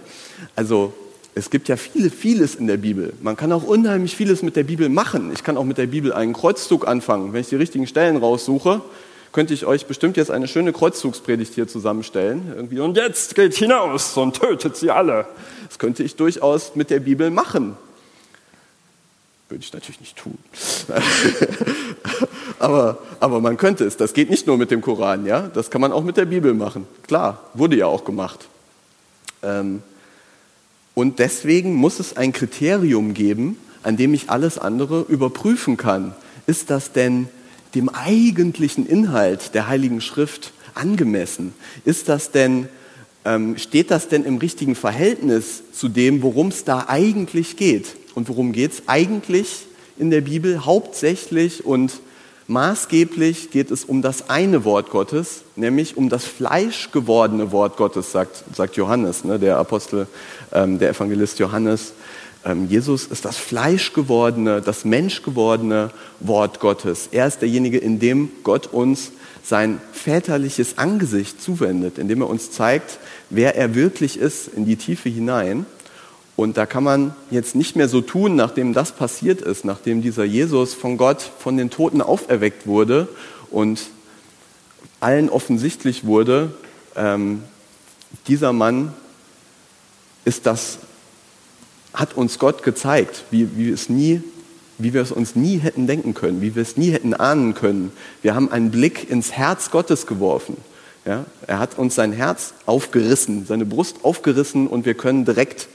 Also 0.55 0.93
es 1.35 1.49
gibt 1.49 1.67
ja 1.67 1.77
viele, 1.77 2.09
vieles 2.09 2.55
in 2.55 2.67
der 2.67 2.77
Bibel. 2.77 3.13
Man 3.21 3.35
kann 3.35 3.51
auch 3.51 3.63
unheimlich 3.63 4.15
vieles 4.15 4.41
mit 4.41 4.55
der 4.55 4.63
Bibel 4.63 4.89
machen. 4.89 5.31
Ich 5.33 5.43
kann 5.43 5.57
auch 5.57 5.63
mit 5.63 5.77
der 5.77 5.87
Bibel 5.87 6.11
einen 6.13 6.33
Kreuzzug 6.33 6.87
anfangen. 6.87 7.33
Wenn 7.33 7.41
ich 7.41 7.49
die 7.49 7.55
richtigen 7.55 7.87
Stellen 7.87 8.17
raussuche, 8.17 8.81
könnte 9.31 9.53
ich 9.53 9.65
euch 9.65 9.85
bestimmt 9.85 10.17
jetzt 10.17 10.31
eine 10.31 10.47
schöne 10.47 10.73
Kreuzzugspredigt 10.73 11.53
hier 11.53 11.67
zusammenstellen. 11.67 12.53
Irgendwie, 12.55 12.79
und 12.79 12.97
jetzt 12.97 13.35
geht 13.35 13.53
hinaus 13.53 14.17
und 14.17 14.39
tötet 14.39 14.75
sie 14.77 14.89
alle. 14.89 15.27
Das 15.67 15.77
könnte 15.77 16.01
ich 16.01 16.15
durchaus 16.15 16.75
mit 16.75 16.89
der 16.89 16.99
Bibel 16.99 17.29
machen. 17.29 17.77
Würde 19.49 19.63
ich 19.63 19.71
natürlich 19.71 20.01
nicht 20.01 20.17
tun. 20.17 20.37
aber, 22.59 22.97
aber 23.21 23.39
man 23.39 23.55
könnte 23.55 23.85
es. 23.85 23.95
Das 23.95 24.13
geht 24.13 24.29
nicht 24.29 24.45
nur 24.45 24.57
mit 24.57 24.71
dem 24.71 24.81
Koran, 24.81 25.25
ja? 25.25 25.43
Das 25.53 25.69
kann 25.69 25.79
man 25.79 25.93
auch 25.93 26.03
mit 26.03 26.17
der 26.17 26.25
Bibel 26.25 26.53
machen. 26.53 26.85
Klar, 27.07 27.49
wurde 27.53 27.77
ja 27.77 27.85
auch 27.85 28.03
gemacht. 28.03 28.47
Ähm, 29.43 29.81
und 30.95 31.19
deswegen 31.19 31.75
muss 31.75 31.99
es 31.99 32.17
ein 32.17 32.33
Kriterium 32.33 33.13
geben, 33.13 33.57
an 33.83 33.95
dem 33.95 34.13
ich 34.13 34.29
alles 34.29 34.57
andere 34.57 35.05
überprüfen 35.07 35.77
kann. 35.77 36.13
Ist 36.45 36.69
das 36.69 36.91
denn 36.91 37.29
dem 37.73 37.87
eigentlichen 37.89 38.85
Inhalt 38.85 39.53
der 39.53 39.67
Heiligen 39.67 40.01
Schrift 40.01 40.51
angemessen? 40.73 41.53
Ist 41.85 42.09
das 42.09 42.31
denn, 42.31 42.67
ähm, 43.23 43.57
steht 43.57 43.91
das 43.91 44.09
denn 44.09 44.25
im 44.25 44.39
richtigen 44.39 44.75
Verhältnis 44.75 45.61
zu 45.71 45.87
dem, 45.87 46.21
worum 46.21 46.47
es 46.47 46.65
da 46.65 46.85
eigentlich 46.89 47.55
geht? 47.55 47.95
Und 48.17 48.29
worum 48.29 48.51
geht 48.51 48.71
es 48.71 48.81
eigentlich 48.87 49.67
in 49.95 50.09
der 50.09 50.21
Bibel? 50.21 50.65
Hauptsächlich 50.65 51.63
und 51.63 51.99
maßgeblich 52.47 53.51
geht 53.51 53.69
es 53.69 53.85
um 53.85 54.01
das 54.01 54.31
eine 54.31 54.65
Wort 54.65 54.89
Gottes, 54.89 55.43
nämlich 55.55 55.97
um 55.97 56.09
das 56.09 56.25
fleischgewordene 56.25 57.51
Wort 57.51 57.77
Gottes, 57.77 58.11
sagt, 58.11 58.43
sagt 58.55 58.75
Johannes, 58.75 59.23
ne, 59.23 59.37
der 59.37 59.59
Apostel, 59.59 60.07
ähm, 60.51 60.79
der 60.79 60.89
Evangelist 60.89 61.37
Johannes. 61.37 61.93
Ähm, 62.43 62.67
Jesus 62.67 63.05
ist 63.05 63.23
das 63.23 63.37
fleischgewordene, 63.37 64.63
das 64.63 64.83
menschgewordene 64.83 65.91
Wort 66.19 66.59
Gottes. 66.59 67.09
Er 67.11 67.27
ist 67.27 67.43
derjenige, 67.43 67.77
in 67.77 67.99
dem 67.99 68.31
Gott 68.41 68.65
uns 68.65 69.11
sein 69.43 69.79
väterliches 69.93 70.79
Angesicht 70.79 71.39
zuwendet, 71.39 71.99
indem 71.99 72.21
er 72.21 72.29
uns 72.29 72.49
zeigt, 72.49 72.97
wer 73.29 73.55
er 73.55 73.75
wirklich 73.75 74.17
ist, 74.17 74.47
in 74.47 74.65
die 74.65 74.75
Tiefe 74.75 75.07
hinein. 75.07 75.67
Und 76.37 76.55
da 76.55 76.65
kann 76.65 76.83
man 76.83 77.15
jetzt 77.31 77.55
nicht 77.55 77.75
mehr 77.75 77.89
so 77.89 77.99
tun, 77.99 78.35
nachdem 78.35 78.71
das 78.71 78.93
passiert 78.93 79.41
ist, 79.41 79.65
nachdem 79.65 80.01
dieser 80.01 80.23
Jesus 80.23 80.75
von 80.75 80.95
Gott 80.95 81.21
von 81.39 81.57
den 81.57 81.71
Toten 81.71 82.01
auferweckt 82.01 82.67
wurde 82.67 83.09
und 83.49 83.81
allen 84.99 85.29
offensichtlich 85.29 86.05
wurde, 86.05 86.51
ähm, 86.95 87.43
dieser 88.27 88.53
Mann 88.53 88.93
ist 90.25 90.45
das, 90.45 90.77
hat 91.93 92.15
uns 92.15 92.37
Gott 92.37 92.61
gezeigt, 92.63 93.23
wie, 93.31 93.57
wie 93.57 93.69
es 93.69 93.89
nie 93.89 94.21
wie 94.77 94.93
wir 94.93 95.01
es 95.01 95.11
uns 95.11 95.35
nie 95.35 95.57
hätten 95.57 95.87
denken 95.87 96.13
können, 96.13 96.41
wie 96.41 96.55
wir 96.55 96.61
es 96.61 96.77
nie 96.77 96.91
hätten 96.91 97.13
ahnen 97.13 97.55
können. 97.55 97.91
Wir 98.21 98.35
haben 98.35 98.51
einen 98.51 98.69
Blick 98.69 99.09
ins 99.09 99.31
Herz 99.31 99.71
Gottes 99.71 100.05
geworfen. 100.05 100.57
Ja? 101.03 101.25
Er 101.47 101.59
hat 101.59 101.77
uns 101.79 101.95
sein 101.95 102.11
Herz 102.11 102.53
aufgerissen, 102.65 103.45
seine 103.47 103.65
Brust 103.65 103.97
aufgerissen 104.03 104.67
und 104.67 104.85
wir 104.85 104.93
können 104.93 105.25
direkt 105.25 105.67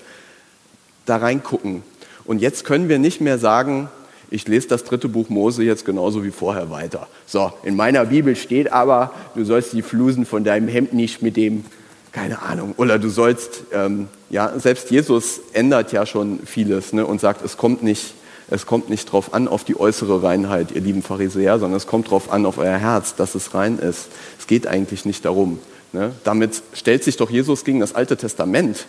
da 1.07 1.17
reingucken. 1.17 1.83
Und 2.25 2.41
jetzt 2.41 2.65
können 2.65 2.89
wir 2.89 2.99
nicht 2.99 3.21
mehr 3.21 3.39
sagen, 3.39 3.89
ich 4.31 4.49
lese 4.49 4.69
das 4.69 4.85
dritte 4.85 5.09
Buch 5.09 5.29
Mose 5.29 5.63
jetzt 5.63 5.85
genauso 5.85 6.25
wie 6.25 6.31
vorher 6.31 6.71
weiter. 6.71 7.07
So, 7.27 7.53
in 7.65 7.77
meiner 7.77 8.07
Bibel 8.07 8.35
steht 8.35 8.73
aber, 8.73 9.13
du 9.35 9.45
sollst 9.45 9.73
die 9.75 9.83
Flusen 9.83 10.25
von 10.25 10.43
deinem 10.45 10.69
Hemd 10.69 10.95
nicht 10.95 11.21
mit 11.21 11.37
dem, 11.37 11.65
keine 12.13 12.41
Ahnung, 12.43 12.75
oder 12.77 12.99
du 12.99 13.09
sollst, 13.09 13.65
ähm, 13.73 14.09
ja, 14.31 14.59
selbst 14.59 14.91
Jesus 14.91 15.41
ändert 15.53 15.93
ja 15.93 16.07
schon 16.07 16.41
vieles 16.47 16.93
ne, 16.93 17.05
und 17.05 17.21
sagt, 17.21 17.45
es 17.45 17.57
kommt 17.57 17.83
nicht 17.83 18.15
es 18.53 18.67
kommt 18.67 18.91
nicht 18.91 19.09
darauf 19.09 19.33
an, 19.33 19.49
auf 19.49 19.65
die 19.65 19.81
äußere 19.81 20.23
Reinheit, 20.23 20.73
ihr 20.73 20.83
lieben 20.83 21.03
Pharisäer, 21.03 21.59
sondern 21.59 21.77
es 21.77 21.87
kommt 21.87 22.09
darauf 22.09 22.31
an, 22.31 22.45
auf 22.45 22.59
euer 22.59 22.77
Herz, 22.77 23.15
dass 23.15 23.35
es 23.35 23.55
rein 23.55 23.79
ist. 23.79 24.09
Es 24.39 24.47
geht 24.47 24.67
eigentlich 24.67 25.07
nicht 25.07 25.25
darum. 25.25 25.59
Ne? 25.93 26.13
Damit 26.23 26.63
stellt 26.75 27.03
sich 27.03 27.17
doch 27.17 27.31
Jesus 27.31 27.65
gegen 27.65 27.81
das 27.81 27.95
Alte 27.95 28.19
Testament. 28.19 28.87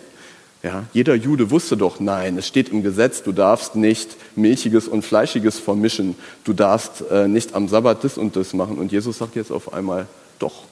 Ja, 0.64 0.86
jeder 0.94 1.14
Jude 1.14 1.50
wusste 1.50 1.76
doch, 1.76 2.00
nein, 2.00 2.38
es 2.38 2.48
steht 2.48 2.70
im 2.70 2.82
Gesetz, 2.82 3.22
du 3.22 3.32
darfst 3.32 3.76
nicht 3.76 4.16
Milchiges 4.34 4.88
und 4.88 5.04
Fleischiges 5.04 5.58
vermischen, 5.58 6.16
du 6.44 6.54
darfst 6.54 7.04
äh, 7.10 7.28
nicht 7.28 7.52
am 7.52 7.68
Sabbat 7.68 8.02
das 8.02 8.16
und 8.16 8.34
das 8.34 8.54
machen. 8.54 8.78
Und 8.78 8.90
Jesus 8.90 9.18
sagt 9.18 9.36
jetzt 9.36 9.52
auf 9.52 9.74
einmal, 9.74 10.06
doch. 10.38 10.64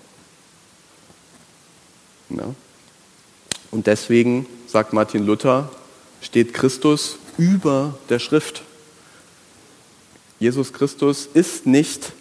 Ja. 2.30 2.55
Und 3.70 3.86
deswegen, 3.86 4.47
sagt 4.66 4.95
Martin 4.95 5.26
Luther, 5.26 5.68
steht 6.22 6.55
Christus 6.55 7.18
über 7.36 7.99
der 8.09 8.18
Schrift. 8.18 8.62
Jesus 10.38 10.72
Christus 10.72 11.28
ist 11.34 11.66
nicht, 11.66 12.12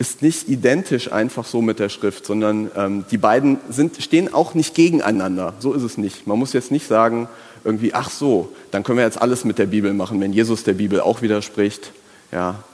ist 0.00 0.22
nicht 0.22 0.48
identisch 0.48 1.12
einfach 1.12 1.44
so 1.44 1.60
mit 1.60 1.78
der 1.78 1.90
Schrift, 1.90 2.24
sondern 2.24 2.70
ähm, 2.74 3.04
die 3.10 3.18
beiden 3.18 3.58
sind, 3.68 4.02
stehen 4.02 4.32
auch 4.32 4.54
nicht 4.54 4.74
gegeneinander. 4.74 5.52
So 5.58 5.74
ist 5.74 5.82
es 5.82 5.98
nicht. 5.98 6.26
Man 6.26 6.38
muss 6.38 6.54
jetzt 6.54 6.70
nicht 6.70 6.88
sagen, 6.88 7.28
irgendwie, 7.64 7.92
ach 7.92 8.08
so, 8.08 8.50
dann 8.70 8.82
können 8.82 8.96
wir 8.96 9.04
jetzt 9.04 9.20
alles 9.20 9.44
mit 9.44 9.58
der 9.58 9.66
Bibel 9.66 9.92
machen, 9.92 10.18
wenn 10.18 10.32
Jesus 10.32 10.64
der 10.64 10.72
Bibel 10.72 11.02
auch 11.02 11.20
widerspricht. 11.20 11.92
Ja, 12.32 12.64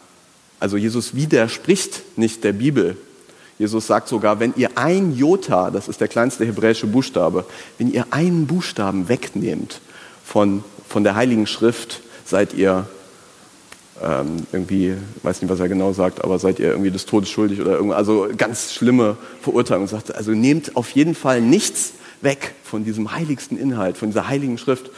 also 0.60 0.76
Jesus 0.76 1.16
widerspricht 1.16 2.16
nicht 2.16 2.44
der 2.44 2.52
Bibel. 2.52 2.96
Jesus 3.58 3.88
sagt 3.88 4.06
sogar, 4.06 4.38
wenn 4.38 4.54
ihr 4.56 4.78
ein 4.78 5.12
Jota, 5.16 5.72
das 5.72 5.88
ist 5.88 6.00
der 6.00 6.06
kleinste 6.06 6.44
hebräische 6.44 6.86
Buchstabe, 6.86 7.44
wenn 7.78 7.92
ihr 7.92 8.06
einen 8.10 8.46
Buchstaben 8.46 9.08
wegnehmt 9.08 9.80
von, 10.24 10.62
von 10.88 11.02
der 11.02 11.16
Heiligen 11.16 11.48
Schrift, 11.48 12.02
seid 12.24 12.54
ihr 12.54 12.86
ähm, 14.02 14.46
irgendwie, 14.52 14.94
weiß 15.22 15.40
nicht, 15.42 15.50
was 15.50 15.60
er 15.60 15.68
genau 15.68 15.92
sagt, 15.92 16.22
aber 16.22 16.38
seid 16.38 16.58
ihr 16.58 16.68
irgendwie 16.70 16.90
des 16.90 17.06
Todes 17.06 17.28
schuldig 17.30 17.60
oder 17.60 17.72
irgendwas, 17.72 17.98
also 17.98 18.28
ganz 18.36 18.72
schlimme 18.72 19.16
Verurteilung. 19.40 19.86
Sagt, 19.86 20.14
also 20.14 20.32
nehmt 20.32 20.76
auf 20.76 20.90
jeden 20.90 21.14
Fall 21.14 21.40
nichts 21.40 21.92
weg 22.20 22.54
von 22.64 22.84
diesem 22.84 23.12
heiligsten 23.12 23.58
Inhalt, 23.58 23.96
von 23.96 24.10
dieser 24.10 24.28
heiligen 24.28 24.58
Schrift. 24.58 24.90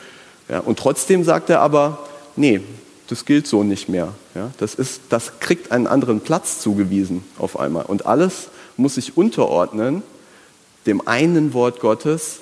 Ja, 0.48 0.60
und 0.60 0.78
trotzdem 0.78 1.24
sagt 1.24 1.50
er 1.50 1.60
aber, 1.60 2.08
nee, 2.36 2.60
das 3.08 3.24
gilt 3.24 3.46
so 3.46 3.62
nicht 3.62 3.88
mehr. 3.88 4.14
Ja, 4.34 4.50
das, 4.58 4.74
ist, 4.74 5.00
das 5.08 5.40
kriegt 5.40 5.72
einen 5.72 5.86
anderen 5.86 6.20
Platz 6.20 6.60
zugewiesen 6.60 7.24
auf 7.38 7.58
einmal. 7.58 7.84
Und 7.86 8.06
alles 8.06 8.48
muss 8.76 8.94
sich 8.94 9.16
unterordnen 9.16 10.02
dem 10.86 11.06
einen 11.06 11.52
Wort 11.52 11.80
Gottes, 11.80 12.40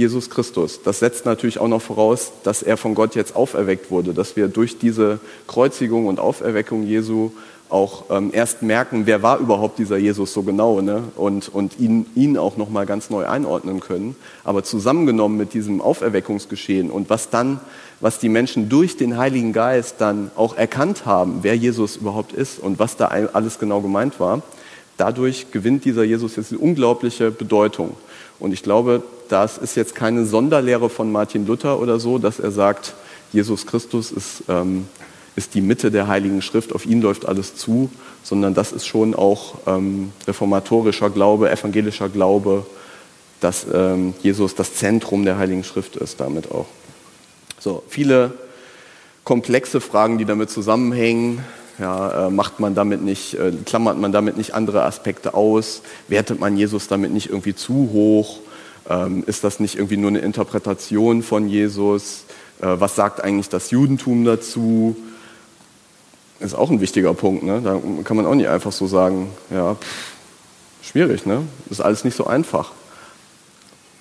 Jesus 0.00 0.30
Christus. 0.30 0.80
Das 0.82 0.98
setzt 0.98 1.26
natürlich 1.26 1.60
auch 1.60 1.68
noch 1.68 1.82
voraus, 1.82 2.32
dass 2.42 2.62
er 2.62 2.78
von 2.78 2.94
Gott 2.94 3.14
jetzt 3.14 3.36
auferweckt 3.36 3.90
wurde, 3.90 4.14
dass 4.14 4.34
wir 4.34 4.48
durch 4.48 4.78
diese 4.78 5.20
Kreuzigung 5.46 6.06
und 6.06 6.18
Auferweckung 6.18 6.84
Jesu 6.84 7.32
auch 7.68 8.04
ähm, 8.10 8.30
erst 8.32 8.62
merken, 8.62 9.02
wer 9.04 9.22
war 9.22 9.38
überhaupt 9.38 9.78
dieser 9.78 9.98
Jesus 9.98 10.32
so 10.32 10.42
genau 10.42 10.80
ne? 10.80 11.04
und, 11.16 11.50
und 11.50 11.78
ihn, 11.78 12.06
ihn 12.14 12.38
auch 12.38 12.56
nochmal 12.56 12.86
ganz 12.86 13.10
neu 13.10 13.26
einordnen 13.26 13.80
können. 13.80 14.16
Aber 14.42 14.64
zusammengenommen 14.64 15.36
mit 15.36 15.52
diesem 15.52 15.82
Auferweckungsgeschehen 15.82 16.90
und 16.90 17.10
was 17.10 17.28
dann, 17.28 17.60
was 18.00 18.18
die 18.18 18.30
Menschen 18.30 18.70
durch 18.70 18.96
den 18.96 19.18
Heiligen 19.18 19.52
Geist 19.52 19.96
dann 19.98 20.30
auch 20.34 20.56
erkannt 20.56 21.04
haben, 21.04 21.40
wer 21.42 21.56
Jesus 21.56 21.96
überhaupt 21.96 22.32
ist 22.32 22.58
und 22.58 22.78
was 22.78 22.96
da 22.96 23.08
alles 23.08 23.58
genau 23.58 23.82
gemeint 23.82 24.18
war, 24.18 24.42
dadurch 24.96 25.50
gewinnt 25.52 25.84
dieser 25.84 26.04
Jesus 26.04 26.36
jetzt 26.36 26.52
eine 26.52 26.60
unglaubliche 26.60 27.30
Bedeutung. 27.30 27.94
Und 28.38 28.52
ich 28.52 28.62
glaube, 28.62 29.02
das 29.30 29.58
ist 29.58 29.76
jetzt 29.76 29.94
keine 29.94 30.26
Sonderlehre 30.26 30.90
von 30.90 31.10
Martin 31.12 31.46
Luther 31.46 31.80
oder 31.80 32.00
so, 32.00 32.18
dass 32.18 32.40
er 32.40 32.50
sagt, 32.50 32.94
Jesus 33.32 33.66
Christus 33.66 34.10
ist, 34.10 34.42
ähm, 34.48 34.86
ist 35.36 35.54
die 35.54 35.60
Mitte 35.60 35.90
der 35.90 36.08
Heiligen 36.08 36.42
Schrift, 36.42 36.74
auf 36.74 36.84
ihn 36.84 37.00
läuft 37.00 37.26
alles 37.26 37.54
zu, 37.54 37.90
sondern 38.22 38.54
das 38.54 38.72
ist 38.72 38.86
schon 38.86 39.14
auch 39.14 39.54
ähm, 39.66 40.12
reformatorischer 40.26 41.10
Glaube, 41.10 41.50
evangelischer 41.50 42.08
Glaube, 42.08 42.66
dass 43.40 43.66
ähm, 43.72 44.14
Jesus 44.22 44.54
das 44.54 44.74
Zentrum 44.74 45.24
der 45.24 45.38
Heiligen 45.38 45.64
Schrift 45.64 45.96
ist, 45.96 46.20
damit 46.20 46.50
auch. 46.50 46.66
So, 47.58 47.82
viele 47.88 48.32
komplexe 49.24 49.80
Fragen, 49.80 50.18
die 50.18 50.24
damit 50.24 50.50
zusammenhängen. 50.50 51.44
Ja, 51.78 52.26
äh, 52.26 52.30
macht 52.30 52.60
man 52.60 52.74
damit 52.74 53.02
nicht, 53.02 53.34
äh, 53.34 53.52
klammert 53.64 53.96
man 53.96 54.12
damit 54.12 54.36
nicht 54.36 54.54
andere 54.54 54.82
Aspekte 54.82 55.34
aus? 55.34 55.82
Wertet 56.08 56.40
man 56.40 56.56
Jesus 56.56 56.88
damit 56.88 57.12
nicht 57.12 57.30
irgendwie 57.30 57.54
zu 57.54 57.90
hoch? 57.92 58.40
Ähm, 58.88 59.24
ist 59.26 59.44
das 59.44 59.60
nicht 59.60 59.76
irgendwie 59.76 59.96
nur 59.96 60.10
eine 60.10 60.20
Interpretation 60.20 61.22
von 61.22 61.48
Jesus? 61.48 62.24
Äh, 62.60 62.66
was 62.80 62.96
sagt 62.96 63.22
eigentlich 63.22 63.48
das 63.48 63.70
Judentum 63.70 64.24
dazu? 64.24 64.96
Ist 66.40 66.54
auch 66.54 66.70
ein 66.70 66.80
wichtiger 66.80 67.14
Punkt. 67.14 67.42
Ne? 67.42 67.60
Da 67.62 67.80
kann 68.04 68.16
man 68.16 68.26
auch 68.26 68.34
nicht 68.34 68.48
einfach 68.48 68.72
so 68.72 68.86
sagen, 68.86 69.30
ja, 69.50 69.74
pff, 69.74 70.12
schwierig, 70.82 71.26
ne? 71.26 71.42
Ist 71.68 71.80
alles 71.80 72.04
nicht 72.04 72.16
so 72.16 72.26
einfach. 72.26 72.72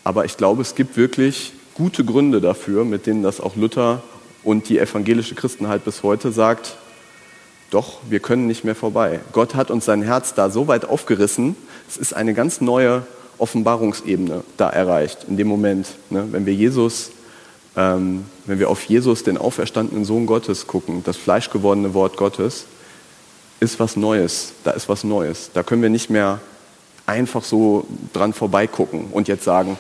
Aber 0.04 0.26
ich 0.26 0.38
glaube, 0.38 0.62
es 0.62 0.76
gibt 0.76 0.98
wirklich 0.98 1.54
gute 1.74 2.04
Gründe 2.06 2.42
dafür, 2.42 2.86
mit 2.86 3.06
denen 3.06 3.24
das 3.24 3.40
auch 3.42 3.56
Luther 3.56 4.02
und 4.44 4.70
die 4.70 4.80
evangelische 4.80 5.36
Christenheit 5.36 5.84
bis 5.86 6.04
heute 6.04 6.32
sagt, 6.32 6.78
doch, 7.72 8.00
wir 8.10 8.20
können 8.20 8.48
nicht 8.48 8.64
mehr 8.64 8.76
vorbei. 8.76 9.20
Gott 9.32 9.54
hat 9.54 9.70
uns 9.70 9.86
sein 9.86 10.02
Herz 10.02 10.34
da 10.34 10.50
so 10.50 10.68
weit 10.68 10.86
aufgerissen, 10.86 11.56
es 11.88 11.98
ist 11.98 12.14
eine 12.14 12.34
ganz 12.34 12.62
neue 12.62 13.04
Offenbarungsebene 13.40 14.44
da 14.58 14.70
erreicht, 14.70 15.26
in 15.28 15.38
dem 15.38 15.48
Moment, 15.48 15.88
ne, 16.10 16.28
wenn 16.32 16.46
wir 16.46 16.54
Jesus, 16.54 17.12
ähm, 17.76 18.26
wenn 18.46 18.60
wir 18.60 18.70
auf 18.70 18.84
Jesus, 18.84 19.24
den 19.24 19.38
auferstandenen 19.38 20.06
Sohn 20.06 20.26
Gottes, 20.26 20.68
gucken, 20.68 21.04
das 21.06 21.18
fleischgewordene 21.18 21.94
Wort 21.94 22.18
Gottes, 22.18 22.66
ist 23.60 23.80
was 23.80 23.96
Neues, 23.96 24.54
da 24.64 24.72
ist 24.72 24.90
was 24.90 25.04
Neues. 25.04 25.52
Da 25.54 25.64
können 25.64 25.82
wir 25.82 25.90
nicht 25.90 26.10
mehr 26.10 26.40
einfach 27.06 27.44
so 27.44 27.86
dran 28.14 28.34
vorbeigucken 28.34 29.08
und 29.12 29.28
jetzt 29.28 29.44
sagen, 29.44 29.78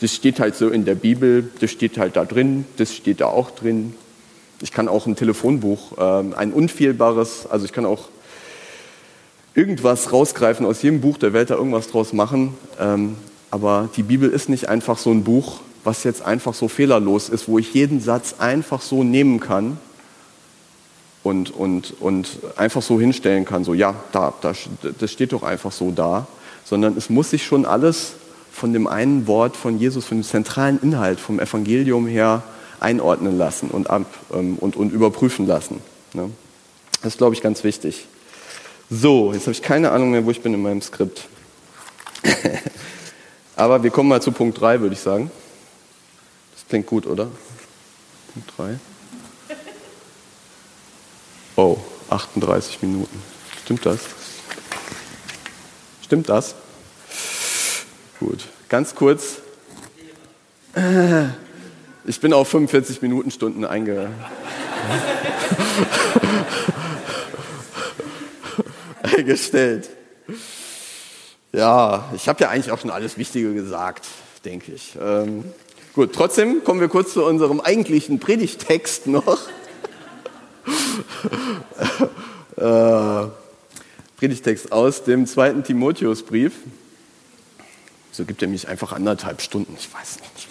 das 0.00 0.14
steht 0.14 0.40
halt 0.40 0.56
so 0.56 0.68
in 0.68 0.84
der 0.84 0.94
Bibel, 0.94 1.50
das 1.60 1.70
steht 1.70 1.98
halt 1.98 2.16
da 2.16 2.24
drin, 2.24 2.64
das 2.78 2.94
steht 2.94 3.20
da 3.20 3.26
auch 3.26 3.50
drin, 3.50 3.94
ich 4.62 4.72
kann 4.72 4.88
auch 4.88 5.06
ein 5.06 5.16
Telefonbuch, 5.16 5.92
ähm, 5.98 6.34
ein 6.36 6.52
unfehlbares, 6.52 7.46
also 7.50 7.64
ich 7.64 7.72
kann 7.72 7.84
auch 7.84 8.08
irgendwas 9.54 10.12
rausgreifen 10.12 10.66
aus 10.66 10.82
jedem 10.82 11.00
Buch 11.00 11.18
der 11.18 11.32
Welt, 11.32 11.50
da 11.50 11.54
irgendwas 11.54 11.88
draus 11.88 12.12
machen. 12.12 12.54
Ähm, 12.78 13.16
Aber 13.50 13.88
die 13.96 14.02
Bibel 14.02 14.30
ist 14.30 14.48
nicht 14.48 14.68
einfach 14.68 14.98
so 14.98 15.10
ein 15.10 15.24
Buch, 15.24 15.60
was 15.82 16.04
jetzt 16.04 16.22
einfach 16.22 16.54
so 16.54 16.68
fehlerlos 16.68 17.28
ist, 17.28 17.48
wo 17.48 17.58
ich 17.58 17.72
jeden 17.74 18.00
Satz 18.00 18.36
einfach 18.38 18.82
so 18.82 19.02
nehmen 19.02 19.40
kann 19.40 19.78
und, 21.22 21.50
und, 21.50 21.94
und 22.00 22.38
einfach 22.56 22.82
so 22.82 23.00
hinstellen 23.00 23.44
kann, 23.44 23.64
so 23.64 23.74
ja, 23.74 23.94
da, 24.12 24.32
da, 24.40 24.52
das 24.98 25.10
steht 25.10 25.32
doch 25.32 25.42
einfach 25.42 25.72
so 25.72 25.90
da, 25.90 26.26
sondern 26.64 26.96
es 26.96 27.10
muss 27.10 27.30
sich 27.30 27.44
schon 27.44 27.64
alles 27.64 28.12
von 28.52 28.72
dem 28.72 28.86
einen 28.86 29.26
Wort 29.26 29.56
von 29.56 29.78
Jesus, 29.78 30.04
von 30.04 30.18
dem 30.18 30.24
zentralen 30.24 30.80
Inhalt, 30.82 31.18
vom 31.18 31.40
Evangelium 31.40 32.06
her 32.06 32.42
einordnen 32.78 33.36
lassen 33.36 33.70
und, 33.70 33.90
ab, 33.90 34.06
ähm, 34.34 34.56
und, 34.58 34.76
und 34.76 34.92
überprüfen 34.92 35.46
lassen. 35.46 35.80
Ne? 36.14 36.30
Das 37.02 37.14
ist, 37.14 37.18
glaube 37.18 37.34
ich, 37.34 37.42
ganz 37.42 37.64
wichtig. 37.64 38.06
So, 38.92 39.32
jetzt 39.32 39.42
habe 39.42 39.52
ich 39.52 39.62
keine 39.62 39.92
Ahnung 39.92 40.10
mehr, 40.10 40.24
wo 40.24 40.32
ich 40.32 40.42
bin 40.42 40.52
in 40.52 40.62
meinem 40.62 40.82
Skript. 40.82 41.28
Aber 43.56 43.84
wir 43.84 43.90
kommen 43.90 44.08
mal 44.08 44.20
zu 44.20 44.32
Punkt 44.32 44.60
3, 44.60 44.80
würde 44.80 44.94
ich 44.94 45.00
sagen. 45.00 45.30
Das 46.54 46.66
klingt 46.68 46.86
gut, 46.86 47.06
oder? 47.06 47.28
Punkt 48.34 48.52
3. 48.56 48.78
Oh, 51.54 51.78
38 52.08 52.82
Minuten. 52.82 53.22
Stimmt 53.64 53.86
das? 53.86 54.00
Stimmt 56.02 56.28
das? 56.28 56.56
Gut. 58.18 58.44
Ganz 58.68 58.96
kurz. 58.96 59.36
Ich 62.06 62.20
bin 62.20 62.32
auf 62.32 62.48
45 62.48 63.02
Minuten 63.02 63.30
Stunden 63.30 63.64
einge 63.64 64.10
eingestellt. 69.16 69.88
Ja, 71.52 72.10
ich 72.14 72.28
habe 72.28 72.40
ja 72.42 72.50
eigentlich 72.50 72.70
auch 72.70 72.78
schon 72.78 72.90
alles 72.90 73.18
Wichtige 73.18 73.52
gesagt, 73.54 74.06
denke 74.44 74.72
ich. 74.72 74.96
Ähm, 75.00 75.44
gut, 75.94 76.12
trotzdem 76.14 76.62
kommen 76.62 76.80
wir 76.80 76.88
kurz 76.88 77.12
zu 77.12 77.24
unserem 77.24 77.60
eigentlichen 77.60 78.20
Predigtext 78.20 79.06
noch. 79.08 79.38
äh, 82.56 83.26
Predigtext 84.18 84.70
aus 84.70 85.04
dem 85.04 85.26
zweiten 85.26 85.64
Timotheusbrief. 85.64 86.52
So 88.12 88.24
gibt 88.24 88.42
er 88.42 88.48
mich 88.48 88.68
einfach 88.68 88.92
anderthalb 88.92 89.40
Stunden, 89.40 89.74
ich 89.78 89.88
weiß 89.92 90.18
nicht. 90.20 90.48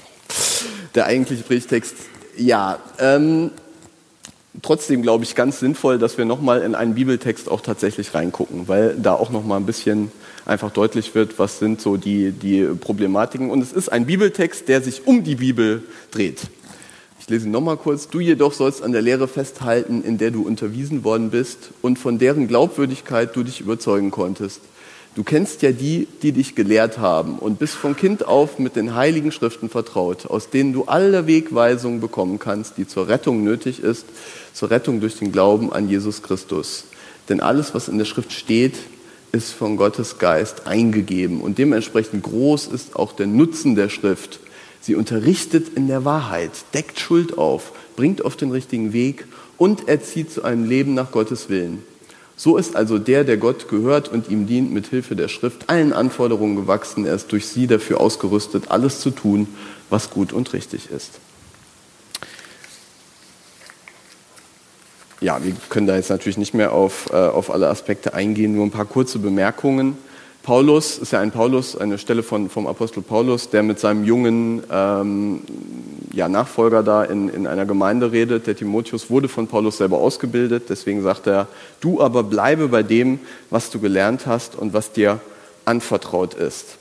Der 0.95 1.05
eigentliche 1.05 1.43
Predigtext, 1.43 1.95
ja. 2.35 2.79
Ähm, 2.97 3.51
trotzdem 4.61 5.01
glaube 5.01 5.23
ich 5.23 5.35
ganz 5.35 5.59
sinnvoll, 5.59 5.99
dass 5.99 6.17
wir 6.17 6.25
nochmal 6.25 6.61
in 6.61 6.75
einen 6.75 6.95
Bibeltext 6.95 7.49
auch 7.49 7.61
tatsächlich 7.61 8.13
reingucken, 8.13 8.67
weil 8.67 8.95
da 8.95 9.13
auch 9.13 9.29
nochmal 9.29 9.59
ein 9.59 9.65
bisschen 9.65 10.11
einfach 10.45 10.71
deutlich 10.71 11.15
wird, 11.15 11.39
was 11.39 11.59
sind 11.59 11.81
so 11.81 11.97
die, 11.97 12.31
die 12.31 12.63
Problematiken. 12.63 13.51
Und 13.51 13.61
es 13.61 13.71
ist 13.71 13.89
ein 13.89 14.05
Bibeltext, 14.05 14.67
der 14.67 14.81
sich 14.81 15.07
um 15.07 15.23
die 15.23 15.35
Bibel 15.35 15.83
dreht. 16.11 16.47
Ich 17.19 17.29
lese 17.29 17.45
ihn 17.45 17.51
nochmal 17.51 17.77
kurz. 17.77 18.07
Du 18.07 18.19
jedoch 18.19 18.53
sollst 18.53 18.81
an 18.81 18.91
der 18.91 19.01
Lehre 19.01 19.27
festhalten, 19.27 20.03
in 20.03 20.17
der 20.17 20.31
du 20.31 20.41
unterwiesen 20.41 21.03
worden 21.03 21.29
bist 21.29 21.71
und 21.81 21.99
von 21.99 22.17
deren 22.17 22.47
Glaubwürdigkeit 22.47 23.35
du 23.35 23.43
dich 23.43 23.61
überzeugen 23.61 24.09
konntest. 24.09 24.61
Du 25.15 25.23
kennst 25.23 25.63
ja 25.63 25.71
die, 25.71 26.07
die 26.21 26.31
dich 26.31 26.53
gelehrt 26.53 26.99
haben 26.99 27.39
und 27.39 27.57
bist 27.57 27.73
von 27.73 27.95
Kind 27.95 28.25
auf 28.27 28.59
mit 28.59 28.75
den 28.75 28.95
heiligen 28.95 29.31
Schriften 29.31 29.69
vertraut, 29.69 30.27
aus 30.27 30.49
denen 30.49 30.71
du 30.71 30.85
alle 30.85 31.25
Wegweisungen 31.25 31.99
bekommen 31.99 32.37
kannst, 32.37 32.77
die 32.77 32.87
zur 32.87 33.07
Rettung 33.07 33.43
nötig 33.43 33.81
ist, 33.81 34.05
zur 34.53 34.69
Rettung 34.69 34.99
durch 34.99 35.17
den 35.17 35.31
Glauben 35.31 35.73
an 35.73 35.89
Jesus 35.89 36.21
Christus. 36.21 36.85
Denn 37.27 37.41
alles, 37.41 37.73
was 37.73 37.87
in 37.87 37.97
der 37.97 38.05
Schrift 38.05 38.31
steht, 38.31 38.75
ist 39.31 39.51
von 39.51 39.77
Gottes 39.77 40.19
Geist 40.19 40.67
eingegeben 40.67 41.41
und 41.41 41.57
dementsprechend 41.57 42.23
groß 42.23 42.67
ist 42.67 42.95
auch 42.95 43.11
der 43.11 43.27
Nutzen 43.27 43.75
der 43.75 43.89
Schrift. 43.89 44.39
Sie 44.81 44.95
unterrichtet 44.95 45.75
in 45.75 45.87
der 45.87 46.05
Wahrheit, 46.05 46.51
deckt 46.73 46.99
Schuld 46.99 47.37
auf, 47.37 47.73
bringt 47.95 48.23
auf 48.23 48.35
den 48.35 48.51
richtigen 48.51 48.93
Weg 48.93 49.25
und 49.57 49.87
erzieht 49.87 50.31
zu 50.31 50.43
einem 50.43 50.67
Leben 50.67 50.93
nach 50.93 51.11
Gottes 51.11 51.49
Willen. 51.49 51.83
So 52.39 52.55
ist 52.55 52.77
also 52.77 52.99
der, 52.99 53.25
der 53.25 53.35
Gott 53.35 53.67
gehört 53.67 54.07
und 54.07 54.29
ihm 54.29 54.47
dient, 54.47 54.71
mit 54.71 54.87
Hilfe 54.87 55.13
der 55.17 55.27
Schrift 55.27 55.69
allen 55.69 55.91
Anforderungen 55.91 56.55
gewachsen. 56.55 57.05
Er 57.05 57.15
ist 57.15 57.33
durch 57.33 57.47
sie 57.47 57.67
dafür 57.67 57.99
ausgerüstet, 57.99 58.71
alles 58.71 59.01
zu 59.01 59.11
tun, 59.11 59.49
was 59.89 60.09
gut 60.09 60.31
und 60.31 60.53
richtig 60.53 60.89
ist. 60.89 61.19
ja, 65.21 65.43
wir 65.43 65.53
können 65.67 65.85
da 65.85 65.97
jetzt 65.97 66.09
natürlich 66.09 66.37
nicht 66.37 66.53
mehr 66.53 66.71
auf, 66.71 67.09
äh, 67.11 67.15
auf 67.15 67.51
alle 67.51 67.67
Aspekte 67.67 68.13
eingehen, 68.13 68.55
nur 68.55 68.65
ein 68.65 68.71
paar 68.71 68.85
kurze 68.85 69.19
Bemerkungen. 69.19 69.97
Paulus 70.43 70.97
ist 70.97 71.11
ja 71.11 71.19
ein 71.19 71.31
Paulus, 71.31 71.75
eine 71.75 71.97
Stelle 71.97 72.23
von, 72.23 72.49
vom 72.49 72.67
Apostel 72.67 73.01
Paulus, 73.01 73.49
der 73.49 73.61
mit 73.61 73.79
seinem 73.79 74.05
jungen 74.05 74.63
ähm, 74.71 75.41
ja, 76.11 76.27
Nachfolger 76.27 76.83
da 76.83 77.03
in, 77.03 77.29
in 77.29 77.47
einer 77.47 77.65
Gemeinde 77.65 78.11
redet. 78.11 78.47
Der 78.47 78.55
Timotheus 78.55 79.09
wurde 79.09 79.27
von 79.27 79.47
Paulus 79.47 79.77
selber 79.77 79.97
ausgebildet, 79.97 80.63
deswegen 80.69 81.03
sagt 81.03 81.27
er, 81.27 81.47
du 81.81 82.01
aber 82.01 82.23
bleibe 82.23 82.67
bei 82.67 82.83
dem, 82.83 83.19
was 83.49 83.69
du 83.69 83.79
gelernt 83.79 84.25
hast 84.25 84.55
und 84.55 84.73
was 84.73 84.91
dir 84.91 85.19
anvertraut 85.65 86.33
ist. 86.33 86.77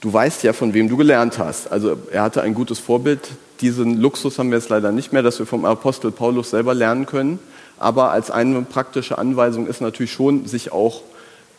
Du 0.00 0.12
weißt 0.12 0.44
ja, 0.44 0.52
von 0.52 0.74
wem 0.74 0.88
du 0.88 0.96
gelernt 0.96 1.38
hast. 1.38 1.72
Also 1.72 1.98
er 2.12 2.22
hatte 2.22 2.42
ein 2.42 2.54
gutes 2.54 2.78
Vorbild, 2.78 3.20
diesen 3.60 4.00
Luxus 4.00 4.38
haben 4.38 4.50
wir 4.50 4.58
jetzt 4.58 4.68
leider 4.68 4.92
nicht 4.92 5.12
mehr, 5.12 5.22
dass 5.22 5.38
wir 5.38 5.46
vom 5.46 5.64
Apostel 5.64 6.12
Paulus 6.12 6.50
selber 6.50 6.74
lernen 6.74 7.06
können. 7.06 7.40
Aber 7.78 8.10
als 8.12 8.30
eine 8.30 8.62
praktische 8.62 9.18
Anweisung 9.18 9.66
ist 9.66 9.80
natürlich 9.80 10.12
schon, 10.12 10.46
sich 10.46 10.72
auch 10.72 11.02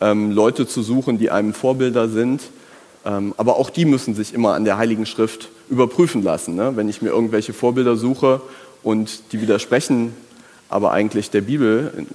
ähm, 0.00 0.30
Leute 0.30 0.66
zu 0.66 0.82
suchen, 0.82 1.18
die 1.18 1.30
einem 1.30 1.52
Vorbilder 1.52 2.08
sind. 2.08 2.42
Ähm, 3.04 3.34
aber 3.36 3.56
auch 3.56 3.68
die 3.68 3.84
müssen 3.84 4.14
sich 4.14 4.32
immer 4.32 4.54
an 4.54 4.64
der 4.64 4.78
Heiligen 4.78 5.04
Schrift 5.04 5.48
überprüfen 5.70 6.22
lassen. 6.22 6.54
Ne? 6.54 6.76
Wenn 6.76 6.88
ich 6.88 7.00
mir 7.00 7.10
irgendwelche 7.10 7.52
Vorbilder 7.52 7.96
suche 7.96 8.40
und 8.82 9.32
die 9.32 9.40
widersprechen 9.40 10.14
aber 10.68 10.92
eigentlich 10.92 11.30
der 11.30 11.40
Bibel, 11.40 12.06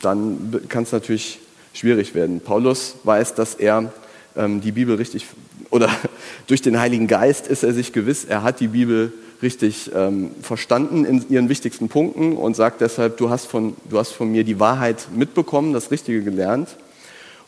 dann 0.00 0.62
kann 0.68 0.84
es 0.84 0.92
natürlich 0.92 1.40
schwierig 1.72 2.14
werden. 2.14 2.40
Paulus 2.40 2.94
weiß, 3.04 3.34
dass 3.34 3.54
er 3.54 3.92
ähm, 4.36 4.60
die 4.60 4.72
Bibel 4.72 4.96
richtig, 4.96 5.26
oder 5.70 5.90
durch 6.46 6.62
den 6.62 6.78
Heiligen 6.78 7.08
Geist 7.08 7.48
ist 7.48 7.64
er 7.64 7.72
sich 7.72 7.92
gewiss, 7.92 8.24
er 8.24 8.42
hat 8.42 8.60
die 8.60 8.68
Bibel 8.68 9.12
richtig 9.42 9.90
ähm, 9.94 10.30
verstanden 10.40 11.04
in 11.04 11.28
ihren 11.28 11.48
wichtigsten 11.48 11.88
Punkten 11.88 12.36
und 12.36 12.56
sagt 12.56 12.80
deshalb, 12.80 13.18
du 13.18 13.28
hast, 13.28 13.46
von, 13.46 13.74
du 13.90 13.98
hast 13.98 14.12
von 14.12 14.30
mir 14.30 14.44
die 14.44 14.58
Wahrheit 14.60 15.08
mitbekommen, 15.14 15.72
das 15.72 15.90
Richtige 15.90 16.22
gelernt 16.22 16.76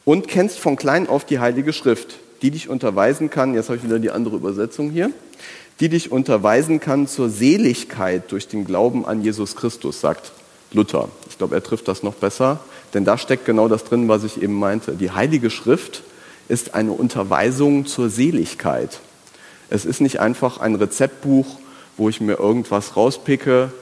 und 0.05 0.29
kennst 0.29 0.59
von 0.59 0.77
klein 0.77 1.09
auf 1.09 1.25
die 1.25 1.39
Heilige 1.39 1.73
Schrift, 1.73 2.19
die 2.43 2.51
dich 2.51 2.69
unterweisen 2.69 3.31
kann, 3.31 3.55
jetzt 3.55 3.69
habe 3.69 3.79
ich 3.79 3.85
wieder 3.85 3.99
die 3.99 4.11
andere 4.11 4.37
Übersetzung 4.37 4.91
hier, 4.91 5.11
die 5.81 5.89
dich 5.89 6.11
unterweisen 6.11 6.81
kann 6.81 7.07
zur 7.07 7.31
Seligkeit 7.31 8.31
durch 8.33 8.49
den 8.49 8.65
Glauben 8.65 9.07
an 9.07 9.23
Jesus 9.23 9.55
Christus, 9.55 10.01
sagt 10.01 10.33
Luther. 10.73 11.09
Ich 11.29 11.39
glaube, 11.39 11.55
er 11.55 11.63
trifft 11.63 11.89
das 11.89 12.03
noch 12.03 12.15
besser, 12.15 12.61
denn 12.95 13.05
da 13.05 13.17
steckt 13.17 13.45
genau 13.45 13.69
das 13.69 13.85
drin, 13.85 14.09
was 14.09 14.25
ich 14.25 14.43
eben 14.43 14.59
meinte. 14.59 14.93
Die 14.93 15.13
Heilige 15.13 15.51
Schrift 15.51 16.03
ist 16.49 16.75
eine 16.75 16.93
Unterweisung 16.93 17.87
zur 17.87 18.11
Seligkeit. 18.11 19.01
Es 19.71 19.85
ist 19.85 20.01
nicht 20.01 20.21
einfach 20.21 20.59
ein 20.59 20.75
Rezeptbuch, 20.75 21.47
wo 21.97 22.09
ich 22.09 22.21
mir 22.21 22.39
irgendwas 22.39 22.97
rauspicke. 22.97 23.73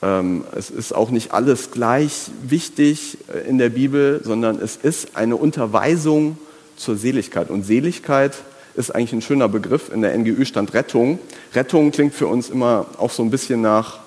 Ähm, 0.00 0.44
es 0.56 0.70
ist 0.70 0.94
auch 0.94 1.10
nicht 1.10 1.32
alles 1.32 1.72
gleich 1.72 2.30
wichtig 2.42 3.18
äh, 3.34 3.48
in 3.48 3.58
der 3.58 3.70
Bibel, 3.70 4.20
sondern 4.24 4.60
es 4.60 4.76
ist 4.76 5.16
eine 5.16 5.36
Unterweisung 5.36 6.38
zur 6.76 6.96
Seligkeit. 6.96 7.50
Und 7.50 7.64
Seligkeit 7.64 8.32
ist 8.34 8.57
eigentlich 8.78 9.12
ein 9.12 9.22
schöner 9.22 9.48
Begriff. 9.48 9.90
In 9.92 10.02
der 10.02 10.16
NGÜ 10.16 10.44
stand 10.44 10.74
Rettung. 10.74 11.18
Rettung 11.54 11.90
klingt 11.90 12.14
für 12.14 12.26
uns 12.26 12.50
immer 12.50 12.86
auch 12.98 13.10
so 13.10 13.22
ein 13.22 13.30
bisschen 13.30 13.60
nach, 13.60 13.98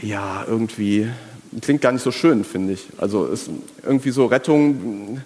ja, 0.00 0.44
irgendwie, 0.46 1.08
klingt 1.60 1.80
gar 1.80 1.92
nicht 1.92 2.02
so 2.02 2.12
schön, 2.12 2.44
finde 2.44 2.74
ich. 2.74 2.88
Also 2.98 3.26
ist 3.26 3.48
irgendwie 3.82 4.10
so 4.10 4.26
Rettung 4.26 5.22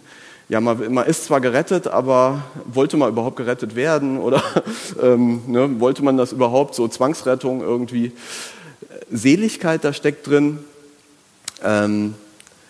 ja, 0.49 0.61
man, 0.61 0.93
man, 0.93 1.07
ist 1.07 1.25
zwar 1.25 1.41
gerettet, 1.41 1.89
aber 1.89 2.45
wollte 2.67 2.97
man 2.97 3.09
überhaupt 3.09 3.37
gerettet 3.37 3.75
werden 3.75 4.19
oder 4.19 4.43
ähm, 5.03 5.43
ne, 5.49 5.81
wollte 5.81 6.05
man 6.05 6.17
das 6.17 6.33
überhaupt, 6.33 6.75
so 6.75 6.87
Zwangsrettung 6.87 7.63
irgendwie. 7.63 8.13
Seligkeit, 9.11 9.83
da 9.85 9.93
steckt 9.93 10.27
drin. 10.27 10.59
Ähm, 11.65 12.15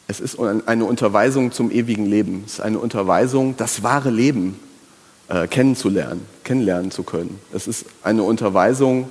es 0.09 0.21
ist 0.21 0.39
eine 0.39 0.85
Unterweisung 0.85 1.51
zum 1.53 1.71
ewigen 1.71 2.07
Leben. 2.07 2.45
Es 2.47 2.55
ist 2.55 2.61
eine 2.61 2.79
Unterweisung, 2.79 3.57
das 3.57 3.83
wahre 3.83 4.11
Leben 4.11 4.59
äh, 5.29 5.49
kennenzulernen, 5.49 6.23
kennenlernen 6.45 6.91
zu 6.91 7.03
können. 7.03 7.41
Es 7.53 7.67
ist 7.67 7.87
eine 8.03 8.23
Unterweisung, 8.23 9.09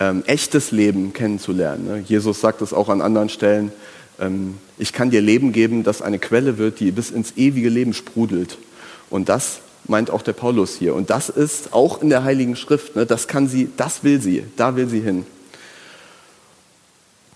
ähm, 0.00 0.22
echtes 0.26 0.70
Leben 0.70 1.12
kennenzulernen. 1.12 1.86
Ne? 1.86 1.98
Jesus 2.06 2.40
sagt 2.40 2.62
es 2.62 2.72
auch 2.72 2.88
an 2.88 3.02
anderen 3.02 3.28
Stellen, 3.28 3.72
ähm, 4.18 4.56
ich 4.78 4.94
kann 4.94 5.10
dir 5.10 5.20
Leben 5.20 5.52
geben, 5.52 5.84
das 5.84 6.00
eine 6.00 6.18
Quelle 6.18 6.56
wird, 6.56 6.80
die 6.80 6.90
bis 6.90 7.10
ins 7.10 7.34
ewige 7.36 7.68
Leben 7.68 7.92
sprudelt. 7.92 8.56
Und 9.10 9.28
das 9.28 9.60
meint 9.86 10.10
auch 10.10 10.22
der 10.22 10.32
Paulus 10.32 10.76
hier. 10.76 10.94
Und 10.94 11.10
das 11.10 11.28
ist 11.28 11.74
auch 11.74 12.00
in 12.00 12.08
der 12.08 12.24
Heiligen 12.24 12.56
Schrift. 12.56 12.96
Ne? 12.96 13.04
Das 13.04 13.28
kann 13.28 13.48
sie, 13.48 13.68
das 13.76 14.02
will 14.02 14.20
sie, 14.20 14.44
da 14.56 14.76
will 14.76 14.88
sie 14.88 15.00
hin. 15.00 15.26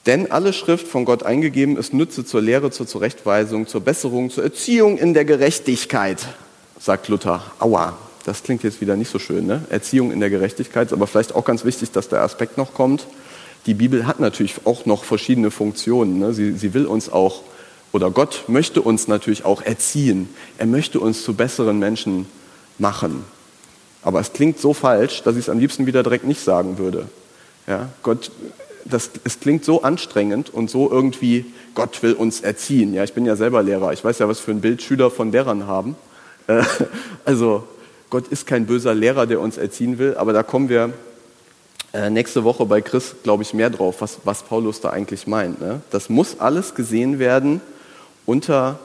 Denn 0.07 0.31
alle 0.31 0.53
Schrift 0.53 0.87
von 0.87 1.05
Gott 1.05 1.25
eingegeben 1.25 1.77
ist 1.77 1.93
Nütze 1.93 2.25
zur 2.25 2.41
Lehre, 2.41 2.71
zur 2.71 2.87
Zurechtweisung, 2.87 3.67
zur 3.67 3.81
Besserung, 3.81 4.31
zur 4.31 4.45
Erziehung 4.45 4.99
in 4.99 5.15
der 5.15 5.25
Gerechtigkeit. 5.25 6.25
sagt 6.79 7.09
Luther. 7.09 7.43
Aua, 7.59 7.97
das 8.25 8.45
klingt 8.45 8.63
jetzt 8.63 8.81
wieder 8.81 8.97
nicht 8.97 9.11
so 9.11 9.19
schön. 9.19 9.47
Ne? 9.47 9.63
Erziehung 9.69 10.13
in 10.13 10.21
der 10.21 10.31
Gerechtigkeit, 10.31 10.93
aber 10.93 11.09
vielleicht 11.09 11.35
auch 11.35 11.45
ganz 11.45 11.65
wichtig, 11.65 11.91
dass 11.91 12.09
der 12.09 12.23
Aspekt 12.23 12.57
noch 12.57 12.73
kommt. 12.73 13.07
Die 13.67 13.75
Bibel 13.75 14.07
hat 14.07 14.21
natürlich 14.21 14.55
auch 14.65 14.87
noch 14.87 15.03
verschiedene 15.03 15.51
Funktionen. 15.51 16.21
Ne? 16.21 16.33
Sie, 16.33 16.53
sie 16.53 16.73
will 16.73 16.87
uns 16.87 17.09
auch, 17.09 17.43
oder 17.93 18.11
Gott 18.13 18.45
möchte 18.47 18.83
uns 18.83 19.09
natürlich 19.09 19.45
auch 19.45 19.63
erziehen. 19.63 20.29
Er 20.59 20.67
möchte 20.67 21.01
uns 21.01 21.25
zu 21.25 21.35
besseren 21.35 21.81
Menschen 21.81 22.27
machen. 22.79 23.25
Aber 24.03 24.21
es 24.21 24.33
klingt 24.33 24.61
so 24.61 24.73
falsch, 24.73 25.23
dass 25.25 25.35
ich 25.35 25.43
es 25.43 25.49
am 25.49 25.59
liebsten 25.59 25.87
wieder 25.87 26.05
direkt 26.05 26.25
nicht 26.25 26.41
sagen 26.41 26.79
würde. 26.79 27.09
Ja, 27.67 27.89
Gott, 28.05 28.31
das, 28.91 29.11
es 29.25 29.41
klingt 29.41 29.65
so 29.65 29.83
anstrengend 29.83 30.51
und 30.51 30.71
so 30.71 30.91
irgendwie, 30.91 31.47
Gott 31.75 32.03
will 32.03 32.13
uns 32.13 32.41
erziehen. 32.41 32.95
Ja, 32.95 33.05
ich 33.05 33.13
bin 33.13 33.27
ja 33.27 33.37
selber 33.37 33.63
Lehrer. 33.63 33.93
Ich 33.93 34.05
weiß 34.05 34.19
ja, 34.19 34.29
was 34.29 34.41
für 34.41 34.51
ein 34.51 34.61
Bild 34.61 34.83
Schüler 34.83 35.11
von 35.11 35.33
Lehrern 35.33 35.67
haben. 35.67 35.97
Äh, 36.47 36.63
also, 37.25 37.65
Gott 38.11 38.29
ist 38.29 38.47
kein 38.47 38.67
böser 38.67 38.95
Lehrer, 38.95 39.27
der 39.27 39.41
uns 39.41 39.59
erziehen 39.59 39.99
will, 39.99 40.17
aber 40.17 40.33
da 40.33 40.43
kommen 40.43 40.69
wir 40.69 40.93
äh, 41.93 42.11
nächste 42.11 42.45
Woche 42.45 42.65
bei 42.67 42.81
Chris, 42.81 43.17
glaube 43.23 43.43
ich, 43.43 43.53
mehr 43.55 43.71
drauf, 43.71 43.97
was, 44.01 44.19
was 44.25 44.43
Paulus 44.43 44.81
da 44.81 44.91
eigentlich 44.91 45.27
meint. 45.27 45.61
Ne? 45.61 45.81
Das 45.91 46.09
muss 46.09 46.39
alles 46.39 46.75
gesehen 46.75 47.19
werden 47.19 47.61
unter 48.27 48.79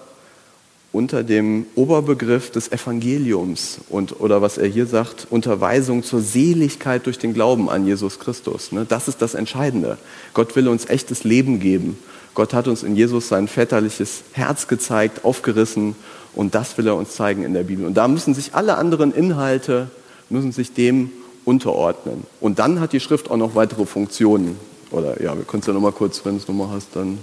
unter 0.94 1.24
dem 1.24 1.66
Oberbegriff 1.76 2.52
des 2.52 2.72
Evangeliums 2.72 3.80
und, 3.90 4.20
oder 4.20 4.42
was 4.42 4.58
er 4.58 4.68
hier 4.68 4.86
sagt, 4.86 5.28
Unterweisung 5.30 6.04
zur 6.04 6.22
Seligkeit 6.22 7.06
durch 7.06 7.18
den 7.18 7.34
Glauben 7.34 7.70
an 7.70 7.88
Jesus 7.88 8.20
Christus. 8.20 8.72
Ne? 8.72 8.86
Das 8.88 9.08
ist 9.08 9.22
das 9.22 9.34
Entscheidende. 9.34 9.98
Gott 10.34 10.56
will 10.56 10.68
uns 10.68 10.90
echtes 10.90 11.24
Leben 11.24 11.60
geben. 11.60 11.98
Gott 12.34 12.54
hat 12.54 12.68
uns 12.68 12.84
in 12.84 12.96
Jesus 12.96 13.30
sein 13.30 13.48
väterliches 13.48 14.24
Herz 14.34 14.68
gezeigt, 14.68 15.24
aufgerissen 15.24 15.96
und 16.34 16.56
das 16.56 16.78
will 16.78 16.88
er 16.88 16.96
uns 16.96 17.16
zeigen 17.16 17.44
in 17.44 17.54
der 17.54 17.64
Bibel. 17.64 17.86
Und 17.86 17.96
da 17.96 18.08
müssen 18.08 18.34
sich 18.34 18.54
alle 18.54 18.78
anderen 18.78 19.14
Inhalte, 19.14 19.90
müssen 20.30 20.52
sich 20.52 20.74
dem 20.74 21.12
unterordnen. 21.46 22.24
Und 22.40 22.60
dann 22.60 22.80
hat 22.80 22.94
die 22.94 23.00
Schrift 23.00 23.32
auch 23.32 23.38
noch 23.38 23.56
weitere 23.56 23.86
Funktionen. 23.86 24.58
Oder 24.92 25.22
ja, 25.22 25.38
wir 25.38 25.44
können 25.44 25.62
es 25.62 25.68
ja 25.68 25.74
nochmal 25.74 25.92
kurz, 25.92 26.24
wenn 26.26 26.34
du 26.34 26.42
es 26.42 26.48
nochmal 26.48 26.70
hast, 26.70 26.90
dann 26.96 27.20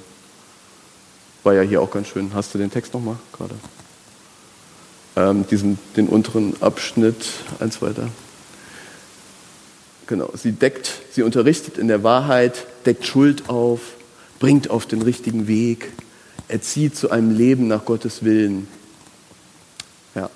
war 1.48 1.54
ja 1.54 1.62
hier 1.62 1.80
auch 1.80 1.90
ganz 1.90 2.08
schön. 2.08 2.32
Hast 2.34 2.52
du 2.52 2.58
den 2.58 2.70
Text 2.70 2.92
nochmal 2.92 3.16
gerade? 3.32 3.54
Ähm, 5.16 5.46
diesen, 5.50 5.78
den 5.96 6.06
unteren 6.06 6.54
Abschnitt, 6.60 7.24
eins 7.58 7.80
weiter. 7.80 8.10
Genau, 10.06 10.30
sie 10.34 10.52
deckt, 10.52 10.92
sie 11.10 11.22
unterrichtet 11.22 11.78
in 11.78 11.88
der 11.88 12.02
Wahrheit, 12.02 12.66
deckt 12.84 13.06
Schuld 13.06 13.48
auf, 13.48 13.80
bringt 14.40 14.68
auf 14.68 14.84
den 14.84 15.00
richtigen 15.00 15.48
Weg, 15.48 15.90
erzieht 16.48 16.94
zu 16.94 17.10
einem 17.10 17.34
Leben 17.34 17.66
nach 17.66 17.86
Gottes 17.86 18.24
Willen. 18.24 18.68
Ja. 20.14 20.28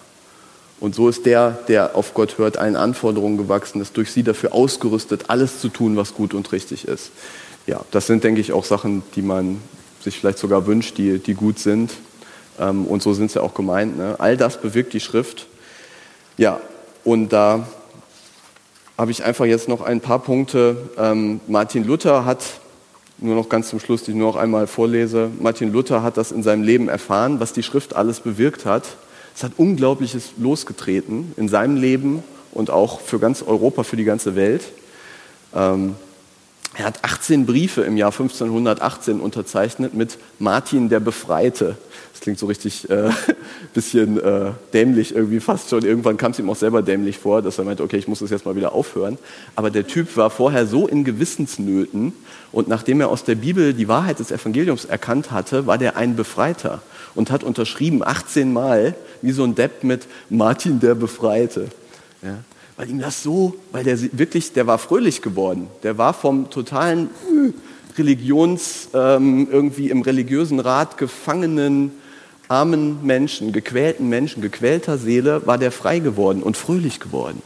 Und 0.80 0.94
so 0.94 1.10
ist 1.10 1.26
der, 1.26 1.58
der 1.68 1.94
auf 1.94 2.14
Gott 2.14 2.38
hört, 2.38 2.56
allen 2.56 2.76
Anforderungen 2.76 3.36
gewachsen, 3.36 3.82
ist 3.82 3.98
durch 3.98 4.10
sie 4.10 4.22
dafür 4.22 4.54
ausgerüstet, 4.54 5.28
alles 5.28 5.60
zu 5.60 5.68
tun, 5.68 5.94
was 5.94 6.14
gut 6.14 6.32
und 6.32 6.52
richtig 6.52 6.88
ist. 6.88 7.10
Ja, 7.66 7.84
das 7.90 8.06
sind, 8.06 8.24
denke 8.24 8.40
ich, 8.40 8.54
auch 8.54 8.64
Sachen, 8.64 9.02
die 9.14 9.20
man 9.20 9.60
sich 10.02 10.18
vielleicht 10.18 10.38
sogar 10.38 10.66
wünscht, 10.66 10.98
die, 10.98 11.18
die 11.18 11.34
gut 11.34 11.58
sind. 11.58 11.92
Ähm, 12.58 12.86
und 12.86 13.02
so 13.02 13.12
sind 13.12 13.30
sie 13.30 13.42
auch 13.42 13.54
gemeint. 13.54 13.96
Ne? 13.96 14.16
All 14.18 14.36
das 14.36 14.60
bewirkt 14.60 14.92
die 14.92 15.00
Schrift. 15.00 15.46
Ja, 16.36 16.60
und 17.04 17.32
da 17.32 17.66
habe 18.98 19.10
ich 19.10 19.24
einfach 19.24 19.44
jetzt 19.44 19.68
noch 19.68 19.80
ein 19.80 20.00
paar 20.00 20.20
Punkte. 20.20 20.76
Ähm, 20.98 21.40
Martin 21.46 21.84
Luther 21.84 22.24
hat, 22.24 22.44
nur 23.18 23.34
noch 23.34 23.48
ganz 23.48 23.68
zum 23.68 23.80
Schluss, 23.80 24.02
die 24.04 24.12
ich 24.12 24.16
nur 24.16 24.32
noch 24.32 24.36
einmal 24.36 24.66
vorlese, 24.66 25.30
Martin 25.40 25.72
Luther 25.72 26.02
hat 26.02 26.16
das 26.16 26.32
in 26.32 26.42
seinem 26.42 26.62
Leben 26.62 26.88
erfahren, 26.88 27.40
was 27.40 27.52
die 27.52 27.62
Schrift 27.62 27.94
alles 27.96 28.20
bewirkt 28.20 28.64
hat. 28.64 28.84
Es 29.34 29.42
hat 29.42 29.52
Unglaubliches 29.56 30.32
losgetreten 30.38 31.32
in 31.36 31.48
seinem 31.48 31.76
Leben 31.76 32.22
und 32.52 32.70
auch 32.70 33.00
für 33.00 33.18
ganz 33.18 33.42
Europa, 33.42 33.82
für 33.82 33.96
die 33.96 34.04
ganze 34.04 34.36
Welt. 34.36 34.62
Ähm, 35.54 35.96
er 36.74 36.86
hat 36.86 37.04
18 37.04 37.44
Briefe 37.44 37.82
im 37.82 37.98
Jahr 37.98 38.12
1518 38.12 39.20
unterzeichnet 39.20 39.92
mit 39.92 40.18
Martin 40.38 40.88
der 40.88 41.00
Befreite. 41.00 41.76
Das 42.12 42.20
klingt 42.20 42.38
so 42.38 42.46
richtig 42.46 42.88
äh, 42.88 43.10
bisschen 43.74 44.18
äh, 44.18 44.52
dämlich 44.72 45.14
irgendwie 45.14 45.40
fast 45.40 45.68
schon. 45.68 45.84
Irgendwann 45.84 46.16
kam 46.16 46.32
es 46.32 46.38
ihm 46.38 46.48
auch 46.48 46.56
selber 46.56 46.80
dämlich 46.80 47.18
vor, 47.18 47.42
dass 47.42 47.58
er 47.58 47.64
meinte, 47.64 47.82
okay, 47.82 47.98
ich 47.98 48.08
muss 48.08 48.20
das 48.20 48.30
jetzt 48.30 48.46
mal 48.46 48.56
wieder 48.56 48.72
aufhören. 48.72 49.18
Aber 49.54 49.70
der 49.70 49.86
Typ 49.86 50.16
war 50.16 50.30
vorher 50.30 50.66
so 50.66 50.86
in 50.86 51.04
Gewissensnöten 51.04 52.14
und 52.52 52.68
nachdem 52.68 53.02
er 53.02 53.08
aus 53.08 53.24
der 53.24 53.34
Bibel 53.34 53.74
die 53.74 53.88
Wahrheit 53.88 54.18
des 54.18 54.30
Evangeliums 54.30 54.86
erkannt 54.86 55.30
hatte, 55.30 55.66
war 55.66 55.76
der 55.76 55.96
ein 55.96 56.16
Befreiter 56.16 56.80
und 57.14 57.30
hat 57.30 57.44
unterschrieben 57.44 58.02
18 58.02 58.50
Mal 58.50 58.94
wie 59.20 59.32
so 59.32 59.44
ein 59.44 59.54
Depp 59.54 59.84
mit 59.84 60.06
Martin 60.30 60.80
der 60.80 60.94
Befreite. 60.94 61.68
Ja 62.22 62.38
weil 62.82 62.90
ihm 62.90 62.98
das 62.98 63.22
so, 63.22 63.54
weil 63.70 63.84
der 63.84 63.96
wirklich, 64.18 64.54
der 64.54 64.66
war 64.66 64.76
fröhlich 64.76 65.22
geworden. 65.22 65.68
Der 65.84 65.98
war 65.98 66.12
vom 66.12 66.50
totalen 66.50 67.10
äh, 67.30 67.52
Religions, 67.96 68.88
ähm, 68.92 69.46
irgendwie 69.52 69.88
im 69.88 70.02
religiösen 70.02 70.58
Rat 70.58 70.98
gefangenen, 70.98 71.92
armen 72.48 73.06
Menschen, 73.06 73.52
gequälten 73.52 74.08
Menschen, 74.08 74.42
gequälter 74.42 74.98
Seele, 74.98 75.46
war 75.46 75.58
der 75.58 75.70
frei 75.70 76.00
geworden 76.00 76.42
und 76.42 76.56
fröhlich 76.56 76.98
geworden. 76.98 77.40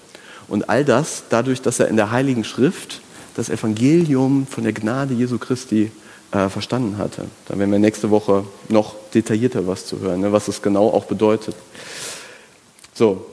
Und 0.48 0.70
all 0.70 0.86
das 0.86 1.24
dadurch, 1.28 1.60
dass 1.60 1.80
er 1.80 1.88
in 1.88 1.96
der 1.96 2.10
Heiligen 2.12 2.42
Schrift 2.42 3.02
das 3.34 3.50
Evangelium 3.50 4.46
von 4.46 4.64
der 4.64 4.72
Gnade 4.72 5.12
Jesu 5.12 5.36
Christi 5.36 5.90
äh, 6.32 6.48
verstanden 6.48 6.96
hatte. 6.96 7.26
Da 7.46 7.58
werden 7.58 7.72
wir 7.72 7.78
nächste 7.78 8.08
Woche 8.08 8.44
noch 8.70 8.94
detaillierter 9.12 9.66
was 9.66 9.84
zu 9.84 10.00
hören, 10.00 10.22
ne, 10.22 10.32
was 10.32 10.48
es 10.48 10.62
genau 10.62 10.88
auch 10.88 11.04
bedeutet. 11.04 11.54
So, 12.94 13.26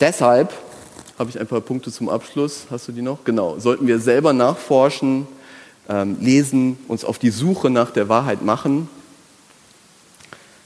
deshalb 0.00 0.52
habe 1.20 1.28
ich 1.28 1.38
ein 1.38 1.46
paar 1.46 1.60
Punkte 1.60 1.92
zum 1.92 2.08
Abschluss. 2.08 2.64
Hast 2.70 2.88
du 2.88 2.92
die 2.92 3.02
noch? 3.02 3.24
Genau. 3.24 3.58
Sollten 3.58 3.86
wir 3.86 4.00
selber 4.00 4.32
nachforschen, 4.32 5.28
ähm, 5.86 6.16
lesen, 6.18 6.78
uns 6.88 7.04
auf 7.04 7.18
die 7.18 7.28
Suche 7.28 7.68
nach 7.68 7.90
der 7.90 8.08
Wahrheit 8.08 8.42
machen. 8.42 8.88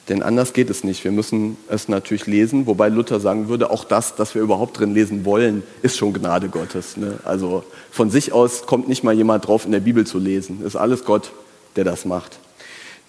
Denn 0.08 0.22
anders 0.22 0.52
geht 0.52 0.70
es 0.70 0.84
nicht. 0.84 1.02
Wir 1.02 1.10
müssen 1.10 1.56
es 1.68 1.88
natürlich 1.88 2.26
lesen, 2.26 2.68
wobei 2.68 2.88
Luther 2.88 3.18
sagen 3.18 3.48
würde, 3.48 3.68
auch 3.68 3.82
das, 3.82 4.14
dass 4.14 4.36
wir 4.36 4.42
überhaupt 4.42 4.78
drin 4.78 4.94
lesen 4.94 5.24
wollen, 5.24 5.64
ist 5.82 5.96
schon 5.96 6.12
Gnade 6.12 6.48
Gottes. 6.48 6.96
Ne? 6.96 7.18
Also 7.24 7.64
von 7.90 8.10
sich 8.10 8.32
aus 8.32 8.64
kommt 8.64 8.86
nicht 8.86 9.02
mal 9.02 9.14
jemand 9.14 9.48
drauf, 9.48 9.64
in 9.64 9.72
der 9.72 9.80
Bibel 9.80 10.06
zu 10.06 10.18
lesen. 10.18 10.64
Ist 10.64 10.76
alles 10.76 11.04
Gott, 11.04 11.32
der 11.74 11.82
das 11.82 12.04
macht. 12.04 12.38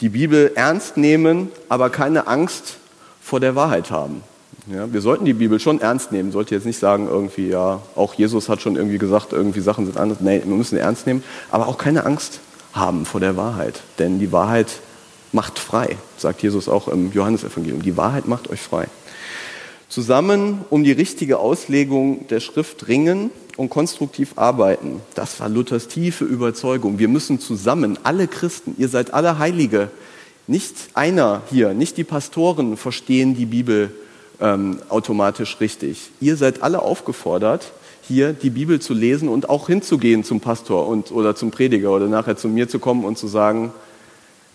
Die 0.01 0.09
Bibel 0.09 0.51
ernst 0.55 0.97
nehmen, 0.97 1.51
aber 1.69 1.91
keine 1.91 2.25
Angst 2.25 2.77
vor 3.21 3.39
der 3.39 3.55
Wahrheit 3.55 3.91
haben. 3.91 4.23
Ja, 4.67 4.91
wir 4.91 5.01
sollten 5.01 5.25
die 5.25 5.33
Bibel 5.33 5.59
schon 5.59 5.79
ernst 5.79 6.11
nehmen, 6.11 6.31
sollte 6.31 6.55
jetzt 6.55 6.65
nicht 6.65 6.79
sagen, 6.79 7.07
irgendwie, 7.07 7.49
ja, 7.49 7.83
auch 7.95 8.15
Jesus 8.15 8.49
hat 8.49 8.61
schon 8.61 8.75
irgendwie 8.75 8.97
gesagt, 8.97 9.31
irgendwie 9.31 9.59
Sachen 9.59 9.85
sind 9.85 9.97
anders. 9.97 10.17
Nein, 10.21 10.41
wir 10.43 10.55
müssen 10.55 10.77
ernst 10.77 11.05
nehmen, 11.05 11.23
aber 11.51 11.67
auch 11.67 11.77
keine 11.77 12.03
Angst 12.05 12.39
haben 12.73 13.05
vor 13.05 13.19
der 13.19 13.37
Wahrheit. 13.37 13.81
Denn 13.99 14.17
die 14.17 14.31
Wahrheit 14.31 14.79
macht 15.31 15.59
frei, 15.59 15.97
sagt 16.17 16.41
Jesus 16.41 16.67
auch 16.67 16.87
im 16.87 17.11
Johannesevangelium. 17.11 17.83
Die 17.83 17.95
Wahrheit 17.95 18.27
macht 18.27 18.49
euch 18.49 18.59
frei. 18.59 18.87
Zusammen 19.87 20.65
um 20.71 20.83
die 20.83 20.91
richtige 20.91 21.37
Auslegung 21.37 22.27
der 22.29 22.39
Schrift 22.39 22.87
ringen 22.87 23.29
und 23.57 23.69
konstruktiv 23.69 24.33
arbeiten. 24.35 25.01
Das 25.13 25.39
war 25.39 25.47
Luthers 25.47 25.87
tiefe 25.87 26.25
Überzeugung. 26.25 26.97
Wir 26.97 27.07
müssen 27.07 27.39
zusammen, 27.39 27.99
alle 28.01 28.27
Christen, 28.27 28.73
ihr 28.79 28.89
seid 28.89 29.13
alle 29.13 29.37
Heilige, 29.37 29.91
nicht 30.47 30.75
einer 30.95 31.43
hier, 31.51 31.75
nicht 31.75 31.97
die 31.97 32.03
Pastoren 32.03 32.77
verstehen 32.77 33.35
die 33.35 33.45
Bibel 33.45 33.91
ähm, 34.41 34.79
automatisch 34.89 35.57
richtig. 35.59 36.11
Ihr 36.19 36.37
seid 36.37 36.63
alle 36.63 36.81
aufgefordert, 36.81 37.71
hier 38.07 38.33
die 38.33 38.49
Bibel 38.49 38.79
zu 38.79 38.93
lesen 38.93 39.29
und 39.29 39.49
auch 39.49 39.67
hinzugehen 39.67 40.23
zum 40.23 40.39
Pastor 40.39 40.87
und, 40.87 41.11
oder 41.11 41.35
zum 41.35 41.51
Prediger 41.51 41.91
oder 41.91 42.07
nachher 42.07 42.37
zu 42.37 42.47
mir 42.47 42.69
zu 42.69 42.79
kommen 42.79 43.03
und 43.03 43.17
zu 43.17 43.27
sagen, 43.27 43.71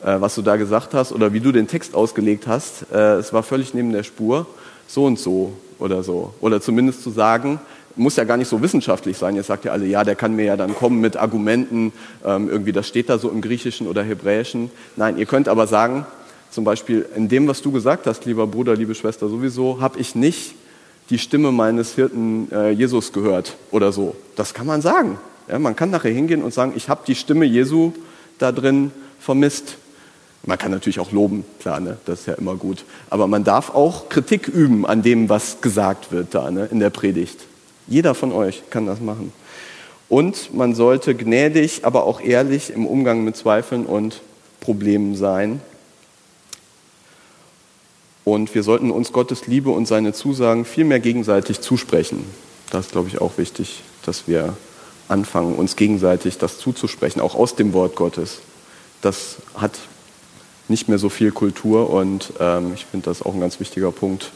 äh, 0.03 0.21
was 0.21 0.35
du 0.35 0.43
da 0.43 0.57
gesagt 0.57 0.95
hast 0.95 1.13
oder 1.13 1.33
wie 1.33 1.41
du 1.41 1.53
den 1.53 1.67
Text 1.67 1.95
ausgelegt 1.95 2.47
hast. 2.47 2.87
Äh, 2.93 3.17
es 3.17 3.33
war 3.33 3.43
völlig 3.43 3.75
neben 3.75 3.93
der 3.93 4.03
Spur, 4.03 4.47
so 4.87 5.05
und 5.05 5.19
so 5.19 5.53
oder 5.79 6.03
so. 6.03 6.33
Oder 6.41 6.61
zumindest 6.61 7.03
zu 7.03 7.11
sagen, 7.11 7.61
muss 7.97 8.17
ja 8.17 8.25
gar 8.25 8.37
nicht 8.37 8.49
so 8.49 8.63
wissenschaftlich 8.63 9.19
sein. 9.19 9.37
Jetzt 9.37 9.49
sagt 9.49 9.65
ihr 9.65 9.73
alle, 9.73 9.87
ja, 9.87 10.05
der 10.05 10.15
kann 10.15 10.35
mir 10.35 10.45
ja 10.45 10.57
dann 10.57 10.75
kommen 10.75 11.01
mit 11.01 11.17
Argumenten, 11.17 11.93
ähm, 12.25 12.49
irgendwie 12.49 12.73
das 12.73 12.87
steht 12.89 13.09
da 13.09 13.19
so 13.19 13.31
im 13.31 13.41
Griechischen 13.41 13.87
oder 13.87 14.03
Hebräischen. 14.03 14.71
Nein, 14.97 15.19
ihr 15.19 15.27
könnt 15.27 15.49
aber 15.49 15.67
sagen, 15.67 16.07
zum 16.51 16.65
Beispiel 16.65 17.07
in 17.15 17.29
dem, 17.29 17.47
was 17.49 17.63
du 17.63 17.71
gesagt 17.73 18.07
hast, 18.07 18.25
lieber 18.25 18.47
Bruder, 18.47 18.75
liebe 18.75 18.95
Schwester, 18.95 19.29
sowieso 19.29 19.81
habe 19.81 19.99
ich 19.99 20.15
nicht 20.15 20.55
die 21.11 21.19
Stimme 21.19 21.53
meines 21.53 21.95
Hirten 21.95 22.51
äh, 22.53 22.71
Jesus 22.71 23.13
gehört 23.13 23.57
oder 23.71 23.93
so. 23.93 24.15
Das 24.37 24.55
kann 24.55 24.67
man 24.67 24.81
sagen. 24.81 25.19
Ja, 25.49 25.59
man 25.59 25.75
kann 25.75 25.91
nachher 25.91 26.13
hingehen 26.13 26.43
und 26.43 26.55
sagen, 26.55 26.73
ich 26.77 26.89
habe 26.89 27.03
die 27.07 27.15
Stimme 27.15 27.45
Jesu 27.45 27.93
da 28.39 28.53
drin 28.53 28.93
vermisst. 29.19 29.77
Man 30.45 30.57
kann 30.57 30.71
natürlich 30.71 31.01
auch 31.01 31.13
loben, 31.13 31.45
klar, 31.61 31.81
ne? 31.81 31.99
das 32.07 32.21
ist 32.21 32.27
ja 32.27 32.35
immer 32.35 32.55
gut. 32.55 32.85
Aber 33.11 33.27
man 33.27 33.45
darf 33.45 33.75
auch 33.75 34.09
Kritik 34.09 34.49
üben 34.49 34.87
an 34.87 35.03
dem, 35.03 35.29
was 35.29 35.61
gesagt 35.61 36.13
wird 36.13 36.35
da 36.35 36.51
ne? 36.51 36.69
in 36.71 36.81
der 36.81 36.91
Predigt. 36.91 37.41
Jeder 37.89 38.15
von 38.15 38.33
euch 38.33 38.63
kann 38.71 38.87
das 38.87 39.01
machen. 39.01 39.33
Und 40.09 40.55
man 40.55 40.75
sollte 40.75 41.15
gnädig, 41.15 41.85
aber 41.85 42.05
auch 42.05 42.21
ehrlich 42.21 42.71
im 42.71 42.87
Umgang 42.87 43.23
mit 43.23 43.37
Zweifeln 43.37 43.85
und 43.85 44.23
Problemen 44.61 45.15
sein. 45.15 45.61
Und 48.25 48.55
wir 48.55 48.63
sollten 48.63 48.91
uns 48.91 49.13
Gottes 49.13 49.47
Liebe 49.47 49.71
und 49.71 49.87
seine 49.87 50.13
Zusagen 50.13 50.65
viel 50.65 50.85
mehr 50.85 51.01
gegenseitig 51.01 51.61
zusprechen. 51.61 52.25
Das 52.71 52.87
ist, 52.87 52.93
glaube 52.93 53.09
ich, 53.09 53.21
auch 53.21 53.39
wichtig, 53.39 53.83
dass 54.05 54.29
wir 54.29 54.55
anfangen, 55.09 55.55
uns 55.55 55.77
gegenseitig 55.77 56.39
das 56.39 56.59
zuzusprechen, 56.59 57.21
auch 57.21 57.35
aus 57.35 57.57
dem 57.57 57.73
Wort 57.73 57.97
Gottes. 57.97 58.41
Das 59.01 59.37
hat 59.55 59.73
nicht 60.69 60.89
mehr 60.89 60.99
so 60.99 61.09
viel 61.09 61.33
Kultur 61.33 61.91
und 61.91 62.33
ähm, 62.39 62.73
ich 62.75 62.87
finde 62.87 63.07
das 63.07 63.23
auch 63.23 63.35
ein 63.35 63.41
ganz 63.41 63.59
wichtiger 63.59 63.91
Punkt, 63.91 64.31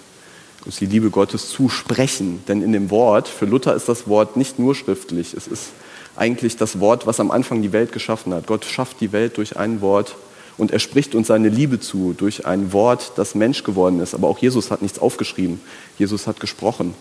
uns 0.64 0.76
die 0.76 0.87
Liebe 0.87 1.11
Gottes 1.11 1.49
zusprechen. 1.49 2.43
Denn 2.49 2.62
in 2.62 2.72
dem 2.72 2.91
Wort, 2.91 3.28
für 3.28 3.45
Luther 3.45 3.74
ist 3.74 3.89
das 3.89 4.09
Wort 4.09 4.37
nicht 4.37 4.59
nur 4.59 4.74
schriftlich, 4.74 5.35
es 5.35 5.47
ist 5.47 5.68
eigentlich 6.16 6.57
das 6.57 6.80
Wort, 6.80 7.07
was 7.07 7.20
am 7.20 7.30
Anfang 7.30 7.62
die 7.62 7.72
Welt 7.72 7.93
geschaffen 7.93 8.35
hat. 8.35 8.47
Gott 8.47 8.64
schafft 8.64 9.01
die 9.01 9.12
Welt 9.12 9.37
durch 9.37 9.57
ein 9.57 9.80
Wort 9.80 10.16
und 10.57 10.70
er 10.70 10.78
spricht 10.78 11.14
uns 11.14 11.28
seine 11.28 11.48
Liebe 11.48 11.80
zu 11.80 12.14
durch 12.16 12.46
ein 12.46 12.72
Wort, 12.72 13.12
das 13.16 13.34
Mensch 13.34 13.64
geworden 13.64 14.00
ist. 14.00 14.14
Aber 14.14 14.28
auch 14.28 14.38
Jesus 14.38 14.70
hat 14.70 14.82
nichts 14.82 14.98
aufgeschrieben. 14.98 15.61
Jesus 15.98 16.26
hat 16.26 16.38
gesprochen. 16.40 16.94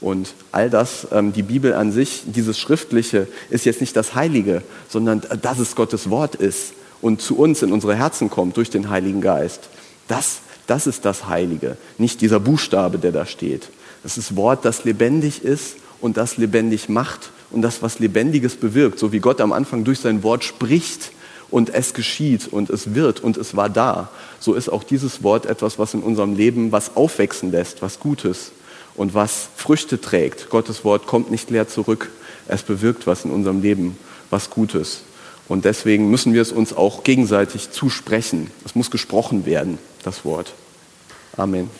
Und 0.00 0.34
all 0.52 0.68
das, 0.68 1.06
ähm, 1.12 1.32
die 1.32 1.42
Bibel 1.42 1.72
an 1.72 1.92
sich, 1.92 2.24
dieses 2.26 2.58
Schriftliche, 2.58 3.28
ist 3.48 3.64
jetzt 3.64 3.80
nicht 3.80 3.96
das 3.96 4.14
Heilige, 4.14 4.62
sondern 4.88 5.22
dass 5.40 5.58
es 5.58 5.74
Gottes 5.74 6.10
Wort 6.10 6.34
ist 6.34 6.74
und 7.00 7.22
zu 7.22 7.38
uns 7.38 7.62
in 7.62 7.72
unsere 7.72 7.94
Herzen 7.94 8.28
kommt 8.28 8.56
durch 8.56 8.70
den 8.70 8.90
Heiligen 8.90 9.20
Geist. 9.20 9.68
Das, 10.08 10.40
das 10.66 10.86
ist 10.86 11.04
das 11.04 11.28
Heilige, 11.28 11.76
nicht 11.96 12.20
dieser 12.20 12.40
Buchstabe, 12.40 12.98
der 12.98 13.12
da 13.12 13.24
steht. 13.24 13.70
Das 14.02 14.18
ist 14.18 14.36
Wort, 14.36 14.64
das 14.64 14.84
lebendig 14.84 15.42
ist 15.42 15.76
und 16.00 16.16
das 16.16 16.36
lebendig 16.36 16.88
macht 16.88 17.30
und 17.50 17.62
das, 17.62 17.82
was 17.82 17.98
Lebendiges 17.98 18.56
bewirkt, 18.56 18.98
so 18.98 19.12
wie 19.12 19.20
Gott 19.20 19.40
am 19.40 19.52
Anfang 19.52 19.84
durch 19.84 20.00
sein 20.00 20.22
Wort 20.22 20.44
spricht 20.44 21.12
und 21.50 21.72
es 21.72 21.94
geschieht 21.94 22.48
und 22.48 22.70
es 22.70 22.94
wird 22.94 23.20
und 23.20 23.36
es 23.36 23.56
war 23.56 23.68
da. 23.68 24.10
So 24.40 24.54
ist 24.54 24.68
auch 24.68 24.84
dieses 24.84 25.22
Wort 25.22 25.46
etwas, 25.46 25.78
was 25.78 25.94
in 25.94 26.02
unserem 26.02 26.36
Leben 26.36 26.72
was 26.72 26.96
aufwachsen 26.96 27.52
lässt, 27.52 27.82
was 27.82 28.00
Gutes 28.00 28.52
und 28.94 29.14
was 29.14 29.48
Früchte 29.56 30.00
trägt. 30.00 30.50
Gottes 30.50 30.84
Wort 30.84 31.06
kommt 31.06 31.30
nicht 31.30 31.50
leer 31.50 31.68
zurück. 31.68 32.10
Es 32.48 32.62
bewirkt 32.62 33.06
was 33.06 33.24
in 33.24 33.30
unserem 33.30 33.62
Leben, 33.62 33.98
was 34.30 34.50
Gutes. 34.50 35.02
Und 35.48 35.64
deswegen 35.64 36.10
müssen 36.10 36.34
wir 36.34 36.42
es 36.42 36.52
uns 36.52 36.72
auch 36.72 37.04
gegenseitig 37.04 37.70
zusprechen. 37.70 38.50
Es 38.64 38.74
muss 38.74 38.90
gesprochen 38.90 39.46
werden, 39.46 39.78
das 40.02 40.24
Wort. 40.24 40.52
Amen. 41.36 41.70